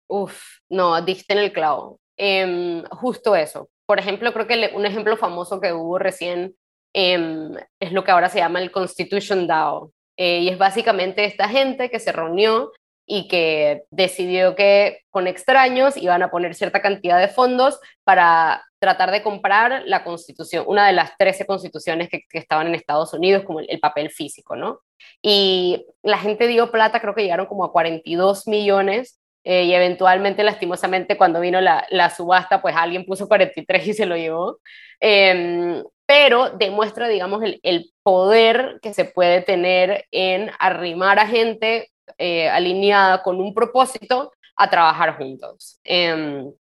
Uf, 0.09 0.41
no, 0.71 1.03
diste 1.03 1.35
en 1.35 1.41
el 1.41 1.53
clavo. 1.53 2.01
Em, 2.17 2.83
justo 2.85 3.37
eso. 3.37 3.69
Por 3.85 3.99
ejemplo, 3.99 4.33
creo 4.33 4.47
que 4.47 4.73
un 4.75 4.87
ejemplo 4.87 5.17
famoso 5.17 5.61
que 5.61 5.73
hubo 5.73 5.99
recién 5.99 6.55
em, 6.95 7.53
es 7.81 7.93
lo 7.93 8.05
que 8.05 8.13
ahora 8.13 8.31
se 8.31 8.39
llama 8.39 8.61
el 8.61 8.71
Constitution 8.71 9.47
DAO. 9.47 9.93
Eh, 10.17 10.41
y 10.41 10.49
es 10.49 10.57
básicamente 10.57 11.25
esta 11.25 11.49
gente 11.49 11.91
que 11.91 12.01
se 12.01 12.13
reunió 12.13 12.73
y 13.07 13.29
que 13.29 13.85
decidió 13.91 14.57
que 14.57 15.01
con 15.11 15.27
extraños 15.27 15.97
iban 15.97 16.23
a 16.23 16.31
poner 16.31 16.55
cierta 16.55 16.81
cantidad 16.83 17.21
de 17.21 17.29
fondos 17.29 17.79
para 18.03 18.65
tratar 18.81 19.11
de 19.11 19.23
comprar 19.23 19.83
la 19.87 20.05
constitución, 20.05 20.65
una 20.67 20.87
de 20.87 20.93
las 20.93 21.17
13 21.17 21.47
constituciones 21.47 22.09
que, 22.09 22.25
estaban 22.33 22.67
en 22.67 22.75
Estados 22.75 23.13
Unidos, 23.15 23.45
como 23.45 23.61
el, 23.61 23.81
papel 23.81 24.11
físico, 24.11 24.57
¿no? 24.57 24.81
Y 25.23 25.87
la 26.03 26.19
gente 26.19 26.47
dio 26.47 26.71
plata, 26.71 27.01
creo 27.01 27.15
que 27.15 27.23
llegaron 27.23 27.47
como 27.47 27.65
a 27.65 27.73
42 27.73 28.47
millones, 28.47 29.21
eh, 29.45 29.65
y 29.65 29.75
eventualmente, 29.75 30.43
lastimosamente, 30.43 31.17
cuando 31.17 31.41
vino 31.41 31.61
la, 31.61 31.87
la, 31.91 32.11
subasta, 32.11 32.61
pues 32.61 32.75
alguien 32.77 33.07
puso 33.07 33.29
43 33.29 33.87
y 33.87 33.95
se 33.95 34.05
lo 34.05 34.17
llevó. 34.17 34.59
Em, 34.99 35.85
pero 36.05 36.51
demuestra, 36.51 37.07
digamos, 37.07 37.43
el, 37.45 37.61
el, 37.63 37.93
poder 38.03 38.81
que 38.83 38.93
se 38.93 39.05
puede 39.05 39.43
tener 39.43 40.07
en 40.11 40.51
arrimar 40.59 41.21
a 41.21 41.29
gente 41.29 41.91
eh, 42.19 42.49
alineada 42.49 43.23
con 43.23 43.41
un 43.41 43.55
propósito 43.55 44.33
a 44.57 44.71
trabajar 44.71 45.17
juntos. 45.17 45.79
Em, 45.85 46.53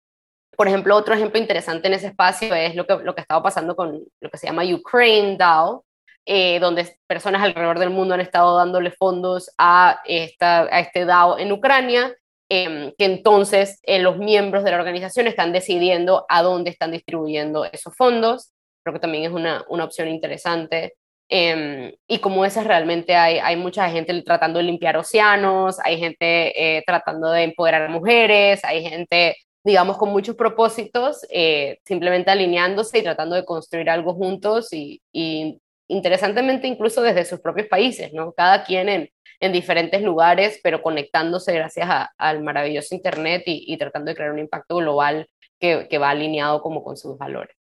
por 0.56 0.68
ejemplo, 0.68 0.96
otro 0.96 1.14
ejemplo 1.14 1.40
interesante 1.40 1.88
en 1.88 1.94
ese 1.94 2.08
espacio 2.08 2.54
es 2.54 2.74
lo 2.74 2.86
que, 2.86 2.98
lo 3.02 3.14
que 3.14 3.20
estaba 3.20 3.42
pasando 3.42 3.76
con 3.76 4.00
lo 4.20 4.30
que 4.30 4.38
se 4.38 4.46
llama 4.46 4.64
Ukraine 4.64 5.36
DAO, 5.36 5.84
eh, 6.26 6.58
donde 6.58 6.98
personas 7.06 7.42
alrededor 7.42 7.78
del 7.78 7.90
mundo 7.90 8.14
han 8.14 8.20
estado 8.20 8.56
dándole 8.56 8.90
fondos 8.90 9.50
a, 9.58 10.00
esta, 10.04 10.62
a 10.62 10.80
este 10.80 11.04
DAO 11.04 11.38
en 11.38 11.52
Ucrania 11.52 12.14
em, 12.48 12.92
que 12.98 13.04
entonces 13.04 13.78
eh, 13.84 14.00
los 14.00 14.18
miembros 14.18 14.64
de 14.64 14.72
la 14.72 14.78
organización 14.78 15.28
están 15.28 15.52
decidiendo 15.52 16.26
a 16.28 16.42
dónde 16.42 16.70
están 16.70 16.90
distribuyendo 16.90 17.64
esos 17.64 17.94
fondos. 17.96 18.52
Creo 18.84 18.94
que 18.94 19.00
también 19.00 19.24
es 19.24 19.30
una, 19.30 19.64
una 19.68 19.84
opción 19.84 20.08
interesante. 20.08 20.94
Em, 21.28 21.92
y 22.08 22.18
como 22.18 22.44
esas 22.44 22.66
realmente 22.66 23.16
hay, 23.16 23.38
hay 23.38 23.56
mucha 23.56 23.88
gente 23.90 24.22
tratando 24.22 24.58
de 24.58 24.64
limpiar 24.64 24.96
océanos, 24.96 25.78
hay 25.84 25.98
gente 25.98 26.76
eh, 26.78 26.82
tratando 26.86 27.30
de 27.30 27.44
empoderar 27.44 27.82
a 27.82 27.88
mujeres, 27.88 28.64
hay 28.64 28.88
gente, 28.88 29.36
digamos, 29.64 29.96
con 29.96 30.10
muchos 30.10 30.36
propósitos, 30.36 31.26
eh, 31.30 31.78
simplemente 31.84 32.30
alineándose 32.30 32.98
y 32.98 33.02
tratando 33.02 33.34
de 33.34 33.44
construir 33.44 33.90
algo 33.90 34.14
juntos 34.14 34.72
y, 34.72 35.02
y, 35.12 35.60
interesantemente 35.88 36.66
incluso 36.66 37.02
desde 37.02 37.24
sus 37.24 37.40
propios 37.40 37.68
países, 37.68 38.12
¿no? 38.12 38.32
Cada 38.32 38.64
quien 38.64 38.88
en, 38.88 39.10
en 39.40 39.52
diferentes 39.52 40.02
lugares, 40.02 40.60
pero 40.62 40.82
conectándose 40.82 41.52
gracias 41.52 41.88
al 42.16 42.42
maravilloso 42.42 42.94
Internet 42.94 43.42
y, 43.46 43.64
y, 43.66 43.76
tratando 43.76 44.10
de 44.10 44.16
crear 44.16 44.32
un 44.32 44.38
impacto 44.38 44.76
global 44.76 45.28
que, 45.58 45.86
que 45.88 45.98
va 45.98 46.10
alineado 46.10 46.60
como 46.62 46.82
con 46.82 46.96
sus 46.96 47.16
valores. 47.16 47.56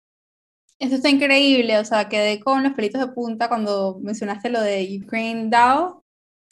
Esto 0.78 0.96
está 0.96 1.08
increíble, 1.08 1.78
o 1.78 1.84
sea, 1.84 2.08
quedé 2.08 2.40
con 2.40 2.62
los 2.64 2.72
pelitos 2.72 3.00
de 3.00 3.12
punta 3.12 3.48
cuando 3.48 3.98
mencionaste 4.00 4.50
lo 4.50 4.60
de 4.60 5.00
Ukraine 5.02 5.48
DAO. 5.48 6.01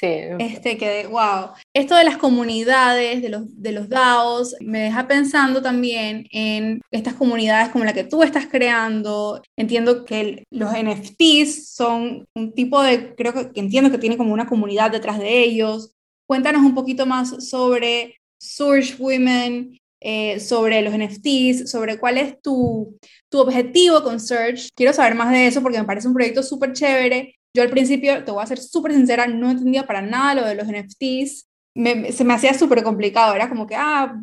Sí. 0.01 0.07
Este, 0.39 0.79
quedé, 0.79 1.07
wow. 1.09 1.51
Esto 1.75 1.95
de 1.95 2.05
las 2.05 2.17
comunidades, 2.17 3.21
de 3.21 3.29
los, 3.29 3.43
de 3.61 3.73
los 3.73 3.91
DAOs, 3.91 4.57
me 4.61 4.81
deja 4.81 5.07
pensando 5.07 5.61
también 5.61 6.27
en 6.31 6.81
estas 6.91 7.13
comunidades 7.15 7.69
como 7.69 7.85
la 7.85 7.93
que 7.93 8.05
tú 8.05 8.23
estás 8.23 8.47
creando. 8.47 9.43
Entiendo 9.59 10.07
que 10.07 10.45
los 10.51 10.73
NFTs 10.73 11.75
son 11.75 12.25
un 12.35 12.55
tipo 12.55 12.83
de, 12.83 13.15
creo 13.15 13.35
que, 13.35 13.51
que 13.53 13.61
entiendo 13.61 13.91
que 13.91 13.99
tiene 13.99 14.17
como 14.17 14.33
una 14.33 14.47
comunidad 14.47 14.91
detrás 14.91 15.19
de 15.19 15.45
ellos. 15.45 15.93
Cuéntanos 16.27 16.63
un 16.63 16.75
poquito 16.75 17.05
más 17.05 17.51
sobre 17.51 18.17
Surge 18.41 18.95
Women, 18.99 19.79
eh, 20.01 20.41
sobre 20.41 20.81
los 20.81 20.95
NFTs, 20.95 21.71
sobre 21.71 21.99
cuál 21.99 22.17
es 22.17 22.41
tu, 22.41 22.97
tu 23.29 23.39
objetivo 23.39 24.03
con 24.03 24.19
Search. 24.19 24.71
Quiero 24.75 24.95
saber 24.95 25.15
más 25.15 25.31
de 25.31 25.47
eso 25.47 25.61
porque 25.61 25.79
me 25.79 25.85
parece 25.85 26.09
un 26.09 26.15
proyecto 26.15 26.43
súper 26.43 26.73
chévere. 26.73 27.35
Yo 27.55 27.63
al 27.63 27.71
principio, 27.71 28.25
te 28.25 28.31
voy 28.31 28.43
a 28.43 28.47
ser 28.47 28.59
súper 28.59 28.93
sincera, 28.93 29.27
no 29.27 29.51
entendía 29.51 29.87
para 29.87 30.03
nada 30.03 30.35
lo 30.35 30.47
de 30.47 30.55
los 30.55 30.69
NFTs. 30.69 31.49
se 32.15 32.25
me 32.25 32.35
hacía 32.35 32.55
súper 32.55 32.83
complicado. 32.83 33.35
Era 33.35 33.49
como 33.49 33.67
que, 33.67 33.75
ah, 33.77 34.21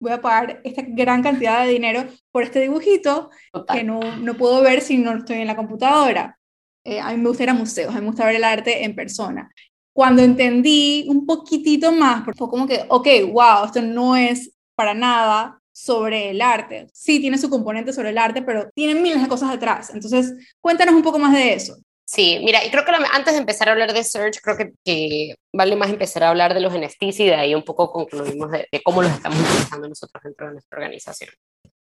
voy 0.00 0.12
a 0.12 0.20
pagar 0.20 0.60
esta 0.64 0.82
gran 0.86 1.22
cantidad 1.22 1.64
de 1.64 1.72
dinero 1.72 2.04
por 2.30 2.42
este 2.42 2.60
dibujito 2.60 3.30
que 3.72 3.84
no, 3.84 4.00
no 4.18 4.34
puedo 4.34 4.62
ver 4.62 4.80
si 4.80 4.98
no 4.98 5.16
estoy 5.16 5.38
en 5.38 5.46
la 5.46 5.56
computadora. 5.56 6.38
Eh, 6.84 7.00
a 7.00 7.10
mí 7.12 7.16
me 7.16 7.28
gusta 7.28 7.44
ir 7.44 7.50
a 7.50 7.54
museos, 7.54 7.90
a 7.90 7.94
mí 7.94 8.02
me 8.02 8.08
gusta 8.08 8.26
ver 8.26 8.36
el 8.36 8.44
arte 8.44 8.84
en 8.84 8.94
persona. 8.94 9.50
Cuando 9.94 10.22
entendí 10.22 11.06
un 11.08 11.24
poquitito 11.24 11.92
más, 11.92 12.24
fue 12.36 12.48
como 12.48 12.66
que, 12.66 12.84
ok, 12.88 13.06
wow, 13.32 13.64
esto 13.64 13.80
no 13.80 14.16
es 14.16 14.52
para 14.74 14.92
nada 14.92 15.58
sobre 15.72 16.30
el 16.30 16.42
arte. 16.42 16.88
Sí, 16.92 17.20
tiene 17.20 17.38
su 17.38 17.48
componente 17.48 17.92
sobre 17.92 18.10
el 18.10 18.18
arte, 18.18 18.42
pero 18.42 18.70
tiene 18.74 19.00
miles 19.00 19.22
de 19.22 19.28
cosas 19.28 19.50
detrás. 19.50 19.90
Entonces, 19.94 20.34
cuéntanos 20.60 20.94
un 20.94 21.02
poco 21.02 21.18
más 21.18 21.32
de 21.32 21.54
eso. 21.54 21.76
Sí, 22.14 22.38
mira, 22.44 22.64
y 22.64 22.70
creo 22.70 22.84
que 22.84 22.92
antes 23.12 23.34
de 23.34 23.40
empezar 23.40 23.68
a 23.68 23.72
hablar 23.72 23.92
de 23.92 24.04
Search, 24.04 24.38
creo 24.40 24.56
que, 24.84 25.34
vale 25.52 25.74
más 25.74 25.90
empezar 25.90 26.22
a 26.22 26.28
hablar 26.28 26.54
de 26.54 26.60
los 26.60 26.72
NFTs 26.72 27.18
y 27.18 27.26
de 27.26 27.34
ahí 27.34 27.56
un 27.56 27.64
poco 27.64 27.90
concluimos 27.90 28.52
de, 28.52 28.68
cómo 28.84 29.02
los 29.02 29.10
estamos 29.10 29.36
utilizando 29.40 29.88
nosotros 29.88 30.22
dentro 30.22 30.46
de 30.46 30.52
nuestra 30.52 30.78
organización. 30.78 31.30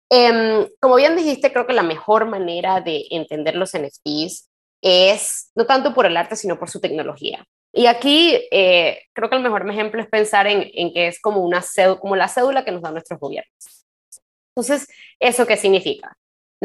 Em, 0.09 0.69
como 0.79 0.95
bien 0.95 1.17
dijiste, 1.17 1.51
creo 1.51 1.67
que 1.67 1.73
la 1.73 1.83
mejor 1.83 2.27
manera 2.27 2.79
de 2.79 3.05
entender 3.11 3.57
los 3.57 3.73
NFTs 3.73 4.49
es 4.81 5.51
no 5.53 5.65
tanto 5.65 5.93
por 5.93 6.05
el 6.05 6.15
arte, 6.15 6.37
sino 6.37 6.57
por 6.57 6.69
su 6.69 6.79
tecnología. 6.79 7.45
Y 7.73 7.87
aquí 7.87 8.39
eh, 8.51 9.01
creo 9.11 9.29
que 9.29 9.35
el 9.35 9.43
mejor 9.43 9.69
ejemplo 9.69 10.01
es 10.01 10.07
pensar 10.07 10.47
en, 10.47 10.71
en 10.75 10.93
que 10.93 11.07
es 11.07 11.19
como, 11.19 11.41
una 11.41 11.61
como 11.99 12.15
la 12.15 12.29
cédula 12.29 12.63
que 12.63 12.71
nos 12.71 12.81
dan 12.81 12.93
nuestros 12.93 13.19
gobiernos. 13.19 13.85
Entonces, 14.55 14.87
¿eso 15.19 15.45
qué 15.45 15.57
significa? 15.57 16.15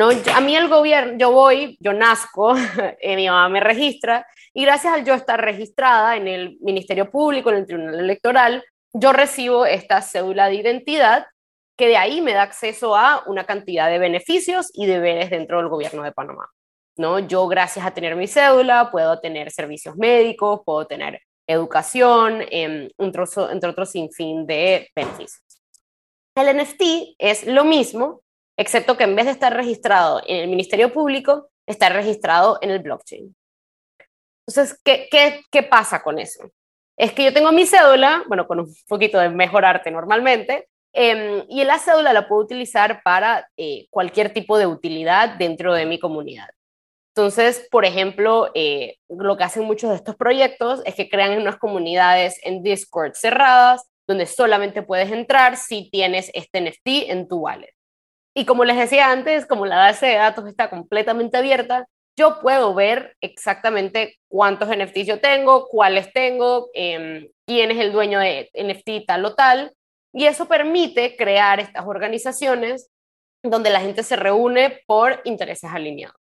¿No? 0.00 0.08
a 0.08 0.40
mí 0.40 0.56
el 0.56 0.68
gobierno, 0.68 1.18
yo 1.18 1.30
voy, 1.30 1.76
yo 1.78 1.92
nazco, 1.92 2.54
eh, 3.02 3.16
mi 3.16 3.26
mamá 3.26 3.50
me 3.50 3.60
registra, 3.60 4.26
y 4.54 4.62
gracias 4.64 4.94
al 4.94 5.04
yo 5.04 5.12
estar 5.12 5.38
registrada 5.38 6.16
en 6.16 6.26
el 6.26 6.56
Ministerio 6.62 7.10
Público, 7.10 7.50
en 7.50 7.56
el 7.56 7.66
Tribunal 7.66 8.00
Electoral, 8.00 8.64
yo 8.94 9.12
recibo 9.12 9.66
esta 9.66 10.00
cédula 10.00 10.48
de 10.48 10.54
identidad 10.54 11.26
que 11.76 11.86
de 11.86 11.98
ahí 11.98 12.22
me 12.22 12.32
da 12.32 12.44
acceso 12.44 12.96
a 12.96 13.24
una 13.26 13.44
cantidad 13.44 13.90
de 13.90 13.98
beneficios 13.98 14.70
y 14.72 14.86
deberes 14.86 15.28
dentro 15.28 15.58
del 15.58 15.68
gobierno 15.68 16.02
de 16.02 16.12
Panamá. 16.12 16.48
¿no? 16.96 17.18
Yo 17.18 17.46
gracias 17.46 17.84
a 17.84 17.90
tener 17.90 18.16
mi 18.16 18.26
cédula 18.26 18.90
puedo 18.90 19.20
tener 19.20 19.50
servicios 19.50 19.96
médicos, 19.96 20.62
puedo 20.64 20.86
tener 20.86 21.20
educación, 21.46 22.40
eh, 22.50 22.90
entre 22.96 23.68
otros 23.68 23.90
sinfín 23.90 24.46
de 24.46 24.88
beneficios. 24.96 25.42
El 26.34 26.56
NFT 26.56 27.16
es 27.18 27.46
lo 27.46 27.64
mismo, 27.64 28.22
excepto 28.60 28.96
que 28.96 29.04
en 29.04 29.16
vez 29.16 29.24
de 29.24 29.32
estar 29.32 29.54
registrado 29.54 30.20
en 30.26 30.36
el 30.36 30.48
Ministerio 30.48 30.92
Público, 30.92 31.48
está 31.66 31.88
registrado 31.88 32.58
en 32.60 32.70
el 32.70 32.80
blockchain. 32.80 33.34
Entonces, 34.46 34.78
¿qué, 34.84 35.08
qué, 35.10 35.40
qué 35.50 35.62
pasa 35.62 36.02
con 36.02 36.18
eso? 36.18 36.50
Es 36.98 37.12
que 37.12 37.24
yo 37.24 37.32
tengo 37.32 37.52
mi 37.52 37.64
cédula, 37.64 38.22
bueno, 38.28 38.46
con 38.46 38.60
un 38.60 38.74
poquito 38.86 39.18
de 39.18 39.30
mejorarte 39.30 39.90
normalmente, 39.90 40.68
eh, 40.92 41.42
y 41.48 41.64
la 41.64 41.78
cédula 41.78 42.12
la 42.12 42.28
puedo 42.28 42.42
utilizar 42.42 43.02
para 43.02 43.48
eh, 43.56 43.86
cualquier 43.88 44.34
tipo 44.34 44.58
de 44.58 44.66
utilidad 44.66 45.36
dentro 45.38 45.72
de 45.72 45.86
mi 45.86 45.98
comunidad. 45.98 46.50
Entonces, 47.14 47.66
por 47.70 47.86
ejemplo, 47.86 48.50
eh, 48.54 48.96
lo 49.08 49.38
que 49.38 49.44
hacen 49.44 49.64
muchos 49.64 49.88
de 49.88 49.96
estos 49.96 50.16
proyectos 50.16 50.82
es 50.84 50.94
que 50.94 51.08
crean 51.08 51.40
unas 51.40 51.56
comunidades 51.56 52.38
en 52.42 52.62
Discord 52.62 53.14
cerradas 53.14 53.88
donde 54.06 54.26
solamente 54.26 54.82
puedes 54.82 55.10
entrar 55.10 55.56
si 55.56 55.88
tienes 55.90 56.30
este 56.34 56.60
NFT 56.60 57.10
en 57.10 57.26
tu 57.26 57.38
wallet. 57.38 57.72
Y 58.34 58.44
como 58.44 58.64
les 58.64 58.76
decía 58.76 59.10
antes, 59.10 59.46
como 59.46 59.66
la 59.66 59.76
base 59.76 60.06
de 60.06 60.14
datos 60.14 60.46
está 60.46 60.70
completamente 60.70 61.36
abierta, 61.36 61.86
yo 62.16 62.40
puedo 62.40 62.74
ver 62.74 63.16
exactamente 63.20 64.18
cuántos 64.28 64.68
NFTs 64.68 65.06
yo 65.06 65.20
tengo, 65.20 65.66
cuáles 65.68 66.12
tengo, 66.12 66.68
em, 66.74 67.28
quién 67.46 67.70
es 67.70 67.78
el 67.78 67.92
dueño 67.92 68.20
de 68.20 68.50
NFT 68.54 69.06
tal 69.06 69.24
o 69.24 69.34
tal. 69.34 69.72
Y 70.12 70.26
eso 70.26 70.46
permite 70.46 71.16
crear 71.16 71.60
estas 71.60 71.86
organizaciones 71.86 72.90
donde 73.42 73.70
la 73.70 73.80
gente 73.80 74.02
se 74.02 74.16
reúne 74.16 74.82
por 74.86 75.20
intereses 75.24 75.70
alineados. 75.72 76.16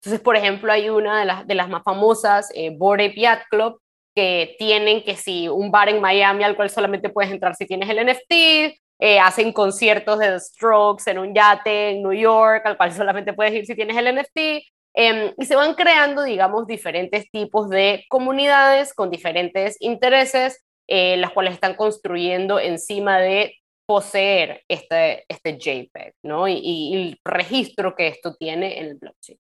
Entonces, 0.00 0.20
por 0.20 0.36
ejemplo, 0.36 0.72
hay 0.72 0.90
una 0.90 1.44
de 1.44 1.54
las, 1.54 1.68
más 1.68 1.82
famosas, 1.82 2.50
eh, 2.54 2.70
Bored 2.76 3.12
Yacht 3.14 3.46
Club, 3.50 3.80
que 4.14 4.56
tienen 4.58 5.02
que 5.02 5.16
si 5.16 5.48
un 5.48 5.70
bar 5.70 5.88
en 5.88 6.00
Miami 6.00 6.44
al 6.44 6.56
cual 6.56 6.70
solamente 6.70 7.08
puedes 7.08 7.32
entrar 7.32 7.54
si 7.54 7.66
tienes 7.66 7.88
el 7.88 8.04
NFT, 8.06 8.78
eh, 9.04 9.18
hacen 9.18 9.52
conciertos 9.52 10.20
de 10.20 10.28
The 10.28 10.38
Strokes 10.38 11.10
en 11.10 11.18
un 11.18 11.34
yate 11.34 11.90
en 11.90 12.04
New 12.04 12.12
York 12.12 12.64
al 12.64 12.76
cual 12.76 12.92
solamente 12.92 13.32
puedes 13.32 13.52
ir 13.52 13.66
si 13.66 13.74
tienes 13.74 13.96
el 13.96 14.14
NFT, 14.16 14.62
em, 14.94 15.34
y 15.36 15.44
se 15.44 15.56
van 15.56 15.74
creando, 15.74 16.22
digamos, 16.22 16.68
diferentes 16.68 17.28
tipos 17.32 17.68
de 17.68 18.04
comunidades 18.08 18.94
con 18.94 19.10
diferentes 19.10 19.76
intereses, 19.80 20.64
eh, 20.86 21.16
las 21.16 21.32
cuales 21.32 21.54
están 21.54 21.74
construyendo 21.74 22.60
encima 22.60 23.18
de 23.18 23.56
poseer 23.86 24.62
este, 24.68 25.24
este 25.28 25.58
JPEG, 25.58 26.14
¿no? 26.22 26.46
Y, 26.46 26.94
el 26.94 27.20
registro 27.24 27.96
que 27.96 28.06
esto 28.06 28.36
tiene 28.36 28.78
en 28.78 28.86
el 28.86 28.94
blockchain. 28.94 29.38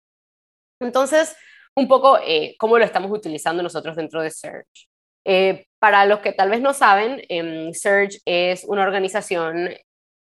Entonces, 0.82 1.34
un 1.74 1.88
poco 1.88 2.18
eh, 2.18 2.56
cómo 2.58 2.76
lo 2.76 2.84
estamos 2.84 3.10
utilizando 3.10 3.62
nosotros 3.62 3.96
dentro 3.96 4.20
de 4.20 4.30
Search. 4.30 4.90
Eh, 5.24 5.66
para 5.86 6.04
los 6.04 6.18
que 6.18 6.32
tal 6.32 6.50
vez 6.50 6.60
no 6.60 6.72
saben, 6.74 7.22
eh, 7.28 7.70
Search 7.72 8.20
es 8.24 8.64
una 8.64 8.82
organización 8.82 9.70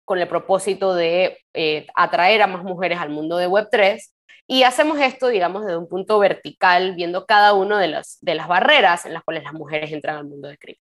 con 0.05 0.19
el 0.19 0.29
propósito 0.29 0.95
de 0.95 1.39
eh, 1.55 1.87
atraer 1.95 2.43
a 2.43 2.47
más 2.47 2.65
mujeres 2.65 2.99
al 2.99 3.09
mundo 3.09 3.39
de 3.39 3.49
Web3 3.49 3.99
y 4.47 4.65
hacemos 4.65 5.01
esto, 5.01 5.29
digamos, 5.29 5.65
desde 5.65 5.79
un 5.79 5.89
punto 5.89 6.19
vertical, 6.19 6.95
viendo 6.97 7.25
cada 7.25 7.55
una 7.55 7.81
de, 7.81 7.99
de 8.21 8.35
las 8.35 8.47
barreras 8.47 9.07
en 9.07 9.15
las 9.15 9.25
cuales 9.25 9.43
las 9.43 9.55
mujeres 9.55 9.91
entran 9.91 10.17
al 10.19 10.27
mundo 10.27 10.49
de 10.49 10.59
cripto. 10.59 10.85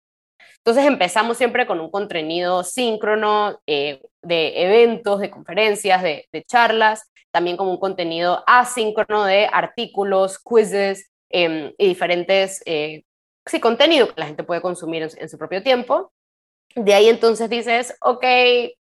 Entonces 0.57 0.85
empezamos 0.85 1.37
siempre 1.37 1.65
con 1.65 1.79
un 1.79 1.89
contenido 1.89 2.65
síncrono 2.65 3.61
de 3.65 4.01
eventos, 4.21 5.21
de 5.21 5.29
conferencias, 5.29 6.03
de, 6.03 6.27
charlas, 6.45 7.09
también 7.31 7.55
como 7.55 7.71
un 7.71 7.79
contenido 7.79 8.43
asíncrono 8.45 9.23
de 9.23 9.47
artículos, 9.49 10.37
quizzes 10.37 11.09
em, 11.29 11.71
y 11.77 11.87
diferentes, 11.87 12.61
eh, 12.65 13.03
sí, 13.45 13.59
contenido 13.59 14.07
que 14.07 14.19
la 14.19 14.27
gente 14.27 14.43
puede 14.43 14.61
consumir 14.61 15.09
en, 15.17 15.29
su 15.29 15.37
propio 15.37 15.63
tiempo. 15.63 16.11
De 16.75 16.93
ahí 16.93 17.09
entonces 17.09 17.49
dices, 17.49 17.95
ok, 18.01 18.23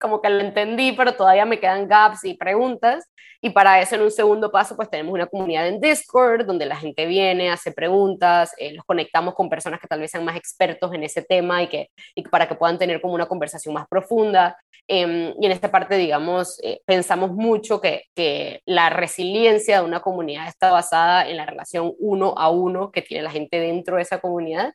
como 0.00 0.22
que 0.22 0.30
lo 0.30 0.40
entendí, 0.40 0.92
pero 0.92 1.14
todavía 1.14 1.44
me 1.44 1.60
quedan 1.60 1.86
gaps 1.86 2.24
y 2.24 2.34
preguntas. 2.34 3.10
Y 3.42 3.50
para 3.50 3.78
eso 3.78 3.96
en 3.96 4.00
un 4.00 4.10
segundo 4.10 4.50
paso, 4.50 4.74
pues 4.74 4.88
tenemos 4.88 5.12
una 5.12 5.26
comunidad 5.26 5.68
en 5.68 5.78
Discord 5.78 6.46
donde 6.46 6.64
la 6.64 6.76
gente 6.76 7.04
viene, 7.04 7.50
hace 7.50 7.72
preguntas, 7.72 8.54
eh, 8.56 8.72
los 8.72 8.86
conectamos 8.86 9.34
con 9.34 9.50
personas 9.50 9.80
que 9.80 9.86
tal 9.86 10.00
vez 10.00 10.10
sean 10.10 10.24
más 10.24 10.36
expertos 10.36 10.94
en 10.94 11.04
ese 11.04 11.20
tema 11.20 11.62
y, 11.62 11.68
que, 11.68 11.90
y 12.14 12.22
para 12.22 12.48
que 12.48 12.54
puedan 12.54 12.78
tener 12.78 13.02
como 13.02 13.12
una 13.12 13.26
conversación 13.26 13.74
más 13.74 13.86
profunda. 13.86 14.56
Em, 14.88 15.34
y 15.38 15.44
en 15.44 15.52
esta 15.52 15.70
parte, 15.70 15.96
digamos, 15.96 16.58
eh, 16.62 16.80
pensamos 16.86 17.32
mucho 17.32 17.82
que, 17.82 18.04
que 18.14 18.62
la 18.64 18.88
resiliencia 18.88 19.80
de 19.80 19.86
una 19.86 20.00
comunidad 20.00 20.48
está 20.48 20.72
basada 20.72 21.28
en 21.28 21.36
la 21.36 21.44
relación 21.44 21.92
uno 21.98 22.34
a 22.38 22.48
uno 22.48 22.90
que 22.90 23.02
tiene 23.02 23.22
la 23.24 23.30
gente 23.30 23.60
dentro 23.60 23.96
de 23.96 24.02
esa 24.02 24.20
comunidad 24.22 24.72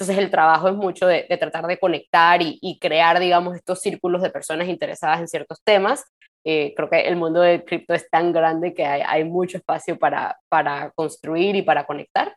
Entonces 0.00 0.24
el 0.24 0.30
trabajo 0.30 0.68
es 0.68 0.74
mucho 0.76 1.06
de, 1.06 1.24
tratar 1.38 1.66
de 1.66 1.78
conectar 1.78 2.40
y, 2.42 2.78
crear, 2.80 3.20
digamos, 3.20 3.54
estos 3.54 3.80
círculos 3.80 4.22
de 4.22 4.30
personas 4.30 4.66
interesadas 4.66 5.20
en 5.20 5.28
ciertos 5.28 5.60
temas. 5.62 6.06
Eh, 6.42 6.72
creo 6.74 6.88
que 6.88 7.02
el 7.02 7.16
mundo 7.16 7.42
de 7.42 7.62
cripto 7.66 7.92
es 7.92 8.08
tan 8.08 8.32
grande 8.32 8.72
que 8.72 8.86
hay, 8.86 9.24
mucho 9.24 9.58
espacio 9.58 9.98
para, 9.98 10.38
para 10.48 10.90
construir 10.92 11.54
y 11.54 11.60
para 11.60 11.84
conectar. 11.84 12.34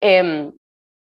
Em, 0.00 0.52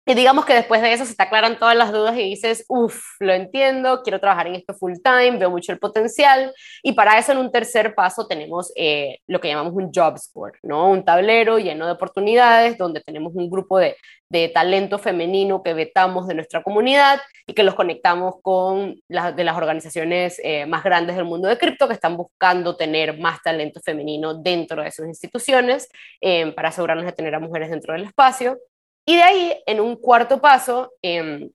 y 0.08 0.14
digamos 0.14 0.46
que 0.46 0.54
después 0.54 0.82
de 0.84 0.94
eso 0.94 1.04
se 1.04 1.16
te 1.16 1.24
aclaran 1.24 1.58
todas 1.58 1.76
las 1.76 1.92
dudas 1.92 2.16
y 2.16 2.22
dices, 2.22 2.64
uff, 2.68 3.02
lo 3.20 3.34
entiendo, 3.34 4.04
quiero 4.04 4.20
trabajar 4.20 4.46
en 4.46 4.56
esto 4.56 4.76
full 4.76 4.94
time, 5.04 5.38
veo 5.38 5.50
mucho 5.50 5.72
el 5.72 5.80
potencial. 5.80 6.54
Y 6.84 6.94
para 6.94 7.18
eso 7.18 7.32
en 7.32 7.40
un 7.40 7.52
tercer 7.52 7.96
paso 7.96 8.28
tenemos 8.28 8.72
eh, 8.76 9.18
lo 9.26 9.42
que 9.42 9.48
llamamos 9.48 9.74
un 9.74 9.92
job 9.92 10.18
score, 10.20 10.60
¿no? 10.62 10.92
Un 10.92 11.04
tablero 11.04 11.58
lleno 11.58 11.88
de 11.88 11.94
oportunidades 11.94 12.78
donde 12.78 13.02
tenemos 13.02 13.34
un 13.36 13.50
grupo 13.50 13.80
de, 13.80 13.98
de 14.30 14.50
talento 14.50 15.00
femenino 15.00 15.64
que 15.64 15.74
vetamos 15.74 16.28
de 16.28 16.36
nuestra 16.36 16.62
comunidad 16.62 17.20
y 17.48 17.54
que 17.54 17.64
los 17.64 17.74
conectamos 17.74 18.36
con 18.44 19.02
las 19.08 19.36
de 19.36 19.44
las 19.44 19.58
organizaciones 19.58 20.40
eh, 20.44 20.68
más 20.68 20.84
grandes 20.84 21.16
del 21.16 21.26
mundo 21.26 21.48
de 21.48 21.58
cripto 21.58 21.88
que 21.88 21.96
están 21.96 22.16
buscando 22.16 22.76
tener 22.76 23.18
más 23.20 23.42
talento 23.42 23.80
femenino 23.84 24.36
dentro 24.36 24.84
de 24.84 24.92
sus 24.92 25.08
instituciones 25.08 25.90
eh, 26.22 26.52
para 26.54 26.70
asegurarnos 26.70 27.06
de 27.06 27.12
tener 27.12 27.34
a 27.34 27.40
mujeres 27.40 27.72
dentro 27.72 27.94
del 27.94 28.04
espacio. 28.04 28.60
Y 29.06 29.16
de 29.16 29.24
ahí, 29.24 29.64
en 29.66 29.80
un 29.80 29.96
cuarto 29.96 30.42
paso, 30.42 30.92
em, 31.02 31.50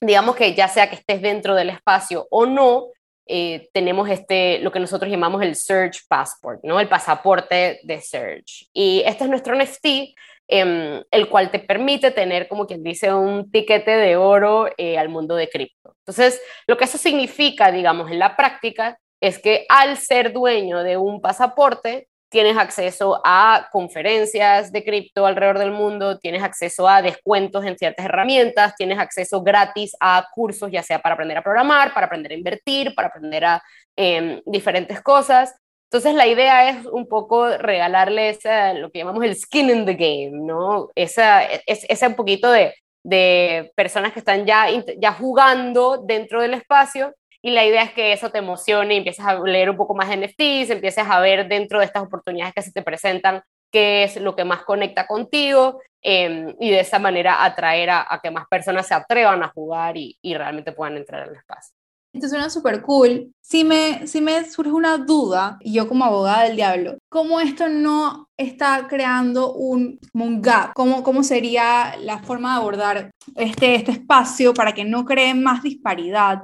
digamos 0.00 0.36
que 0.36 0.54
ya 0.54 0.68
sea 0.68 0.88
que 0.88 0.96
estés 0.96 1.20
dentro 1.20 1.54
del 1.54 1.70
espacio 1.70 2.26
o 2.30 2.46
no, 2.46 2.88
eh, 3.26 3.68
tenemos 3.72 4.08
este, 4.08 4.58
lo 4.58 4.72
que 4.72 4.80
nosotros 4.80 5.10
llamamos 5.10 5.42
el 5.42 5.54
Search 5.54 6.06
Passport, 6.08 6.60
¿no? 6.64 6.80
el 6.80 6.88
pasaporte 6.88 7.80
de 7.82 8.00
Search. 8.00 8.68
Y 8.72 9.02
este 9.06 9.24
es 9.24 9.30
nuestro 9.30 9.54
NFT, 9.54 10.14
em, 10.48 11.02
el 11.10 11.28
cual 11.28 11.50
te 11.50 11.60
permite 11.60 12.10
tener, 12.10 12.48
como 12.48 12.66
quien 12.66 12.82
dice, 12.82 13.12
un 13.12 13.50
tiquete 13.50 13.92
de 13.92 14.16
oro 14.16 14.68
eh, 14.76 14.98
al 14.98 15.08
mundo 15.08 15.36
de 15.36 15.48
cripto. 15.48 15.94
Entonces, 16.00 16.40
lo 16.66 16.76
que 16.76 16.84
eso 16.84 16.98
significa, 16.98 17.70
digamos, 17.70 18.10
en 18.10 18.18
la 18.18 18.36
práctica, 18.36 18.98
es 19.20 19.38
que 19.38 19.66
al 19.68 19.96
ser 19.96 20.32
dueño 20.32 20.82
de 20.82 20.96
un 20.96 21.20
pasaporte, 21.20 22.08
tienes 22.32 22.56
acceso 22.56 23.20
a 23.24 23.68
conferencias 23.70 24.72
de 24.72 24.82
cripto 24.82 25.26
alrededor 25.26 25.58
del 25.58 25.70
mundo, 25.70 26.18
tienes 26.18 26.42
acceso 26.42 26.88
a 26.88 27.02
descuentos 27.02 27.64
en 27.66 27.76
ciertas 27.76 28.06
herramientas, 28.06 28.74
tienes 28.74 28.98
acceso 28.98 29.42
gratis 29.42 29.94
a 30.00 30.26
cursos, 30.34 30.70
ya 30.72 30.82
sea 30.82 30.98
para 30.98 31.12
aprender 31.12 31.36
a 31.36 31.42
programar, 31.42 31.92
para 31.92 32.06
aprender 32.06 32.32
a 32.32 32.34
invertir, 32.34 32.94
para 32.94 33.08
aprender 33.08 33.44
a 33.44 33.62
em, 33.96 34.40
diferentes 34.46 35.02
cosas. 35.02 35.54
Entonces 35.90 36.14
la 36.14 36.26
idea 36.26 36.70
es 36.70 36.86
un 36.86 37.06
poco 37.06 37.58
regalarle 37.58 38.30
esa, 38.30 38.72
lo 38.72 38.90
que 38.90 39.00
llamamos 39.00 39.22
el 39.24 39.36
skin 39.36 39.68
in 39.68 39.84
the 39.84 39.94
game, 39.94 40.30
¿no? 40.32 40.88
Esa, 40.94 41.44
es, 41.44 42.02
un 42.02 42.14
poquito 42.14 42.50
de, 42.50 42.74
de 43.04 43.70
personas 43.76 44.14
que 44.14 44.20
están 44.20 44.46
ya, 44.46 44.68
ya 44.98 45.12
jugando 45.12 45.98
dentro 45.98 46.40
del 46.40 46.54
espacio 46.54 47.14
y 47.42 47.50
la 47.50 47.66
idea 47.66 47.82
es 47.82 47.92
que 47.92 48.12
eso 48.12 48.30
te 48.30 48.38
emocione 48.38 48.94
y 48.94 48.98
empieces 48.98 49.24
a 49.24 49.38
leer 49.40 49.68
un 49.68 49.76
poco 49.76 49.94
más 49.94 50.08
de 50.08 50.16
NFTs, 50.16 50.70
empieces 50.70 51.04
a 51.08 51.20
ver 51.20 51.48
dentro 51.48 51.80
de 51.80 51.86
estas 51.86 52.04
oportunidades 52.04 52.54
que 52.54 52.62
se 52.62 52.72
te 52.72 52.82
presentan 52.82 53.42
qué 53.72 54.04
es 54.04 54.16
lo 54.20 54.36
que 54.36 54.44
más 54.44 54.62
conecta 54.62 55.06
contigo 55.06 55.80
em, 56.02 56.54
y 56.60 56.70
de 56.70 56.80
esa 56.80 56.98
manera 56.98 57.44
atraer 57.44 57.90
a, 57.90 58.20
que 58.22 58.30
más 58.30 58.46
personas 58.48 58.86
se 58.86 58.94
atrevan 58.94 59.42
a 59.42 59.48
jugar 59.48 59.96
y, 59.96 60.16
y 60.22 60.34
realmente 60.34 60.72
puedan 60.72 60.96
entrar 60.96 61.22
al 61.22 61.34
espacio. 61.34 61.74
Esto 62.12 62.28
suena 62.28 62.50
súper 62.50 62.82
cool. 62.82 63.32
Si 63.40 63.64
me, 63.64 64.06
si 64.06 64.20
me 64.20 64.44
surge 64.44 64.70
una 64.70 64.98
duda, 64.98 65.58
yo 65.64 65.88
como 65.88 66.04
abogada 66.04 66.42
del 66.44 66.56
diablo, 66.56 66.98
¿cómo 67.08 67.40
esto 67.40 67.70
no 67.70 68.28
está 68.36 68.86
creando 68.86 69.54
un, 69.54 69.98
un 70.12 70.42
gap? 70.42 70.74
¿Cómo, 70.74 71.02
¿Cómo 71.02 71.24
sería 71.24 71.96
la 71.96 72.18
forma 72.18 72.52
de 72.52 72.56
abordar 72.60 73.10
este, 73.34 73.76
este 73.76 73.92
espacio 73.92 74.52
para 74.52 74.74
que 74.74 74.84
no 74.84 75.06
cree 75.06 75.32
más 75.32 75.62
disparidad 75.62 76.42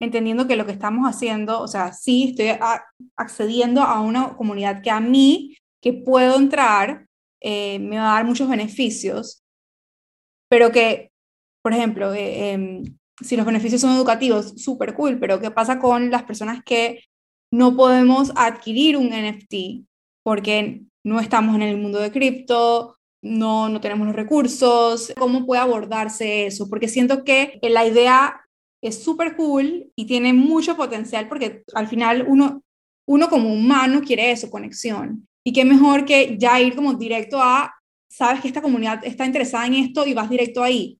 entendiendo 0.00 0.46
que 0.46 0.56
lo 0.56 0.66
que 0.66 0.72
estamos 0.72 1.08
haciendo, 1.08 1.60
o 1.60 1.68
sea, 1.68 1.92
sí 1.92 2.30
estoy 2.30 2.58
accediendo 3.16 3.82
a 3.82 4.00
una 4.00 4.36
comunidad 4.36 4.82
que 4.82 4.90
a 4.90 5.00
mí, 5.00 5.56
que 5.80 5.92
puedo 5.92 6.36
entrar, 6.36 7.06
eh, 7.40 7.78
me 7.78 7.98
va 7.98 8.12
a 8.12 8.14
dar 8.14 8.24
muchos 8.24 8.48
beneficios, 8.48 9.42
pero 10.48 10.70
que, 10.72 11.10
por 11.62 11.72
ejemplo, 11.72 12.12
eh, 12.14 12.52
em, 12.52 12.84
si 13.20 13.36
los 13.36 13.46
beneficios 13.46 13.80
son 13.80 13.94
educativos, 13.94 14.54
súper 14.62 14.94
cool, 14.94 15.18
pero 15.18 15.40
¿qué 15.40 15.50
pasa 15.50 15.78
con 15.78 16.10
las 16.10 16.22
personas 16.22 16.62
que 16.64 17.04
no 17.52 17.76
podemos 17.76 18.32
adquirir 18.36 18.96
un 18.96 19.08
NFT 19.12 19.84
porque 20.22 20.82
no 21.04 21.20
estamos 21.20 21.56
en 21.56 21.62
el 21.62 21.76
mundo 21.76 21.98
de 21.98 22.12
cripto, 22.12 22.96
no, 23.22 23.68
no 23.68 23.80
tenemos 23.80 24.06
los 24.06 24.16
recursos? 24.16 25.12
¿Cómo 25.18 25.46
puede 25.46 25.60
abordarse 25.60 26.46
eso? 26.46 26.68
Porque 26.68 26.88
siento 26.88 27.24
que 27.24 27.58
la 27.62 27.86
idea 27.86 28.47
es 28.82 29.02
súper 29.02 29.36
cool 29.36 29.90
y 29.96 30.06
tiene 30.06 30.32
mucho 30.32 30.76
potencial 30.76 31.28
porque 31.28 31.62
al 31.74 31.88
final 31.88 32.24
uno, 32.28 32.62
uno 33.06 33.28
como 33.28 33.52
humano 33.52 34.00
quiere 34.02 34.30
eso, 34.30 34.50
conexión. 34.50 35.26
Y 35.44 35.52
qué 35.52 35.64
mejor 35.64 36.04
que 36.04 36.36
ya 36.38 36.60
ir 36.60 36.74
como 36.74 36.94
directo 36.94 37.40
a, 37.40 37.74
sabes 38.08 38.40
que 38.40 38.48
esta 38.48 38.62
comunidad 38.62 39.04
está 39.04 39.26
interesada 39.26 39.66
en 39.66 39.74
esto 39.74 40.06
y 40.06 40.14
vas 40.14 40.30
directo 40.30 40.62
ahí. 40.62 40.98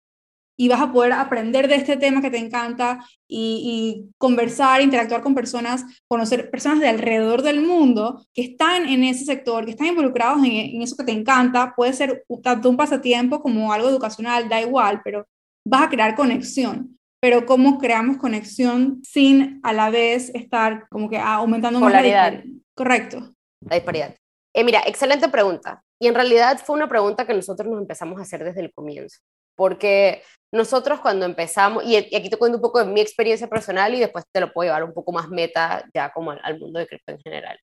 Y 0.60 0.68
vas 0.68 0.80
a 0.80 0.92
poder 0.92 1.12
aprender 1.12 1.68
de 1.68 1.76
este 1.76 1.96
tema 1.96 2.20
que 2.20 2.30
te 2.30 2.38
encanta 2.38 2.98
y, 3.28 4.06
conversar, 4.18 4.80
interactuar 4.80 5.22
con 5.22 5.32
personas, 5.32 5.84
conocer 6.08 6.50
personas 6.50 6.80
de 6.80 6.88
alrededor 6.88 7.42
del 7.42 7.60
mundo 7.60 8.26
que 8.34 8.42
están 8.42 8.88
en 8.88 9.04
ese 9.04 9.24
sector, 9.24 9.64
que 9.64 9.70
están 9.70 9.86
involucrados 9.86 10.38
en, 10.44 10.52
en 10.52 10.82
eso 10.82 10.96
que 10.96 11.04
te 11.04 11.12
encanta. 11.12 11.74
Puede 11.76 11.92
ser 11.92 12.24
tanto 12.42 12.70
un 12.70 12.76
pasatiempo 12.76 13.40
como 13.40 13.72
algo 13.72 13.88
educacional, 13.88 14.48
da 14.48 14.60
igual, 14.60 15.00
pero 15.04 15.28
vas 15.64 15.82
a 15.82 15.88
crear 15.90 16.16
conexión 16.16 16.97
pero 17.20 17.46
cómo 17.46 17.78
creamos 17.78 18.18
conexión 18.18 19.00
sin 19.02 19.60
a 19.62 19.72
la 19.72 19.90
vez 19.90 20.30
estar 20.34 20.88
como 20.88 21.10
que 21.10 21.18
aumentando 21.18 21.80
Polaridad. 21.80 22.32
la 22.34 22.44
Correcto. 22.74 23.34
La 23.60 23.76
disparidad. 23.76 24.14
Eh, 24.54 24.64
mira, 24.64 24.82
excelente 24.86 25.28
pregunta. 25.28 25.82
Y 26.00 26.06
en 26.06 26.14
realidad 26.14 26.60
fue 26.64 26.76
una 26.76 26.88
pregunta 26.88 27.26
que 27.26 27.34
nosotros 27.34 27.68
nos 27.68 27.80
empezamos 27.80 28.18
a 28.18 28.22
hacer 28.22 28.44
desde 28.44 28.60
el 28.60 28.72
comienzo. 28.72 29.18
Porque 29.56 30.22
nosotros 30.52 31.00
cuando 31.00 31.26
empezamos, 31.26 31.84
y 31.84 31.96
aquí 31.96 32.30
te 32.30 32.36
cuento 32.36 32.58
un 32.58 32.62
poco 32.62 32.78
de 32.78 32.90
mi 32.90 33.00
experiencia 33.00 33.48
personal 33.48 33.92
y 33.94 33.98
después 33.98 34.24
te 34.32 34.40
lo 34.40 34.52
puedo 34.52 34.68
llevar 34.68 34.84
un 34.84 34.94
poco 34.94 35.10
más 35.10 35.28
meta 35.28 35.84
ya 35.92 36.12
como 36.12 36.30
al, 36.30 36.60
mundo 36.60 36.78
de 36.78 36.86
cripto 36.86 37.12
en 37.12 37.18
general. 37.18 37.58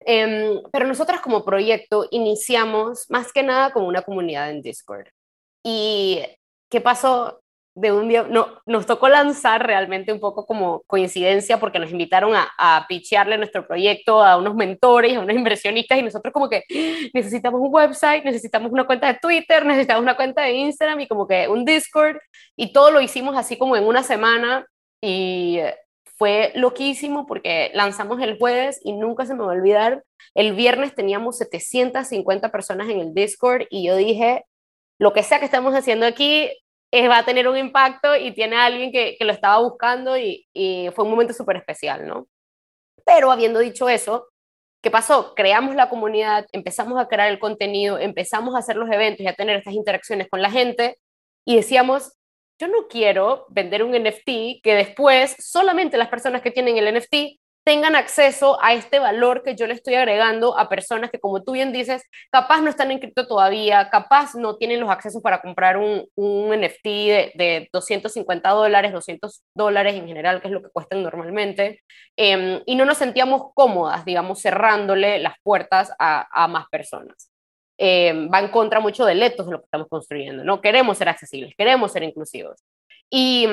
Em, 0.00 0.60
pero 0.72 0.86
nosotros 0.86 1.20
como 1.20 1.44
proyecto 1.44 2.08
iniciamos 2.10 3.06
más 3.08 3.32
que 3.32 3.44
nada 3.44 3.72
como 3.72 3.86
una 3.86 4.02
comunidad 4.02 4.50
en 4.50 4.60
Discord. 4.60 5.06
¿Y 5.64 6.20
qué 6.68 6.80
pasó? 6.80 7.40
De 7.76 7.92
un 7.92 8.08
día, 8.08 8.24
no, 8.28 8.62
nos 8.66 8.86
tocó 8.86 9.08
lanzar 9.08 9.66
realmente 9.66 10.12
un 10.12 10.20
poco 10.20 10.46
como 10.46 10.82
coincidencia 10.86 11.58
porque 11.58 11.78
nos 11.78 11.90
invitaron 11.90 12.34
a, 12.36 12.48
a 12.56 12.86
pitchearle 12.88 13.36
nuestro 13.36 13.66
proyecto 13.66 14.22
a 14.22 14.36
unos 14.36 14.54
mentores, 14.54 15.16
a 15.16 15.20
unos 15.20 15.34
inversionistas 15.34 15.98
y 15.98 16.02
nosotros 16.02 16.32
como 16.32 16.48
que 16.48 16.62
necesitamos 17.12 17.60
un 17.60 17.74
website, 17.74 18.24
necesitamos 18.24 18.70
una 18.70 18.86
cuenta 18.86 19.08
de 19.08 19.18
Twitter, 19.20 19.66
necesitamos 19.66 20.02
una 20.02 20.16
cuenta 20.16 20.42
de 20.42 20.52
Instagram 20.52 21.00
y 21.00 21.08
como 21.08 21.26
que 21.26 21.48
un 21.48 21.64
Discord. 21.64 22.18
Y 22.56 22.72
todo 22.72 22.90
lo 22.90 23.00
hicimos 23.00 23.36
así 23.36 23.56
como 23.56 23.76
en 23.76 23.84
una 23.84 24.02
semana 24.02 24.66
y 25.02 25.58
fue 26.16 26.52
loquísimo 26.54 27.26
porque 27.26 27.70
lanzamos 27.74 28.20
el 28.22 28.38
jueves 28.38 28.80
y 28.84 28.92
nunca 28.92 29.26
se 29.26 29.34
me 29.34 29.40
va 29.40 29.52
a 29.52 29.56
olvidar, 29.56 30.04
el 30.34 30.54
viernes 30.54 30.94
teníamos 30.94 31.38
750 31.38 32.50
personas 32.50 32.88
en 32.88 33.00
el 33.00 33.14
Discord 33.14 33.66
y 33.68 33.86
yo 33.86 33.96
dije, 33.96 34.44
lo 34.98 35.12
que 35.12 35.22
sea 35.22 35.40
que 35.40 35.44
estamos 35.44 35.74
haciendo 35.74 36.06
aquí, 36.06 36.50
va 37.08 37.18
a 37.18 37.24
tener 37.24 37.48
un 37.48 37.56
impacto 37.56 38.16
y 38.16 38.32
tiene 38.32 38.56
alguien 38.56 38.92
que, 38.92 39.16
que 39.18 39.24
lo 39.24 39.32
estaba 39.32 39.58
buscando 39.58 40.16
y, 40.16 40.46
y 40.52 40.88
fue 40.94 41.04
un 41.04 41.10
momento 41.10 41.34
súper 41.34 41.56
especial, 41.56 42.06
¿no? 42.06 42.26
Pero 43.04 43.30
habiendo 43.30 43.58
dicho 43.58 43.88
eso, 43.88 44.28
¿qué 44.82 44.90
pasó? 44.90 45.34
Creamos 45.34 45.74
la 45.74 45.88
comunidad, 45.88 46.46
empezamos 46.52 47.00
a 47.00 47.08
crear 47.08 47.28
el 47.30 47.38
contenido, 47.38 47.98
empezamos 47.98 48.54
a 48.54 48.58
hacer 48.58 48.76
los 48.76 48.90
eventos 48.90 49.24
y 49.24 49.28
a 49.28 49.34
tener 49.34 49.56
estas 49.56 49.74
interacciones 49.74 50.28
con 50.28 50.42
la 50.42 50.50
gente 50.50 50.98
y 51.46 51.56
decíamos, 51.56 52.12
yo 52.60 52.68
no 52.68 52.86
quiero 52.88 53.46
vender 53.48 53.82
un 53.82 53.92
NFT 53.92 54.62
que 54.62 54.74
después 54.74 55.36
solamente 55.38 55.96
las 55.96 56.08
personas 56.08 56.42
que 56.42 56.50
tienen 56.50 56.76
el 56.78 56.94
NFT 56.94 57.40
tengan 57.64 57.96
acceso 57.96 58.58
a 58.62 58.74
este 58.74 58.98
valor 58.98 59.42
que 59.42 59.56
yo 59.56 59.66
le 59.66 59.72
estoy 59.72 59.94
agregando 59.94 60.56
a 60.58 60.68
personas 60.68 61.10
que, 61.10 61.18
como 61.18 61.42
tú 61.42 61.52
bien 61.52 61.72
dices, 61.72 62.02
capaz 62.30 62.60
no 62.60 62.68
están 62.68 62.90
en 62.90 62.98
cripto 62.98 63.26
todavía, 63.26 63.88
capaz 63.90 64.34
no 64.34 64.56
tienen 64.56 64.80
los 64.80 64.90
accesos 64.90 65.22
para 65.22 65.40
comprar 65.40 65.78
un, 65.78 66.06
un 66.14 66.50
NFT 66.50 66.84
de, 66.84 67.68
250 67.72 68.50
dólares, 68.50 68.92
200 68.92 69.42
dólares 69.56 69.94
en 69.94 70.06
general, 70.06 70.42
que 70.42 70.48
es 70.48 70.52
lo 70.52 70.62
que 70.62 70.68
cuestan 70.68 71.02
normalmente, 71.02 71.80
em, 72.16 72.62
y 72.66 72.76
no 72.76 72.84
nos 72.84 72.98
sentíamos 72.98 73.52
cómodas, 73.54 74.04
digamos, 74.04 74.42
cerrándole 74.42 75.18
las 75.18 75.34
puertas 75.42 75.90
a, 75.98 76.28
a 76.30 76.46
más 76.48 76.66
personas. 76.68 77.30
Em, 77.78 78.30
va 78.32 78.40
en 78.40 78.48
contra 78.48 78.78
mucho 78.78 79.04
del 79.06 79.22
etos 79.22 79.46
de 79.46 79.52
lo 79.52 79.58
que 79.58 79.64
estamos 79.64 79.88
construyendo, 79.88 80.44
¿no? 80.44 80.60
Queremos 80.60 80.98
ser 80.98 81.08
accesibles, 81.08 81.54
queremos 81.56 81.92
ser 81.92 82.02
inclusivos. 82.02 82.62
Y 83.10 83.48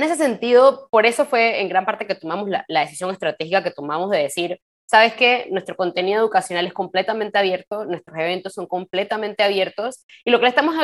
en 0.00 0.02
ese 0.04 0.16
sentido, 0.16 0.88
por 0.90 1.06
eso 1.06 1.24
fue 1.26 1.60
en 1.60 1.68
gran 1.68 1.84
parte 1.84 2.06
que 2.06 2.14
tomamos 2.14 2.48
la, 2.48 2.64
decisión 2.68 3.10
estratégica 3.10 3.62
que 3.62 3.70
tomamos 3.70 4.10
de 4.10 4.18
decir, 4.18 4.58
sabes 4.86 5.14
que 5.14 5.48
nuestro 5.50 5.74
contenido 5.74 6.20
educacional 6.20 6.66
es 6.66 6.72
completamente 6.72 7.38
abierto, 7.38 7.84
nuestros 7.84 8.16
eventos 8.18 8.52
son 8.52 8.66
completamente 8.66 9.42
abiertos 9.42 10.04
y 10.24 10.30
lo 10.30 10.38
que 10.38 10.44
le 10.44 10.48
estamos 10.50 10.74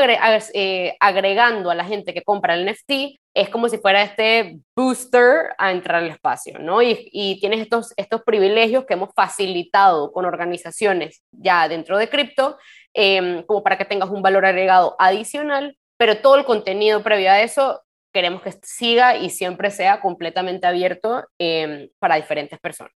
eh, 0.55 0.97
agregando 0.99 1.71
a 1.71 1.75
la 1.75 1.85
gente 1.85 2.15
que 2.15 2.23
compra 2.23 2.55
el 2.55 2.67
NFT 2.67 3.19
es 3.35 3.49
como 3.51 3.69
si 3.69 3.79
fuera 3.79 4.03
este 4.03 4.61
booster 4.75 5.55
a 5.59 5.73
entrar 5.73 6.03
al 6.03 6.11
espacio, 6.11 6.59
¿no? 6.59 6.83
Y, 6.83 7.39
tienes 7.41 7.61
estos, 7.61 7.93
estos 7.97 8.23
privilegios 8.23 8.85
que 8.87 8.95
hemos 8.95 9.11
facilitado 9.15 10.11
con 10.11 10.25
organizaciones 10.25 11.23
ya 11.31 11.69
dentro 11.69 11.99
de 11.99 12.09
cripto, 12.09 12.57
em, 12.95 13.43
como 13.45 13.63
para 13.63 13.79
que 13.79 13.85
tengas 13.85 14.11
un 14.11 14.23
valor 14.23 14.45
agregado 14.47 14.97
adicional, 14.99 15.77
pero 15.99 16.19
todo 16.19 16.37
el 16.37 16.45
contenido 16.45 17.03
previo 17.03 17.31
a 17.31 17.43
eso 17.43 17.83
queremos 18.19 18.43
que 18.43 18.51
siga 18.65 19.17
y 19.17 19.31
siempre 19.31 19.71
sea 19.71 20.01
completamente 20.01 20.67
abierto 20.67 21.25
em, 21.39 21.89
para 22.01 22.17
diferentes 22.17 22.59
personas. 22.59 22.93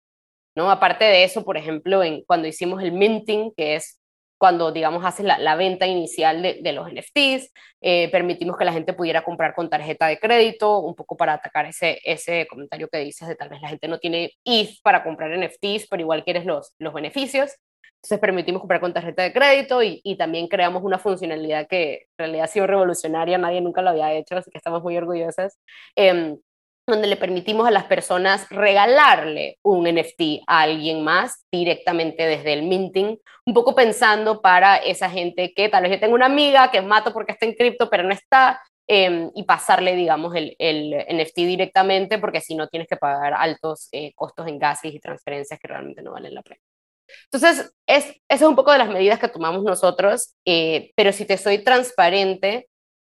¿no? 0.56 0.68
Aparte 0.68 1.04
de 1.04 1.22
eso, 1.22 1.44
por 1.44 1.56
ejemplo, 1.56 2.02
en, 2.02 2.24
cuando 2.24 2.48
hicimos 2.48 2.82
el 2.82 2.90
minting, 2.90 3.52
que 3.56 3.76
es 3.76 4.00
cuando, 4.36 4.72
digamos, 4.72 5.04
haces 5.04 5.24
la, 5.24 5.54
venta 5.54 5.86
inicial 5.86 6.42
de, 6.42 6.72
los 6.72 6.92
NFTs, 6.92 7.52
eh, 7.82 8.08
permitimos 8.10 8.56
que 8.56 8.64
la 8.64 8.72
gente 8.72 8.94
pudiera 8.94 9.22
comprar 9.22 9.54
con 9.54 9.70
tarjeta 9.70 10.08
de 10.08 10.18
crédito, 10.18 10.80
un 10.80 10.96
poco 10.96 11.16
para 11.16 11.34
atacar 11.34 11.66
ese, 11.66 12.00
ese 12.02 12.48
comentario 12.48 12.88
que 12.88 12.98
dices 12.98 13.28
de 13.28 13.36
tal 13.36 13.48
vez 13.48 13.62
la 13.62 13.68
gente 13.68 13.86
no 13.86 14.00
tiene 14.00 14.32
ETH 14.44 14.80
para 14.82 15.04
comprar 15.04 15.30
NFTs, 15.38 15.86
pero 15.88 16.00
igual 16.00 16.24
quieres 16.24 16.44
los, 16.44 16.74
los 16.80 16.92
beneficios. 16.92 17.52
Entonces 17.96 18.18
permitimos 18.18 18.60
comprar 18.60 18.80
con 18.80 18.92
tarjeta 18.92 19.22
de 19.22 19.32
crédito 19.32 19.82
y, 19.82 20.00
y, 20.02 20.16
también 20.16 20.48
creamos 20.48 20.82
una 20.82 20.98
funcionalidad 20.98 21.68
que 21.68 21.92
en 21.94 22.18
realidad 22.18 22.44
ha 22.44 22.48
sido 22.48 22.66
revolucionaria, 22.66 23.38
nadie 23.38 23.60
nunca 23.60 23.82
lo 23.82 23.90
había 23.90 24.12
hecho, 24.12 24.36
así 24.36 24.50
que 24.50 24.58
estamos 24.58 24.82
muy 24.82 24.96
orgullosas, 24.96 25.58
eh, 25.96 26.36
donde 26.86 27.06
le 27.06 27.16
permitimos 27.16 27.66
a 27.66 27.70
las 27.70 27.84
personas 27.84 28.48
regalarle 28.50 29.58
un 29.62 29.86
NFT 29.86 30.42
a 30.46 30.62
alguien 30.62 31.04
más 31.04 31.44
directamente 31.52 32.26
desde 32.26 32.52
el 32.52 32.64
minting, 32.64 33.18
un 33.46 33.54
poco 33.54 33.74
pensando 33.74 34.42
para 34.42 34.76
esa 34.76 35.08
gente 35.08 35.52
que 35.54 35.68
tal 35.68 35.84
vez 35.84 35.92
yo 35.92 36.00
tengo 36.00 36.14
una 36.14 36.26
amiga 36.26 36.70
que 36.70 36.82
mato 36.82 37.12
porque 37.12 37.32
está 37.32 37.46
en 37.46 37.54
cripto 37.54 37.88
pero 37.88 38.02
no 38.02 38.12
está, 38.12 38.60
em, 38.88 39.30
y 39.34 39.44
pasarle, 39.44 39.94
digamos, 39.94 40.34
el, 40.34 40.56
el, 40.58 41.06
NFT 41.08 41.36
directamente 41.46 42.18
porque 42.18 42.40
si 42.40 42.54
no 42.56 42.68
tienes 42.68 42.88
que 42.88 42.96
pagar 42.96 43.34
altos 43.34 43.88
eh, 43.92 44.12
costos 44.14 44.48
en 44.48 44.58
gases 44.58 44.92
y 44.92 45.00
transferencias 45.00 45.60
que 45.60 45.68
realmente 45.68 46.02
no 46.02 46.12
valen 46.12 46.34
la 46.34 46.42
pena. 46.42 46.60
Entonces, 47.30 47.72
es, 47.86 48.04
esa 48.04 48.16
es 48.28 48.42
un 48.42 48.56
poco 48.56 48.72
de 48.72 48.78
las 48.78 48.88
medidas 48.88 49.18
que 49.18 49.28
tomamos 49.28 49.62
nosotros, 49.62 50.34
eh, 50.44 50.92
pero 50.96 51.12
si 51.12 51.24
te 51.24 51.38
soy 51.38 51.58
transparente, 51.64 52.68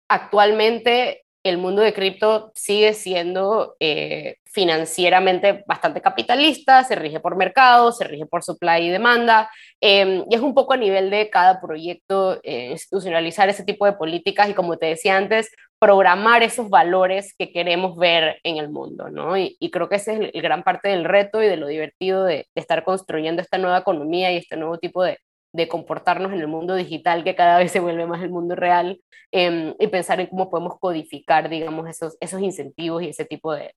actualmente 0.10 1.24
el 1.44 1.58
mundo 1.58 1.82
de 1.82 1.94
cripto 1.94 2.52
sigue 2.56 2.94
siendo 2.94 3.76
eh, 3.80 4.38
financieramente 4.46 5.64
bastante 5.68 6.02
capitalista, 6.02 6.84
se 6.84 6.96
rige 6.96 7.20
por 7.20 7.36
mercado, 7.36 7.92
se 7.92 8.06
rige 8.06 8.26
por 8.26 8.44
supply 8.44 8.86
y 8.86 8.90
demanda, 8.90 9.50
em, 9.82 10.24
y 10.30 10.36
es 10.36 10.42
un 10.42 10.54
poco 10.54 10.74
a 10.74 10.78
nivel 10.78 11.10
de 11.10 11.30
cada 11.30 11.60
proyecto 11.60 12.40
eh, 12.44 12.70
institucionalizar 12.72 13.50
ese 13.50 13.64
tipo 13.64 13.86
de 13.86 13.94
políticas 13.94 14.50
y 14.50 14.54
como 14.54 14.78
te 14.78 14.86
decía 14.88 15.18
antes, 15.18 15.52
programar 15.80 16.44
esos 16.44 16.70
valores 16.70 17.36
que 17.38 17.52
queremos 17.52 17.98
ver 17.98 18.40
en 18.44 18.58
el 18.58 18.70
mundo, 18.70 19.10
¿no? 19.10 19.36
Y, 19.38 19.58
creo 19.72 19.90
que 19.90 19.96
ese 19.98 20.14
es 20.14 20.32
el, 20.34 20.42
gran 20.42 20.64
parte 20.64 20.88
del 20.90 21.04
reto 21.04 21.44
y 21.44 21.48
de 21.48 21.58
lo 21.58 21.68
divertido 21.68 22.24
de, 22.24 22.48
de 22.56 22.62
estar 22.62 22.86
construyendo 22.86 23.42
esta 23.42 23.58
nueva 23.58 23.80
economía 23.80 24.32
y 24.32 24.38
este 24.38 24.56
nuevo 24.56 24.78
tipo 24.78 25.04
de, 25.04 25.18
de 25.54 25.68
comportarnos 25.68 26.34
en 26.34 26.40
el 26.40 26.48
mundo 26.48 26.74
digital 26.76 27.24
que 27.24 27.36
cada 27.36 27.60
vez 27.60 27.72
se 27.72 27.80
vuelve 27.80 28.08
más 28.08 28.24
el 28.24 28.32
mundo 28.32 28.56
real 28.56 29.00
em, 29.32 29.76
y 29.80 29.88
pensar 29.88 30.20
en 30.20 30.28
cómo 30.28 30.50
podemos 30.50 30.80
codificar, 30.80 31.48
digamos, 31.48 31.88
esos, 31.88 32.18
esos 32.20 32.42
incentivos 32.42 33.04
y 33.04 33.10
ese 33.10 33.24
tipo 33.24 33.54
de, 33.54 33.74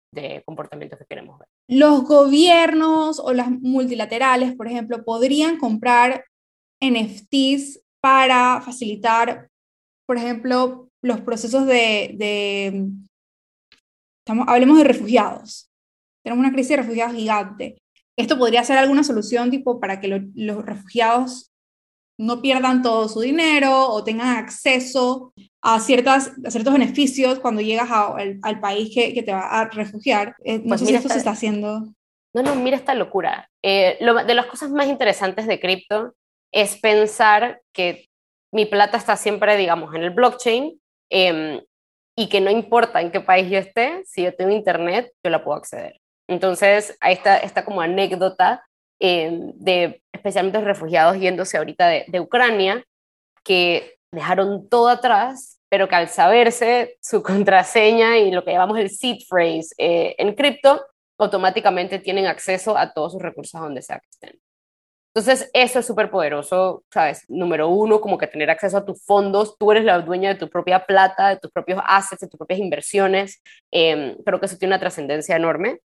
comportamientos 0.46 0.98
que 0.98 1.04
queremos 1.04 1.38
ver. 1.38 1.48
Los 1.68 2.04
gobiernos 2.04 3.20
o 3.20 3.32
las 3.34 3.50
multilaterales, 3.50 4.54
por 4.54 4.66
ejemplo, 4.66 5.04
podrían 5.04 5.58
comprar 5.58 6.24
NFTs 6.80 7.82
para 8.00 8.62
facilitar, 8.62 9.50
por 10.06 10.16
ejemplo, 10.16 10.88
los 11.02 11.20
procesos 11.20 11.66
de, 11.66 12.14
de 12.16 12.88
hablemos 14.46 14.78
de 14.78 14.84
refugiados. 14.84 15.70
Tenemos 16.24 16.42
una 16.42 16.52
crisis 16.52 16.70
de 16.70 16.76
refugiados 16.76 17.14
gigante. 17.14 17.82
Esto 18.18 18.38
podría 18.38 18.64
ser 18.64 18.78
alguna 18.78 19.04
solución 19.04 19.50
tipo 19.50 19.78
para 19.78 20.00
que 20.00 20.08
los 20.34 20.64
refugiados 20.64 21.52
no 22.18 22.40
pierdan 22.40 22.82
todo 22.82 23.08
su 23.08 23.20
dinero 23.20 23.88
o 23.88 24.02
tengan 24.02 24.36
acceso 24.36 25.32
a, 25.60 25.80
ciertas, 25.80 26.32
ciertos 26.48 26.72
beneficios 26.72 27.38
cuando 27.40 27.60
llegas 27.60 27.88
al, 27.90 28.60
país 28.60 28.90
que, 28.94 29.22
te 29.22 29.32
va 29.32 29.60
a 29.60 29.68
refugiar. 29.68 30.34
Eh, 30.44 30.58
no 30.58 30.68
pues 30.68 30.80
sé 30.80 30.86
si 30.86 30.94
esto 30.94 31.08
se 31.08 31.18
está 31.18 31.30
haciendo. 31.30 31.86
No, 32.34 32.42
no, 32.42 32.54
mira 32.54 32.76
esta 32.76 32.94
locura. 32.94 33.48
Eh, 33.62 33.96
lo, 34.00 34.14
de 34.14 34.34
las 34.34 34.46
cosas 34.46 34.70
más 34.70 34.86
interesantes 34.86 35.46
de 35.46 35.60
cripto 35.60 36.14
es 36.52 36.78
pensar 36.78 37.60
que 37.72 38.06
mi 38.52 38.66
plata 38.66 38.96
está 38.96 39.16
siempre, 39.16 39.56
digamos, 39.56 39.94
en 39.94 40.02
el 40.02 40.10
blockchain 40.10 40.80
em, 41.10 41.60
y 42.16 42.28
que 42.28 42.40
no 42.40 42.50
importa 42.50 43.00
en 43.00 43.10
qué 43.10 43.20
país 43.20 43.50
yo 43.50 43.58
esté, 43.58 44.02
si 44.04 44.22
yo 44.22 44.34
tengo 44.34 44.52
internet, 44.52 45.12
yo 45.22 45.30
la 45.30 45.44
puedo 45.44 45.58
acceder. 45.58 46.00
Entonces, 46.28 46.96
ahí 47.00 47.14
está 47.14 47.36
esta 47.38 47.64
como 47.64 47.80
anécdota 47.80 48.64
Em, 48.98 49.52
de 49.56 50.02
especialmente 50.10 50.58
los 50.58 50.66
refugiados 50.66 51.18
yéndose 51.18 51.58
ahorita 51.58 51.86
de, 51.86 52.20
Ucrania, 52.20 52.82
que 53.44 53.98
dejaron 54.10 54.68
todo 54.70 54.88
atrás, 54.88 55.60
pero 55.68 55.88
que 55.88 55.96
al 55.96 56.08
saberse 56.08 56.96
su 57.02 57.22
contraseña 57.22 58.18
y 58.18 58.30
lo 58.30 58.44
que 58.44 58.52
llamamos 58.52 58.78
el 58.78 58.90
seed 58.90 59.18
phrase 59.28 59.74
eh, 59.78 60.14
en 60.18 60.34
cripto, 60.34 60.86
automáticamente 61.18 61.98
tienen 61.98 62.26
acceso 62.26 62.76
a 62.76 62.92
todos 62.92 63.12
sus 63.12 63.22
recursos 63.22 63.60
donde 63.60 63.82
sea 63.82 63.98
que 63.98 64.08
estén. 64.10 64.40
Entonces, 65.14 65.50
eso 65.54 65.78
es 65.78 65.86
súper 65.86 66.10
poderoso, 66.10 66.84
¿sabes? 66.92 67.24
Número 67.28 67.70
uno, 67.70 68.02
como 68.02 68.18
que 68.18 68.26
tener 68.26 68.50
acceso 68.50 68.76
a 68.76 68.84
tus 68.84 69.02
fondos, 69.02 69.56
tú 69.58 69.72
eres 69.72 69.84
la 69.84 69.98
dueña 70.00 70.28
de 70.28 70.38
tu 70.38 70.50
propia 70.50 70.84
plata, 70.84 71.30
de 71.30 71.38
tus 71.38 71.50
propios 71.50 71.80
assets, 71.86 72.20
de 72.20 72.28
tus 72.28 72.36
propias 72.36 72.60
inversiones, 72.60 73.42
eh, 73.72 74.16
creo 74.26 74.40
que 74.40 74.46
eso 74.46 74.58
tiene 74.58 74.74
una 74.74 74.80
trascendencia 74.80 75.36
enorme. 75.36 75.80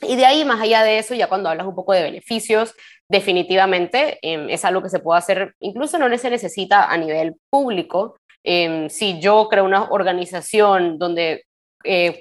Y 0.00 0.16
de 0.16 0.24
ahí, 0.24 0.44
más 0.44 0.60
allá 0.60 0.82
de 0.82 0.98
eso, 0.98 1.14
ya 1.14 1.28
cuando 1.28 1.48
hablas 1.48 1.66
un 1.66 1.74
poco 1.74 1.92
de 1.92 2.02
beneficios, 2.02 2.74
definitivamente 3.08 4.18
em, 4.22 4.48
es 4.48 4.64
algo 4.64 4.82
que 4.82 4.88
se 4.88 4.98
puede 4.98 5.18
hacer, 5.18 5.54
incluso 5.60 5.98
no 5.98 6.16
se 6.16 6.30
necesita 6.30 6.90
a 6.90 6.96
nivel 6.96 7.34
público. 7.50 8.16
Em, 8.42 8.88
si 8.88 9.20
yo 9.20 9.48
creo 9.48 9.64
una 9.64 9.90
organización 9.90 10.98
donde 10.98 11.44
eh, 11.84 12.20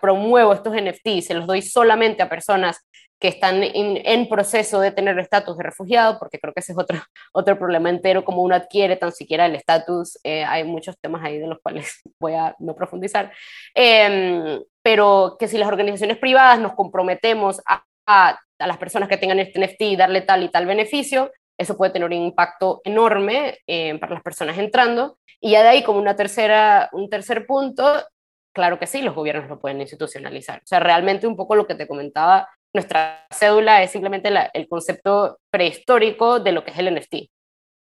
promuevo 0.00 0.52
estos 0.52 0.74
NFTs, 0.74 1.26
se 1.26 1.34
los 1.34 1.46
doy 1.46 1.62
solamente 1.62 2.22
a 2.22 2.28
personas 2.28 2.86
que 3.18 3.28
están 3.28 3.62
en, 3.62 4.28
proceso 4.28 4.78
de 4.80 4.92
tener 4.92 5.18
estatus 5.18 5.56
de 5.56 5.64
refugiado, 5.64 6.18
porque 6.18 6.38
creo 6.38 6.52
que 6.52 6.60
ese 6.60 6.72
es 6.72 6.78
otro, 6.78 6.98
otro 7.32 7.58
problema 7.58 7.88
entero, 7.88 8.24
como 8.24 8.42
uno 8.42 8.54
adquiere 8.54 8.96
tan 8.96 9.12
siquiera 9.12 9.46
el 9.46 9.54
estatus, 9.54 10.18
eh, 10.22 10.44
hay 10.44 10.64
muchos 10.64 10.98
temas 11.00 11.24
ahí 11.24 11.38
de 11.38 11.46
los 11.46 11.58
cuales 11.60 12.00
voy 12.20 12.34
a 12.34 12.54
no 12.58 12.74
profundizar, 12.74 13.32
em, 13.74 14.62
pero 14.82 15.36
que 15.38 15.48
si 15.48 15.58
las 15.58 15.68
organizaciones 15.68 16.18
privadas 16.18 16.60
nos 16.60 16.74
comprometemos 16.74 17.60
a, 17.66 17.84
a, 18.06 18.38
las 18.58 18.78
personas 18.78 19.08
que 19.08 19.16
tengan 19.16 19.38
este 19.38 19.60
NFT 19.60 19.98
darle 19.98 20.22
tal 20.22 20.42
y 20.42 20.48
tal 20.48 20.66
beneficio, 20.66 21.30
eso 21.58 21.76
puede 21.76 21.92
tener 21.92 22.06
un 22.06 22.12
impacto 22.12 22.80
enorme 22.84 23.58
eh, 23.66 23.98
para 23.98 24.14
las 24.14 24.22
personas 24.22 24.58
entrando. 24.58 25.18
Y 25.40 25.52
ya 25.52 25.62
de 25.62 25.68
ahí, 25.68 25.82
como 25.82 25.98
una 25.98 26.16
tercera, 26.16 26.88
un 26.92 27.08
tercer 27.08 27.46
punto, 27.46 28.02
claro 28.54 28.78
que 28.78 28.86
sí, 28.86 29.02
los 29.02 29.14
gobiernos 29.14 29.48
lo 29.48 29.60
pueden 29.60 29.80
institucionalizar. 29.80 30.58
O 30.58 30.66
sea, 30.66 30.80
realmente 30.80 31.26
un 31.26 31.36
poco 31.36 31.54
lo 31.54 31.66
que 31.66 31.74
te 31.74 31.86
comentaba 31.86 32.48
nuestra 32.74 33.26
cédula 33.30 33.82
es 33.82 33.90
simplemente 33.90 34.30
el 34.52 34.68
concepto 34.68 35.38
prehistórico 35.50 36.40
de 36.40 36.52
lo 36.52 36.64
que 36.64 36.70
es 36.72 36.78
el 36.78 36.94
NFT. 36.94 37.30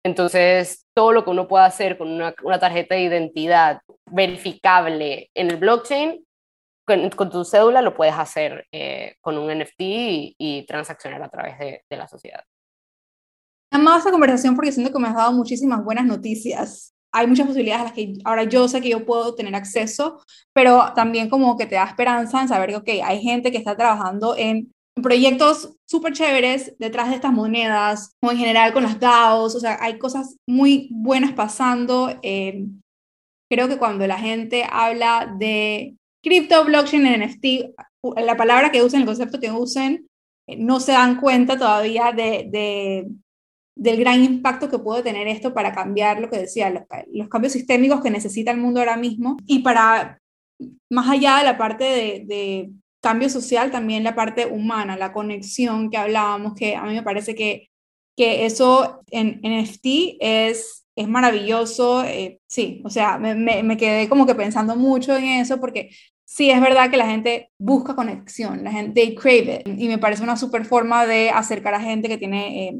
Entonces, 0.05 0.85
todo 0.93 1.13
lo 1.13 1.23
que 1.23 1.31
uno 1.31 1.47
pueda 1.47 1.65
hacer 1.65 1.97
con 1.97 2.11
una, 2.11 2.59
tarjeta 2.59 2.93
de 2.93 3.01
identidad 3.01 3.81
verificable 4.05 5.31
en 5.33 5.49
el 5.49 5.57
blockchain, 5.57 6.23
con, 6.85 7.29
tu 7.31 7.43
cédula 7.43 7.81
lo 7.81 7.95
puedes 7.95 8.13
hacer 8.13 8.67
eh, 8.71 9.15
con 9.19 9.35
un 9.39 9.51
NFT 9.51 9.79
y, 9.79 10.65
transaccionar 10.67 11.23
a 11.23 11.29
través 11.29 11.57
de, 11.57 11.83
de 11.89 11.97
la 11.97 12.07
sociedad. 12.07 12.43
Amado 13.71 13.97
esta 13.97 14.11
conversación 14.11 14.55
porque 14.55 14.71
siento 14.71 14.93
que 14.93 14.99
me 14.99 15.07
has 15.07 15.15
dado 15.15 15.33
muchísimas 15.33 15.83
buenas 15.83 16.05
noticias. 16.05 16.93
Hay 17.11 17.25
muchas 17.25 17.47
posibilidades 17.47 17.81
a 17.81 17.85
las 17.85 17.93
que 17.93 18.13
ahora 18.25 18.43
yo 18.43 18.67
sé 18.67 18.81
que 18.81 18.89
yo 18.89 19.07
puedo 19.07 19.33
tener 19.33 19.55
acceso, 19.55 20.21
pero 20.53 20.93
también 20.93 21.31
como 21.31 21.57
que 21.57 21.65
te 21.65 21.73
da 21.73 21.85
esperanza 21.85 22.43
en 22.43 22.47
saber 22.47 22.69
que, 22.69 22.75
ok, 22.75 23.03
hay 23.03 23.23
gente 23.23 23.51
que 23.51 23.57
está 23.57 23.75
trabajando 23.75 24.35
en 24.37 24.71
proyectos 25.01 25.73
súper 25.85 26.13
chéveres 26.13 26.73
detrás 26.79 27.09
de 27.09 27.15
estas 27.15 27.33
monedas, 27.33 28.15
o 28.21 28.31
en 28.31 28.37
general 28.37 28.73
con 28.73 28.83
las 28.83 28.99
DAOs, 28.99 29.55
o 29.55 29.59
sea, 29.59 29.77
hay 29.81 29.97
cosas 29.97 30.37
muy 30.47 30.89
buenas 30.91 31.33
pasando. 31.33 32.17
Eh, 32.23 32.65
creo 33.49 33.67
que 33.67 33.77
cuando 33.77 34.07
la 34.07 34.17
gente 34.17 34.65
habla 34.69 35.35
de 35.37 35.95
cripto, 36.23 36.63
blockchain, 36.65 37.03
NFT, 37.03 37.45
la 38.17 38.37
palabra 38.37 38.71
que 38.71 38.83
usen, 38.83 39.01
el 39.01 39.05
concepto 39.05 39.39
que 39.39 39.51
usen, 39.51 40.07
eh, 40.47 40.57
no 40.57 40.79
se 40.79 40.93
dan 40.93 41.19
cuenta 41.19 41.57
todavía 41.57 42.11
de, 42.13 42.47
de, 42.49 43.07
del 43.77 43.97
gran 43.97 44.23
impacto 44.23 44.69
que 44.69 44.79
puede 44.79 45.03
tener 45.03 45.27
esto 45.27 45.53
para 45.53 45.73
cambiar 45.73 46.21
lo 46.21 46.29
que 46.29 46.39
decía, 46.39 46.69
los, 46.69 47.29
cambios 47.29 47.53
sistémicos 47.53 48.01
que 48.01 48.09
necesita 48.09 48.51
el 48.51 48.57
mundo 48.57 48.79
ahora 48.79 48.95
mismo 48.95 49.37
y 49.45 49.59
para, 49.59 50.19
más 50.89 51.09
allá 51.09 51.39
de 51.39 51.43
la 51.43 51.57
parte 51.57 51.83
de 52.25 52.71
cambio 53.05 53.29
social, 53.29 53.69
también 53.69 54.03
la 54.03 54.15
parte 54.15 54.47
humana, 54.47 54.97
la 54.97 55.13
conexión 55.13 55.91
que 55.91 55.97
hablábamos, 55.97 56.55
que 56.55 56.75
a 56.75 56.81
mí 56.85 56.95
me 56.95 57.03
parece 57.03 57.35
que, 57.35 57.69
que 58.17 58.47
eso 58.47 59.01
en, 59.11 59.41
NFT 59.43 60.17
es, 60.19 60.87
es 60.95 61.07
maravilloso. 61.07 62.03
Eh, 62.03 62.39
sí, 62.47 62.81
o 62.83 62.89
sea, 62.89 63.19
me, 63.19 63.35
me, 63.35 63.77
quedé 63.77 64.09
como 64.09 64.25
que 64.25 64.33
pensando 64.33 64.75
mucho 64.75 65.15
en 65.15 65.25
eso 65.25 65.59
porque 65.59 65.91
sí 66.23 66.49
es 66.49 66.59
verdad 66.59 66.89
que 66.89 66.97
la 66.97 67.05
gente 67.05 67.51
busca 67.59 67.95
conexión, 67.95 68.63
la 68.63 68.71
gente 68.71 68.99
they 68.99 69.13
crave 69.13 69.61
it, 69.63 69.79
y 69.79 69.87
me 69.87 69.99
parece 69.99 70.23
una 70.23 70.35
super 70.35 70.65
forma 70.65 71.05
de 71.05 71.29
acercar 71.29 71.75
a 71.75 71.79
gente 71.79 72.09
que 72.09 72.17
tiene 72.17 72.69
eh, 72.69 72.79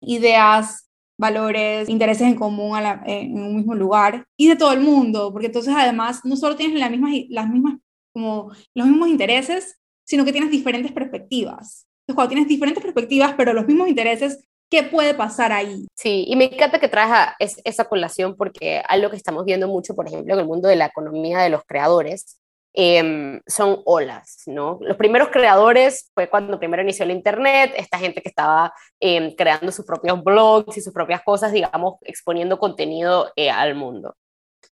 ideas, 0.00 0.90
valores, 1.16 1.88
intereses 1.88 2.26
en 2.26 2.34
común 2.34 2.76
en 3.06 3.38
un 3.40 3.54
mismo 3.54 3.76
lugar 3.76 4.26
y 4.36 4.48
de 4.48 4.56
todo 4.56 4.72
el 4.72 4.80
mundo, 4.80 5.30
porque 5.32 5.46
entonces 5.46 5.72
además 5.76 6.22
no 6.24 6.34
solo 6.34 6.56
tienes 6.56 6.80
las 6.80 6.90
mismas, 6.90 7.12
las 7.28 7.48
mismas, 7.48 7.78
como 8.14 8.50
los 8.74 8.86
mismos 8.86 9.08
intereses, 9.08 9.78
sino 10.04 10.24
que 10.24 10.32
tienes 10.32 10.50
diferentes 10.50 10.92
perspectivas. 10.92 11.86
Entonces, 12.00 12.14
cuando 12.14 12.28
tienes 12.28 12.48
diferentes 12.48 12.82
perspectivas, 12.82 13.34
pero 13.36 13.52
los 13.52 13.66
mismos 13.66 13.88
intereses, 13.88 14.42
¿qué 14.70 14.84
puede 14.84 15.12
pasar 15.12 15.52
ahí? 15.52 15.86
Sí, 15.94 16.24
y 16.26 16.36
me 16.36 16.44
encanta 16.44 16.78
que 16.78 16.88
traes 16.88 17.34
esa 17.64 17.84
colación 17.84 18.36
porque 18.36 18.82
algo 18.88 19.10
que 19.10 19.16
estamos 19.16 19.44
viendo 19.44 19.68
mucho, 19.68 19.94
por 19.94 20.06
ejemplo, 20.06 20.32
en 20.32 20.40
el 20.40 20.46
mundo 20.46 20.68
de 20.68 20.76
la 20.76 20.86
economía 20.86 21.40
de 21.40 21.50
los 21.50 21.64
creadores, 21.64 22.38
Em, 22.76 23.40
son 23.46 23.82
olas, 23.84 24.42
¿no? 24.46 24.78
Los 24.80 24.96
primeros 24.96 25.28
creadores 25.28 26.10
fue 26.12 26.28
cuando 26.28 26.58
primero 26.58 26.82
inició 26.82 27.04
el 27.04 27.12
Internet, 27.12 27.72
esta 27.76 27.98
gente 27.98 28.20
que 28.20 28.28
estaba 28.28 28.74
em, 28.98 29.32
creando 29.36 29.70
sus 29.70 29.86
propios 29.86 30.24
blogs 30.24 30.76
y 30.76 30.80
sus 30.80 30.92
propias 30.92 31.22
cosas, 31.22 31.52
digamos, 31.52 31.98
exponiendo 32.02 32.58
contenido 32.58 33.30
eh, 33.36 33.48
al 33.48 33.76
mundo. 33.76 34.16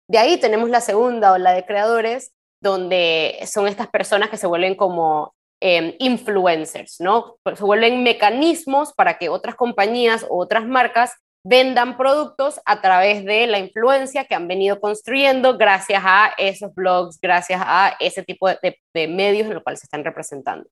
De 0.07 0.17
ahí 0.17 0.39
tenemos 0.39 0.69
la 0.69 0.79
segunda 0.79 1.33
ola 1.33 1.51
de 1.51 1.65
creadores, 1.65 2.31
donde 2.61 3.39
son 3.45 3.67
estas 3.67 3.87
personas 3.87 4.29
que 4.29 4.37
se 4.37 4.47
vuelven 4.47 4.75
como 4.75 5.33
em, 5.61 5.95
influencers, 5.99 6.99
¿no? 6.99 7.37
Se 7.55 7.63
vuelven 7.63 8.03
mecanismos 8.03 8.93
para 8.93 9.17
que 9.17 9.29
otras 9.29 9.55
compañías 9.55 10.25
o 10.29 10.37
otras 10.37 10.65
marcas 10.65 11.13
vendan 11.43 11.97
productos 11.97 12.59
a 12.65 12.81
través 12.81 13.23
de 13.23 13.47
la 13.47 13.59
influencia 13.59 14.25
que 14.25 14.35
han 14.35 14.47
venido 14.47 14.79
construyendo 14.79 15.57
gracias 15.57 16.01
a 16.05 16.33
esos 16.37 16.73
blogs, 16.73 17.19
gracias 17.19 17.61
a 17.63 17.95
ese 17.99 18.23
tipo 18.23 18.49
de, 18.49 19.07
medios 19.07 19.47
en 19.47 19.53
los 19.53 19.63
cuales 19.63 19.79
se 19.79 19.85
están 19.85 20.03
representando. 20.03 20.69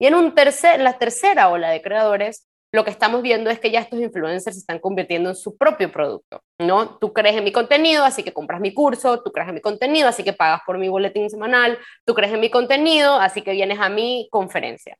Y 0.00 0.06
en, 0.06 0.14
un 0.14 0.34
tercer, 0.34 0.80
la 0.80 0.98
tercera 0.98 1.48
ola 1.48 1.70
de 1.70 1.80
creadores, 1.80 2.48
lo 2.74 2.84
que 2.84 2.90
estamos 2.90 3.22
viendo 3.22 3.50
es 3.50 3.60
que 3.60 3.70
ya 3.70 3.78
estos 3.78 4.00
influencers 4.00 4.56
se 4.56 4.60
están 4.60 4.80
convirtiendo 4.80 5.28
en 5.28 5.36
su 5.36 5.56
propio 5.56 5.92
producto, 5.92 6.42
¿no? 6.58 6.98
Tú 6.98 7.12
crees 7.12 7.36
en 7.36 7.44
mi 7.44 7.52
contenido, 7.52 8.04
así 8.04 8.24
que 8.24 8.32
compras 8.32 8.60
mi 8.60 8.74
curso, 8.74 9.22
tú 9.22 9.30
crees 9.30 9.48
en 9.48 9.54
mi 9.54 9.60
contenido, 9.60 10.08
así 10.08 10.24
que 10.24 10.32
pagas 10.32 10.62
por 10.66 10.76
mi 10.76 10.88
boletín 10.88 11.30
semanal, 11.30 11.78
tú 12.04 12.14
crees 12.14 12.32
en 12.32 12.40
mi 12.40 12.50
contenido, 12.50 13.14
así 13.14 13.42
que 13.42 13.52
vienes 13.52 13.78
a 13.78 13.88
mi 13.90 14.26
conferencia. 14.28 14.98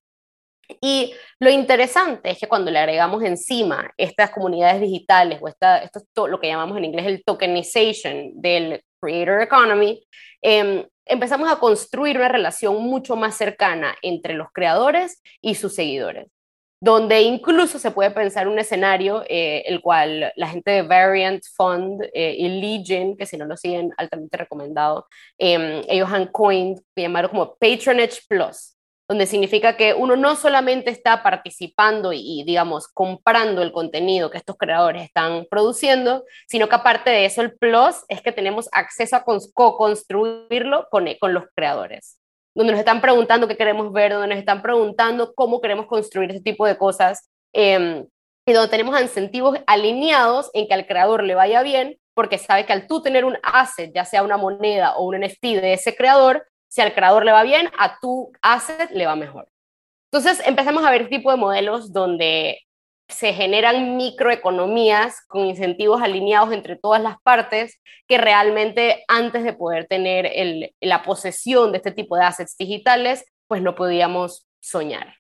Y 0.80 1.14
lo 1.40 1.50
interesante 1.50 2.30
es 2.30 2.38
que 2.38 2.46
cuando 2.46 2.70
le 2.70 2.78
agregamos 2.78 3.24
encima 3.24 3.92
estas 3.96 4.30
comunidades 4.30 4.80
digitales 4.80 5.40
o 5.42 5.48
esta, 5.48 5.78
esto 5.78 5.98
es 5.98 6.30
lo 6.30 6.38
que 6.38 6.46
llamamos 6.46 6.78
en 6.78 6.84
inglés 6.84 7.06
el 7.06 7.24
tokenization 7.24 8.40
del 8.40 8.84
creator 9.00 9.42
economy, 9.42 10.00
em, 10.42 10.86
empezamos 11.06 11.50
a 11.50 11.58
construir 11.58 12.18
una 12.18 12.28
relación 12.28 12.80
mucho 12.84 13.16
más 13.16 13.36
cercana 13.36 13.96
entre 14.00 14.34
los 14.34 14.46
creadores 14.52 15.20
y 15.40 15.56
sus 15.56 15.74
seguidores, 15.74 16.28
donde 16.84 17.22
incluso 17.22 17.78
se 17.78 17.90
puede 17.92 18.10
pensar 18.10 18.46
un 18.46 18.58
escenario 18.58 19.24
eh, 19.26 19.62
el 19.64 19.80
cual 19.80 20.30
la 20.36 20.48
gente 20.48 20.70
de 20.70 20.82
Variant 20.82 21.42
Fund 21.56 22.02
eh, 22.12 22.36
y 22.38 22.60
Legion, 22.60 23.16
que 23.16 23.24
si 23.24 23.38
no 23.38 23.46
lo 23.46 23.56
siguen, 23.56 23.90
altamente 23.96 24.36
recomendado, 24.36 25.06
em, 25.38 25.82
ellos 25.88 26.10
han 26.12 26.26
coined, 26.26 26.78
llamaron 26.94 27.30
como 27.30 27.56
Patronage 27.56 28.20
Plus 28.28 28.72
donde 29.08 29.26
significa 29.26 29.76
que 29.76 29.92
uno 29.92 30.16
no 30.16 30.34
solamente 30.34 30.90
está 30.90 31.22
participando 31.22 32.14
y, 32.14 32.42
digamos, 32.46 32.88
comprando 32.88 33.62
el 33.62 33.70
contenido 33.70 34.30
que 34.30 34.38
estos 34.38 34.56
creadores 34.56 35.04
están 35.04 35.46
produciendo, 35.50 36.24
sino 36.48 36.70
que 36.70 36.74
aparte 36.74 37.10
de 37.10 37.26
eso, 37.26 37.42
el 37.42 37.54
plus 37.54 37.96
es 38.08 38.22
que 38.22 38.32
tenemos 38.32 38.66
acceso 38.72 39.14
a 39.16 39.24
co-construirlo 39.24 40.88
con, 40.90 41.06
con 41.20 41.34
los 41.34 41.44
creadores, 41.54 42.18
donde 42.54 42.72
nos 42.72 42.80
están 42.80 43.00
preguntando 43.00 43.48
qué 43.48 43.56
queremos 43.56 43.92
ver, 43.92 44.12
donde 44.12 44.28
nos 44.28 44.38
están 44.38 44.62
preguntando 44.62 45.34
cómo 45.34 45.60
queremos 45.60 45.86
construir 45.86 46.30
este 46.30 46.42
tipo 46.42 46.66
de 46.66 46.78
cosas, 46.78 47.28
em, 47.52 48.06
y 48.46 48.52
donde 48.52 48.70
tenemos 48.70 49.00
incentivos 49.00 49.58
alineados 49.66 50.50
en 50.54 50.66
que 50.66 50.74
al 50.74 50.86
creador 50.86 51.24
le 51.24 51.34
vaya 51.34 51.62
bien, 51.62 51.98
porque 52.14 52.38
sabe 52.38 52.64
que 52.66 52.72
al 52.72 52.86
tú 52.86 53.02
tener 53.02 53.24
un 53.24 53.36
asset, 53.42 53.92
ya 53.94 54.04
sea 54.04 54.22
una 54.22 54.36
moneda 54.36 54.96
o 54.96 55.04
un 55.04 55.16
NFT 55.16 55.60
de 55.60 55.72
ese 55.72 55.96
creador, 55.96 56.46
si 56.68 56.80
al 56.80 56.94
creador 56.94 57.24
le 57.24 57.32
va 57.32 57.42
bien, 57.42 57.70
a 57.78 57.98
tu 58.00 58.32
asset 58.42 58.90
le 58.90 59.06
va 59.06 59.16
mejor. 59.16 59.48
Entonces 60.12 60.46
empezamos 60.46 60.84
a 60.84 60.90
ver 60.90 61.08
tipo 61.08 61.30
de 61.30 61.36
modelos 61.36 61.92
donde 61.92 62.60
se 63.08 63.32
generan 63.34 63.96
microeconomías 63.96 65.20
con 65.26 65.44
incentivos 65.44 66.02
alineados 66.02 66.52
entre 66.52 66.76
todas 66.76 67.02
las 67.02 67.16
partes 67.22 67.80
que 68.08 68.18
realmente 68.18 69.04
antes 69.08 69.44
de 69.44 69.52
poder 69.52 69.86
tener 69.86 70.30
la 70.80 71.02
posesión 71.02 71.72
de 71.72 71.78
este 71.78 71.92
tipo 71.92 72.16
de 72.16 72.24
assets 72.24 72.56
digitales, 72.56 73.24
pues 73.46 73.62
no 73.62 73.74
podíamos 73.74 74.46
soñar. 74.60 75.16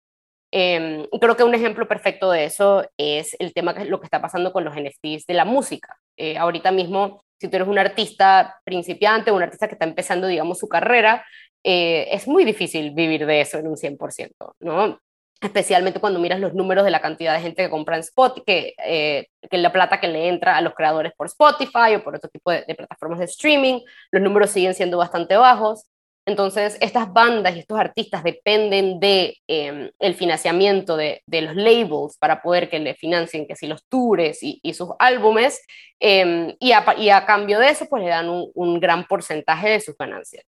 Eh, 0.56 1.08
creo 1.20 1.36
que 1.36 1.42
un 1.42 1.54
ejemplo 1.54 1.88
perfecto 1.88 2.30
de 2.30 2.44
eso 2.44 2.88
es 2.96 3.34
el 3.40 3.52
tema 3.52 3.74
que 3.74 3.86
lo 3.86 3.98
que 3.98 4.06
está 4.06 4.22
pasando 4.22 4.52
con 4.52 4.64
los 4.64 4.74
NFTs 4.76 5.26
de 5.26 5.34
la 5.34 5.44
música. 5.44 5.98
Eh, 6.16 6.38
ahorita 6.38 6.70
mismo, 6.70 7.24
si 7.40 7.48
tú 7.48 7.56
eres 7.56 7.66
un 7.66 7.78
artista 7.78 8.60
principiante, 8.64 9.32
un 9.32 9.42
artista 9.42 9.66
que 9.66 9.74
está 9.74 9.84
empezando, 9.84 10.28
digamos, 10.28 10.60
su 10.60 10.68
carrera, 10.68 11.26
eh, 11.64 12.08
es 12.12 12.28
muy 12.28 12.44
difícil 12.44 12.92
vivir 12.92 13.26
de 13.26 13.40
eso 13.40 13.58
en 13.58 13.66
un 13.66 13.76
100%, 13.76 14.54
¿no? 14.60 15.00
Especialmente 15.44 16.00
cuando 16.00 16.20
miras 16.20 16.40
los 16.40 16.54
números 16.54 16.86
de 16.86 16.90
la 16.90 17.02
cantidad 17.02 17.34
de 17.34 17.42
gente 17.42 17.62
que 17.62 17.68
compra 17.68 17.96
en 17.96 18.00
Spotify, 18.00 18.44
que, 18.46 18.74
eh, 18.82 19.26
que 19.50 19.58
la 19.58 19.70
plata 19.70 20.00
que 20.00 20.08
le 20.08 20.28
entra 20.28 20.56
a 20.56 20.62
los 20.62 20.72
creadores 20.72 21.12
por 21.14 21.26
Spotify 21.26 21.96
o 21.96 22.02
por 22.02 22.16
otro 22.16 22.30
tipo 22.30 22.50
de, 22.50 22.62
plataformas 22.74 23.18
de 23.18 23.26
streaming, 23.26 23.80
los 24.10 24.22
números 24.22 24.48
siguen 24.48 24.72
siendo 24.72 24.96
bastante 24.96 25.36
bajos. 25.36 25.84
Entonces, 26.26 26.78
estas 26.80 27.12
bandas 27.12 27.54
y 27.54 27.58
estos 27.58 27.78
artistas 27.78 28.24
dependen 28.24 28.98
de 29.00 29.36
em, 29.46 29.90
el 29.98 30.14
financiamiento 30.14 30.96
de, 30.96 31.22
de, 31.26 31.42
los 31.42 31.56
labels 31.56 32.16
para 32.18 32.40
poder 32.40 32.70
que 32.70 32.78
le 32.78 32.94
financien 32.94 33.46
que 33.46 33.54
si 33.54 33.66
los 33.66 33.84
tours 33.90 34.42
y, 34.42 34.60
y 34.62 34.72
sus 34.72 34.88
álbumes, 34.98 35.60
em, 36.00 36.54
y, 36.58 36.72
a, 36.72 36.86
y, 36.96 37.10
a, 37.10 37.26
cambio 37.26 37.58
de 37.58 37.68
eso, 37.68 37.84
pues 37.90 38.02
le 38.02 38.08
dan 38.08 38.30
un, 38.30 38.50
un 38.54 38.80
gran 38.80 39.04
porcentaje 39.04 39.68
de 39.68 39.80
sus 39.80 39.94
ganancias. 39.98 40.42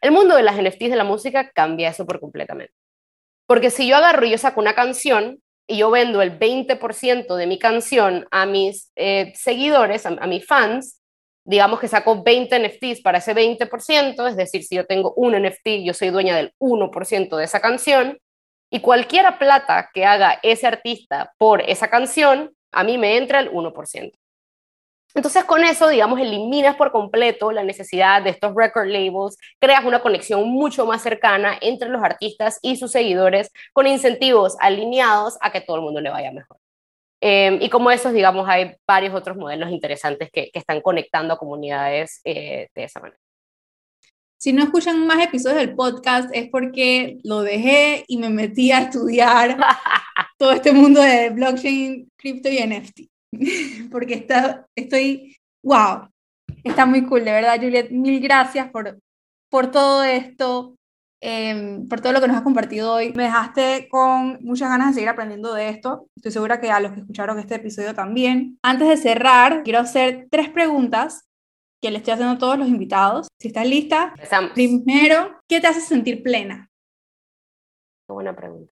El 0.00 0.12
mundo 0.12 0.34
de 0.34 0.42
las 0.42 0.56
NFTs 0.56 0.90
de 0.90 0.96
la 0.96 1.04
música 1.04 1.50
cambia 1.50 1.90
eso 1.90 2.06
por 2.06 2.20
completamente. 2.20 2.72
Porque 3.46 3.70
si 3.70 3.86
yo 3.86 3.96
agarro 3.96 4.24
y 4.24 4.30
yo 4.30 4.38
saco 4.38 4.60
una 4.60 4.74
canción 4.74 5.40
y 5.66 5.78
yo 5.78 5.90
vendo 5.90 6.22
el 6.22 6.38
20% 6.38 7.36
de 7.36 7.46
mi 7.46 7.58
canción 7.58 8.26
a 8.30 8.46
mis 8.46 8.90
eh, 8.96 9.32
seguidores, 9.34 10.06
a, 10.06 10.26
mis 10.26 10.46
fans, 10.46 11.00
digamos 11.44 11.80
que 11.80 11.88
saco 11.88 12.22
20 12.22 12.58
NFTs 12.58 13.02
para 13.02 13.18
ese 13.18 13.34
20%, 13.34 14.28
es 14.28 14.36
decir, 14.36 14.62
si 14.62 14.76
yo 14.76 14.86
tengo 14.86 15.12
un 15.16 15.34
NFT, 15.34 15.84
yo 15.84 15.94
soy 15.94 16.10
dueña 16.10 16.36
del 16.36 16.52
1% 16.58 17.36
de 17.36 17.44
esa 17.44 17.60
canción, 17.60 18.18
y 18.70 18.80
cualquier 18.80 19.38
plata 19.38 19.90
que 19.92 20.04
haga 20.04 20.40
ese 20.42 20.66
artista 20.66 21.32
por 21.38 21.62
esa 21.62 21.88
canción, 21.88 22.52
a 22.72 22.82
mí 22.82 22.98
me 22.98 23.16
entra 23.16 23.40
el 23.40 23.50
1%. 23.52 24.12
Entonces 25.14 25.44
con 25.44 25.62
eso, 25.62 25.88
digamos, 25.88 26.18
eliminas 26.18 26.74
por 26.74 26.90
completo 26.90 27.52
la 27.52 27.62
necesidad 27.62 28.22
de 28.22 28.30
estos 28.30 28.52
record 28.54 28.88
labels, 28.88 29.38
creas 29.60 29.84
una 29.84 30.02
conexión 30.02 30.48
mucho 30.48 30.86
más 30.86 31.02
cercana 31.02 31.56
entre 31.60 31.88
los 31.88 32.02
artistas 32.02 32.58
y 32.62 32.76
sus 32.76 32.90
seguidores 32.90 33.50
con 33.72 33.86
incentivos 33.86 34.56
alineados 34.58 35.38
a 35.40 35.52
que 35.52 35.60
todo 35.60 35.76
el 35.76 35.82
mundo 35.82 36.00
le 36.00 36.10
vaya 36.10 36.32
mejor. 36.32 36.58
Em, 37.20 37.58
y 37.62 37.70
como 37.70 37.90
esos, 37.90 38.12
digamos, 38.12 38.48
hay 38.48 38.74
varios 38.86 39.14
otros 39.14 39.36
modelos 39.36 39.70
interesantes 39.70 40.30
que, 40.30 40.50
están 40.52 40.80
conectando 40.80 41.34
a 41.34 41.38
comunidades 41.38 42.20
eh, 42.24 42.68
de 42.74 42.84
esa 42.84 43.00
manera. 43.00 43.18
Si 44.36 44.52
no 44.52 44.62
escuchan 44.62 45.06
más 45.06 45.24
episodios 45.24 45.60
del 45.60 45.74
podcast 45.74 46.28
es 46.34 46.50
porque 46.50 47.18
lo 47.24 47.40
dejé 47.40 48.04
y 48.08 48.18
me 48.18 48.28
metí 48.28 48.72
a 48.72 48.80
estudiar 48.80 49.56
todo 50.38 50.52
este 50.52 50.72
mundo 50.72 51.00
de 51.00 51.30
blockchain, 51.30 52.10
cripto 52.16 52.50
y 52.50 52.58
NFT. 52.58 53.13
porque 53.90 54.14
está, 54.14 54.66
estoy, 54.74 55.36
wow, 55.62 56.08
está 56.62 56.86
muy 56.86 57.04
cool, 57.06 57.24
de 57.24 57.32
verdad, 57.32 57.60
Juliet, 57.60 57.90
mil 57.90 58.20
gracias 58.20 58.70
por, 58.70 58.98
por 59.50 59.70
todo 59.70 60.02
esto, 60.02 60.76
em, 61.20 61.86
por 61.88 62.00
todo 62.00 62.12
lo 62.12 62.20
que 62.20 62.28
nos 62.28 62.36
has 62.36 62.42
compartido 62.42 62.94
hoy. 62.94 63.12
Me 63.14 63.24
dejaste 63.24 63.88
con 63.90 64.38
muchas 64.42 64.68
ganas 64.68 64.88
de 64.88 64.94
seguir 64.94 65.08
aprendiendo 65.08 65.54
de 65.54 65.68
esto. 65.68 66.08
Estoy 66.16 66.32
segura 66.32 66.60
que 66.60 66.70
a 66.70 66.80
los 66.80 66.92
que 66.92 67.00
escucharon 67.00 67.38
este 67.38 67.56
episodio 67.56 67.94
también. 67.94 68.58
Antes 68.62 68.88
de 68.88 68.96
cerrar, 68.96 69.62
quiero 69.62 69.80
hacer 69.80 70.28
tres 70.30 70.48
preguntas 70.48 71.28
que 71.80 71.90
le 71.90 71.98
estoy 71.98 72.14
haciendo 72.14 72.34
a 72.34 72.38
todos 72.38 72.58
los 72.58 72.68
invitados. 72.68 73.28
Si 73.38 73.48
estás 73.48 73.66
lista, 73.66 74.14
primero, 74.54 75.38
¿qué 75.46 75.60
te 75.60 75.66
hace 75.66 75.82
sentir 75.82 76.22
plena? 76.22 76.70
Qué 78.06 78.12
buena 78.12 78.34
pregunta. 78.34 78.72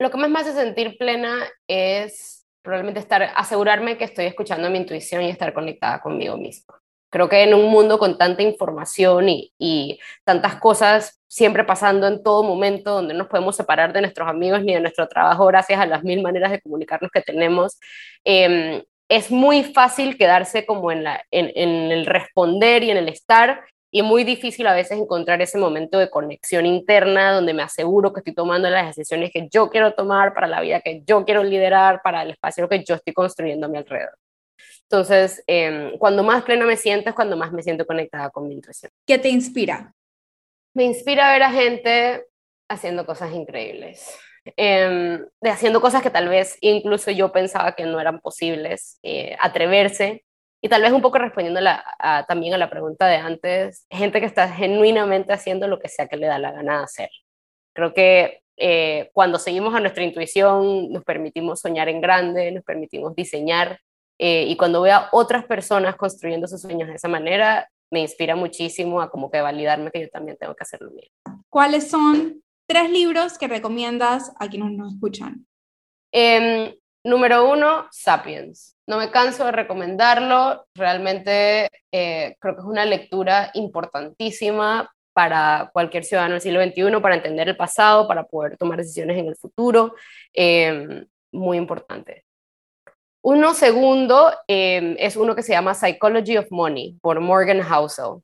Lo 0.00 0.10
que 0.10 0.16
más 0.16 0.30
me 0.30 0.40
hace 0.40 0.52
sentir 0.52 0.96
plena 0.98 1.46
es 1.68 2.41
probablemente 2.62 3.00
estar, 3.00 3.22
asegurarme 3.36 3.98
que 3.98 4.04
estoy 4.04 4.26
escuchando 4.26 4.70
mi 4.70 4.78
intuición 4.78 5.22
y 5.22 5.30
estar 5.30 5.52
conectada 5.52 6.00
conmigo 6.00 6.36
misma. 6.36 6.74
Creo 7.10 7.28
que 7.28 7.42
en 7.42 7.52
un 7.52 7.70
mundo 7.70 7.98
con 7.98 8.16
tanta 8.16 8.42
información 8.42 9.28
y, 9.28 9.52
y, 9.58 9.98
tantas 10.24 10.56
cosas 10.56 11.20
siempre 11.28 11.64
pasando 11.64 12.06
en 12.06 12.22
todo 12.22 12.42
momento, 12.42 12.92
donde 12.92 13.12
no 13.12 13.20
nos 13.20 13.28
podemos 13.28 13.56
separar 13.56 13.92
de 13.92 14.00
nuestros 14.00 14.28
amigos 14.28 14.62
ni 14.62 14.74
de 14.74 14.80
nuestro 14.80 15.06
trabajo 15.08 15.46
gracias 15.46 15.80
a 15.80 15.86
las 15.86 16.02
mil 16.04 16.22
maneras 16.22 16.50
de 16.52 16.60
comunicarnos 16.60 17.10
que 17.10 17.20
tenemos, 17.20 17.78
eh, 18.24 18.82
es 19.12 19.30
muy 19.30 19.62
fácil 19.62 20.16
quedarse 20.16 20.64
como 20.64 20.90
en, 20.90 21.04
la, 21.04 21.22
en, 21.30 21.92
el 21.92 22.06
responder 22.06 22.82
y 22.82 22.90
en 22.90 22.96
el 22.96 23.10
estar 23.10 23.62
y 23.94 24.00
muy 24.00 24.24
difícil 24.24 24.66
a 24.66 24.74
veces 24.74 24.98
encontrar 24.98 25.42
ese 25.42 25.58
momento 25.58 25.98
de 25.98 26.08
conexión 26.08 26.64
interna 26.64 27.32
donde 27.32 27.52
me 27.52 27.62
aseguro 27.62 28.12
que 28.12 28.20
estoy 28.20 28.34
tomando 28.34 28.70
las 28.70 28.86
decisiones 28.86 29.30
que 29.30 29.48
yo 29.50 29.68
quiero 29.68 29.92
tomar 29.92 30.32
para 30.32 30.46
la 30.46 30.62
vida 30.62 30.80
que 30.80 31.02
yo 31.06 31.26
quiero 31.26 31.44
liderar, 31.44 32.00
para 32.02 32.22
el 32.22 32.30
espacio 32.30 32.68
que 32.70 32.82
yo 32.82 32.94
estoy 32.94 33.12
construyendo 33.12 33.66
a 33.66 33.68
mi 33.68 33.76
alrededor. 33.76 34.16
Entonces, 34.84 35.44
eh, 35.46 35.94
cuando 35.98 36.22
más 36.22 36.42
plena 36.42 36.64
me 36.64 36.78
siento 36.78 37.10
es 37.10 37.14
cuando 37.14 37.36
más 37.36 37.52
me 37.52 37.62
siento 37.62 37.86
conectada 37.86 38.30
con 38.30 38.48
mi 38.48 38.54
intuición. 38.54 38.90
¿Qué 39.06 39.18
te 39.18 39.28
inspira? 39.28 39.94
Me 40.72 40.84
inspira 40.84 41.30
ver 41.30 41.42
a 41.42 41.50
gente 41.50 42.24
haciendo 42.70 43.04
cosas 43.04 43.34
increíbles, 43.34 44.08
eh, 44.56 45.20
de 45.38 45.50
haciendo 45.50 45.82
cosas 45.82 46.02
que 46.02 46.08
tal 46.08 46.28
vez 46.28 46.56
incluso 46.62 47.10
yo 47.10 47.30
pensaba 47.30 47.72
que 47.72 47.84
no 47.84 48.00
eran 48.00 48.20
posibles, 48.20 48.98
eh, 49.02 49.36
atreverse, 49.38 50.24
y 50.64 50.68
tal 50.68 50.80
vez 50.80 50.92
un 50.92 51.02
poco 51.02 51.18
respondiendo 51.18 51.60
a, 51.64 52.24
también 52.26 52.54
a 52.54 52.58
la 52.58 52.70
pregunta 52.70 53.08
de 53.08 53.16
antes, 53.16 53.84
gente 53.90 54.20
que 54.20 54.26
está 54.26 54.48
genuinamente 54.48 55.32
haciendo 55.32 55.66
lo 55.66 55.80
que 55.80 55.88
sea 55.88 56.06
que 56.06 56.16
le 56.16 56.28
da 56.28 56.38
la 56.38 56.52
gana 56.52 56.78
de 56.78 56.84
hacer. 56.84 57.10
Creo 57.74 57.92
que 57.92 58.42
eh, 58.56 59.10
cuando 59.12 59.40
seguimos 59.40 59.74
a 59.74 59.80
nuestra 59.80 60.04
intuición, 60.04 60.92
nos 60.92 61.02
permitimos 61.02 61.60
soñar 61.60 61.88
en 61.88 62.00
grande, 62.00 62.52
nos 62.52 62.62
permitimos 62.62 63.16
diseñar, 63.16 63.80
eh, 64.20 64.44
y 64.46 64.56
cuando 64.56 64.82
veo 64.82 64.94
a 64.94 65.08
otras 65.10 65.44
personas 65.46 65.96
construyendo 65.96 66.46
sus 66.46 66.62
sueños 66.62 66.88
de 66.88 66.94
esa 66.94 67.08
manera, 67.08 67.68
me 67.90 68.00
inspira 68.00 68.36
muchísimo 68.36 69.00
a 69.00 69.10
como 69.10 69.32
que 69.32 69.40
validarme 69.40 69.90
que 69.90 70.02
yo 70.02 70.08
también 70.10 70.36
tengo 70.38 70.54
que 70.54 70.62
hacer 70.62 70.80
lo 70.80 70.92
mismo. 70.92 71.44
¿Cuáles 71.50 71.90
son 71.90 72.40
tres 72.68 72.88
libros 72.88 73.36
que 73.36 73.48
recomiendas 73.48 74.32
a 74.38 74.48
quienes 74.48 74.70
nos 74.72 74.94
escuchan? 74.94 75.44
Eh, 76.12 76.78
número 77.04 77.50
uno, 77.50 77.86
Sapiens 77.90 78.72
no 78.86 78.98
me 78.98 79.10
canso 79.10 79.46
de 79.46 79.52
recomendarlo, 79.52 80.66
realmente 80.74 81.70
eh, 81.92 82.36
creo 82.38 82.54
que 82.54 82.60
es 82.60 82.66
una 82.66 82.84
lectura 82.84 83.50
importantísima 83.54 84.92
para 85.12 85.70
cualquier 85.72 86.04
ciudadano 86.04 86.34
del 86.34 86.42
siglo 86.42 86.62
XXI, 86.62 87.00
para 87.00 87.14
entender 87.14 87.48
el 87.48 87.56
pasado, 87.56 88.08
para 88.08 88.24
poder 88.24 88.56
tomar 88.56 88.78
decisiones 88.78 89.18
en 89.18 89.28
el 89.28 89.36
futuro, 89.36 89.94
em, 90.32 91.06
muy 91.32 91.58
importante. 91.58 92.24
Uno 93.22 93.54
segundo 93.54 94.32
em, 94.48 94.96
es 94.98 95.16
uno 95.16 95.34
que 95.34 95.42
se 95.42 95.52
llama 95.52 95.74
Psychology 95.74 96.38
of 96.38 96.50
Money 96.50 96.98
por 97.00 97.20
Morgan 97.20 97.62
Housel. 97.62 98.22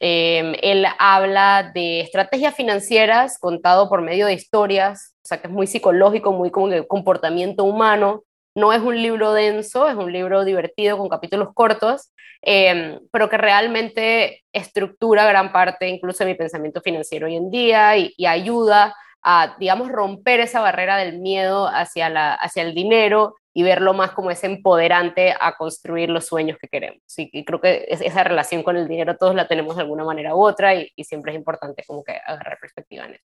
Em, 0.00 0.54
él 0.62 0.86
habla 0.98 1.72
de 1.74 2.00
estrategias 2.00 2.54
financieras 2.54 3.38
contado 3.38 3.88
por 3.88 4.00
medio 4.00 4.26
de 4.26 4.34
historias, 4.34 5.14
o 5.24 5.28
sea 5.28 5.40
que 5.40 5.48
es 5.48 5.52
muy 5.52 5.66
psicológico, 5.66 6.32
muy 6.32 6.50
como 6.50 6.68
de 6.68 6.86
comportamiento 6.86 7.64
humano, 7.64 8.22
no 8.54 8.72
es 8.72 8.80
un 8.80 9.00
libro 9.00 9.32
denso, 9.32 9.88
es 9.88 9.96
un 9.96 10.12
libro 10.12 10.44
divertido 10.44 10.98
con 10.98 11.08
capítulos 11.08 11.48
cortos, 11.52 12.12
em, 12.42 13.00
pero 13.12 13.28
que 13.28 13.38
realmente 13.38 14.44
estructura 14.52 15.26
gran 15.26 15.52
parte 15.52 15.88
incluso 15.88 16.24
de 16.24 16.30
mi 16.30 16.36
pensamiento 16.36 16.80
financiero 16.80 17.26
hoy 17.26 17.36
en 17.36 17.50
día 17.50 17.96
y, 17.96 18.26
ayuda 18.26 18.94
a, 19.22 19.56
digamos, 19.58 19.88
romper 19.88 20.40
esa 20.40 20.60
barrera 20.60 20.96
del 20.96 21.18
miedo 21.18 21.66
hacia, 21.68 22.08
la, 22.08 22.34
hacia 22.34 22.62
el 22.62 22.74
dinero 22.74 23.34
y 23.54 23.62
verlo 23.62 23.94
más 23.94 24.12
como 24.12 24.30
ese 24.30 24.46
empoderante 24.46 25.34
a 25.38 25.56
construir 25.56 26.10
los 26.10 26.26
sueños 26.26 26.58
que 26.60 26.68
queremos. 26.68 27.02
Y, 27.16 27.44
creo 27.44 27.60
que 27.60 27.86
esa 27.88 28.24
relación 28.24 28.62
con 28.62 28.76
el 28.76 28.88
dinero 28.88 29.16
todos 29.16 29.34
la 29.34 29.48
tenemos 29.48 29.76
de 29.76 29.82
alguna 29.82 30.04
manera 30.04 30.34
u 30.34 30.44
otra 30.44 30.74
y, 30.74 30.92
siempre 31.04 31.32
es 31.32 31.38
importante 31.38 31.82
como 31.86 32.04
que 32.04 32.12
agarrar 32.12 32.58
perspectiva 32.60 33.06
en 33.06 33.14
eso. 33.14 33.24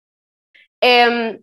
Em, 0.80 1.42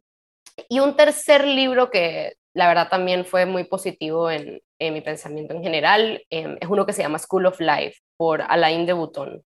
y 0.69 0.79
un 0.79 0.95
tercer 0.95 1.45
libro 1.45 1.89
que 1.89 2.33
la 2.53 2.67
verdad 2.67 2.89
también 2.89 3.25
fue 3.25 3.45
muy 3.45 3.65
positivo 3.65 4.31
en, 4.31 4.61
mi 4.79 5.01
pensamiento 5.01 5.53
en 5.53 5.63
general. 5.63 6.23
Em, 6.29 6.57
es 6.59 6.67
uno 6.69 6.85
que 6.85 6.93
se 6.93 7.01
llama 7.01 7.19
School 7.19 7.47
of 7.47 7.59
Life 7.59 7.99
por 8.17 8.41
Alain 8.41 8.85
de 8.85 8.93
Botton. 8.93 9.43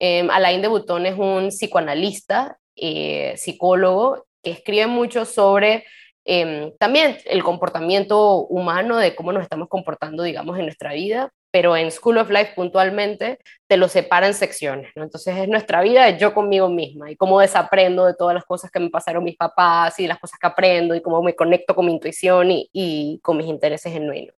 Eh, 0.00 0.26
Alain 0.30 0.62
de 0.62 0.68
Botton 0.68 1.06
es 1.06 1.18
un 1.18 1.48
psicoanalista, 1.48 2.58
eh, 2.76 3.34
psicólogo, 3.36 4.26
que 4.42 4.52
escribe 4.52 4.86
mucho 4.86 5.24
sobre 5.24 5.84
em, 6.24 6.72
también 6.78 7.18
el 7.26 7.42
comportamiento 7.42 8.46
humano, 8.46 8.96
de 8.96 9.14
cómo 9.14 9.32
nos 9.32 9.42
estamos 9.42 9.68
comportando, 9.68 10.22
digamos, 10.22 10.58
en 10.58 10.64
nuestra 10.64 10.92
vida, 10.92 11.30
pero 11.50 11.76
en 11.76 11.90
School 11.90 12.18
of 12.18 12.30
Life 12.30 12.52
puntualmente 12.54 13.38
te 13.66 13.76
lo 13.76 13.88
separa 13.88 14.26
en 14.26 14.34
secciones, 14.34 14.90
¿no? 14.94 15.02
Entonces 15.02 15.36
es 15.36 15.48
nuestra 15.48 15.82
vida 15.82 16.06
de 16.06 16.18
yo 16.18 16.32
conmigo 16.34 16.68
misma 16.68 17.10
y 17.10 17.16
cómo 17.16 17.40
desaprendo 17.40 18.06
de 18.06 18.14
todas 18.14 18.34
las 18.34 18.44
cosas 18.44 18.70
que 18.70 18.80
me 18.80 18.90
pasaron 18.90 19.24
mis 19.24 19.36
papás 19.36 19.98
y 19.98 20.06
las 20.06 20.18
cosas 20.18 20.38
que 20.38 20.46
aprendo 20.46 20.94
y 20.94 21.02
cómo 21.02 21.22
me 21.22 21.34
conecto 21.34 21.74
con 21.74 21.86
mi 21.86 21.92
intuición 21.92 22.50
y, 22.50 22.70
y 22.72 23.20
con 23.22 23.36
mis 23.36 23.46
intereses 23.46 23.92
genuinos. 23.92 24.34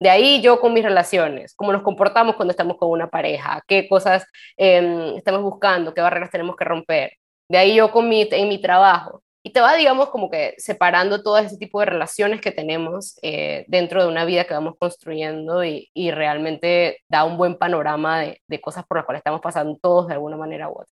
De 0.00 0.08
ahí 0.08 0.40
yo 0.40 0.60
con 0.60 0.72
mis 0.72 0.82
relaciones, 0.82 1.54
cómo 1.54 1.72
nos 1.72 1.82
comportamos 1.82 2.34
cuando 2.34 2.52
estamos 2.52 2.78
con 2.78 2.90
una 2.90 3.10
pareja, 3.10 3.62
qué 3.66 3.86
cosas 3.86 4.24
eh, 4.56 5.12
estamos 5.16 5.42
buscando, 5.42 5.92
qué 5.92 6.00
barreras 6.00 6.30
tenemos 6.30 6.56
que 6.56 6.64
romper. 6.64 7.12
De 7.48 7.58
ahí 7.58 7.74
yo 7.74 7.90
con 7.90 8.08
mi, 8.08 8.26
en 8.30 8.48
mi 8.48 8.58
trabajo, 8.58 9.22
y 9.42 9.52
te 9.52 9.60
va, 9.60 9.74
digamos, 9.74 10.10
como 10.10 10.30
que 10.30 10.54
separando 10.58 11.22
todo 11.22 11.38
ese 11.38 11.56
tipo 11.56 11.80
de 11.80 11.86
relaciones 11.86 12.40
que 12.40 12.52
tenemos 12.52 13.18
eh, 13.22 13.64
dentro 13.68 14.02
de 14.02 14.08
una 14.08 14.24
vida 14.24 14.44
que 14.44 14.54
vamos 14.54 14.74
construyendo 14.78 15.64
y, 15.64 15.88
realmente 16.10 16.98
da 17.08 17.24
un 17.24 17.36
buen 17.36 17.56
panorama 17.56 18.20
de, 18.20 18.42
de, 18.46 18.60
cosas 18.60 18.84
por 18.84 18.98
las 18.98 19.06
cuales 19.06 19.20
estamos 19.20 19.40
pasando 19.40 19.78
todos 19.80 20.08
de 20.08 20.14
alguna 20.14 20.36
manera 20.36 20.68
u 20.68 20.72
otra. 20.72 20.92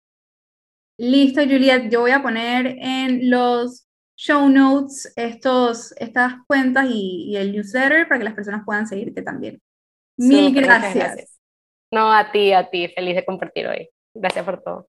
Listo, 0.97 1.41
Juliet. 1.41 1.89
Yo 1.89 2.01
voy 2.01 2.11
a 2.11 2.21
poner 2.21 2.76
en 2.80 3.30
los 3.30 3.88
show 4.15 4.47
notes 4.47 5.11
estos, 5.15 5.93
estas 5.97 6.36
cuentas 6.47 6.88
y, 6.89 7.36
el 7.36 7.51
newsletter 7.51 8.07
para 8.07 8.19
que 8.19 8.26
las 8.26 8.36
personas 8.36 8.63
puedan 8.65 8.88
seguirte 8.88 9.21
también. 9.21 9.61
Mil 10.17 10.53
gracias. 10.53 11.32
No, 11.93 12.11
a 12.11 12.31
ti, 12.31 12.51
a 12.53 12.69
ti. 12.71 12.87
Feliz 12.87 13.15
de 13.15 13.23
compartir 13.23 13.67
hoy. 13.67 13.89
Gracias 14.15 14.43
por 14.43 14.63
todo. 14.63 14.87